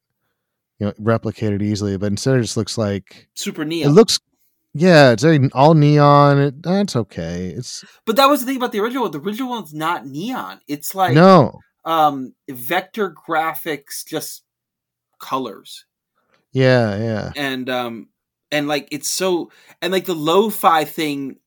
[0.80, 1.98] you know, replicate it easily.
[1.98, 3.90] But instead, it just looks like super neon.
[3.90, 4.20] It looks
[4.76, 6.40] yeah, it's all neon.
[6.40, 7.48] It, that's okay.
[7.50, 9.10] It's but that was the thing about the original.
[9.10, 10.62] The original one's not neon.
[10.68, 14.44] It's like no um vector graphics, just
[15.20, 15.86] colors.
[16.52, 18.10] Yeah, yeah, and um
[18.52, 19.52] and like it's so
[19.82, 21.38] and like the lo-fi thing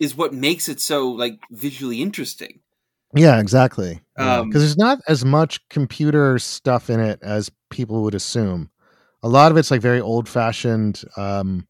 [0.00, 2.60] is what makes it so like visually interesting.
[3.14, 4.00] Yeah, exactly.
[4.16, 8.70] Because Um, there's not as much computer stuff in it as people would assume.
[9.22, 11.66] A lot of it's like very old fashioned um,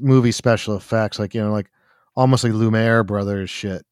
[0.00, 1.70] movie special effects, like you know, like
[2.16, 3.84] almost like Lumiere brothers shit.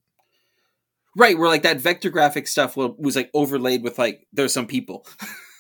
[1.17, 5.07] Right, where like that vector graphic stuff was like overlaid with like there's some people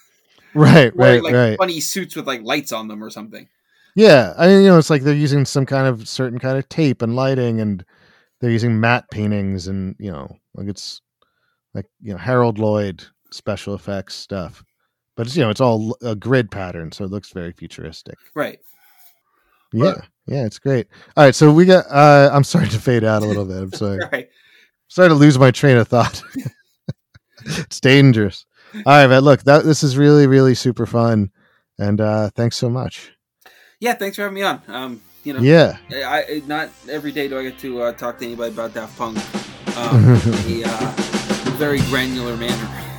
[0.55, 1.59] Right, right, like right.
[1.59, 3.48] funny suits with like lights on them or something.
[3.94, 6.68] Yeah, I mean, you know, it's like they're using some kind of certain kind of
[6.68, 7.85] tape and lighting, and
[8.40, 11.01] they're using matte paintings, and you know, like it's
[11.74, 14.64] like you know Harold Lloyd special effects stuff.
[15.16, 18.16] But it's you know it's all a grid pattern, so it looks very futuristic.
[18.35, 18.59] Right.
[19.72, 20.89] Yeah, yeah, it's great.
[21.16, 21.85] All right, so we got.
[21.90, 23.56] uh I'm sorry to fade out a little bit.
[23.56, 24.01] I'm sorry.
[24.12, 24.28] Right.
[24.91, 26.23] Sorry to lose my train of thought.
[27.47, 28.45] it's dangerous.
[28.75, 29.23] All right, man.
[29.23, 31.31] Look, that this is really, really super fun,
[31.79, 33.12] and uh thanks so much.
[33.81, 34.62] Yeah, thanks for having me on.
[34.69, 35.79] Um, you know, Yeah.
[35.91, 38.97] I, I not every day do I get to uh, talk to anybody about Daft
[38.99, 39.17] Punk
[39.77, 40.05] um,
[40.47, 40.93] in a uh,
[41.57, 42.90] very granular manner.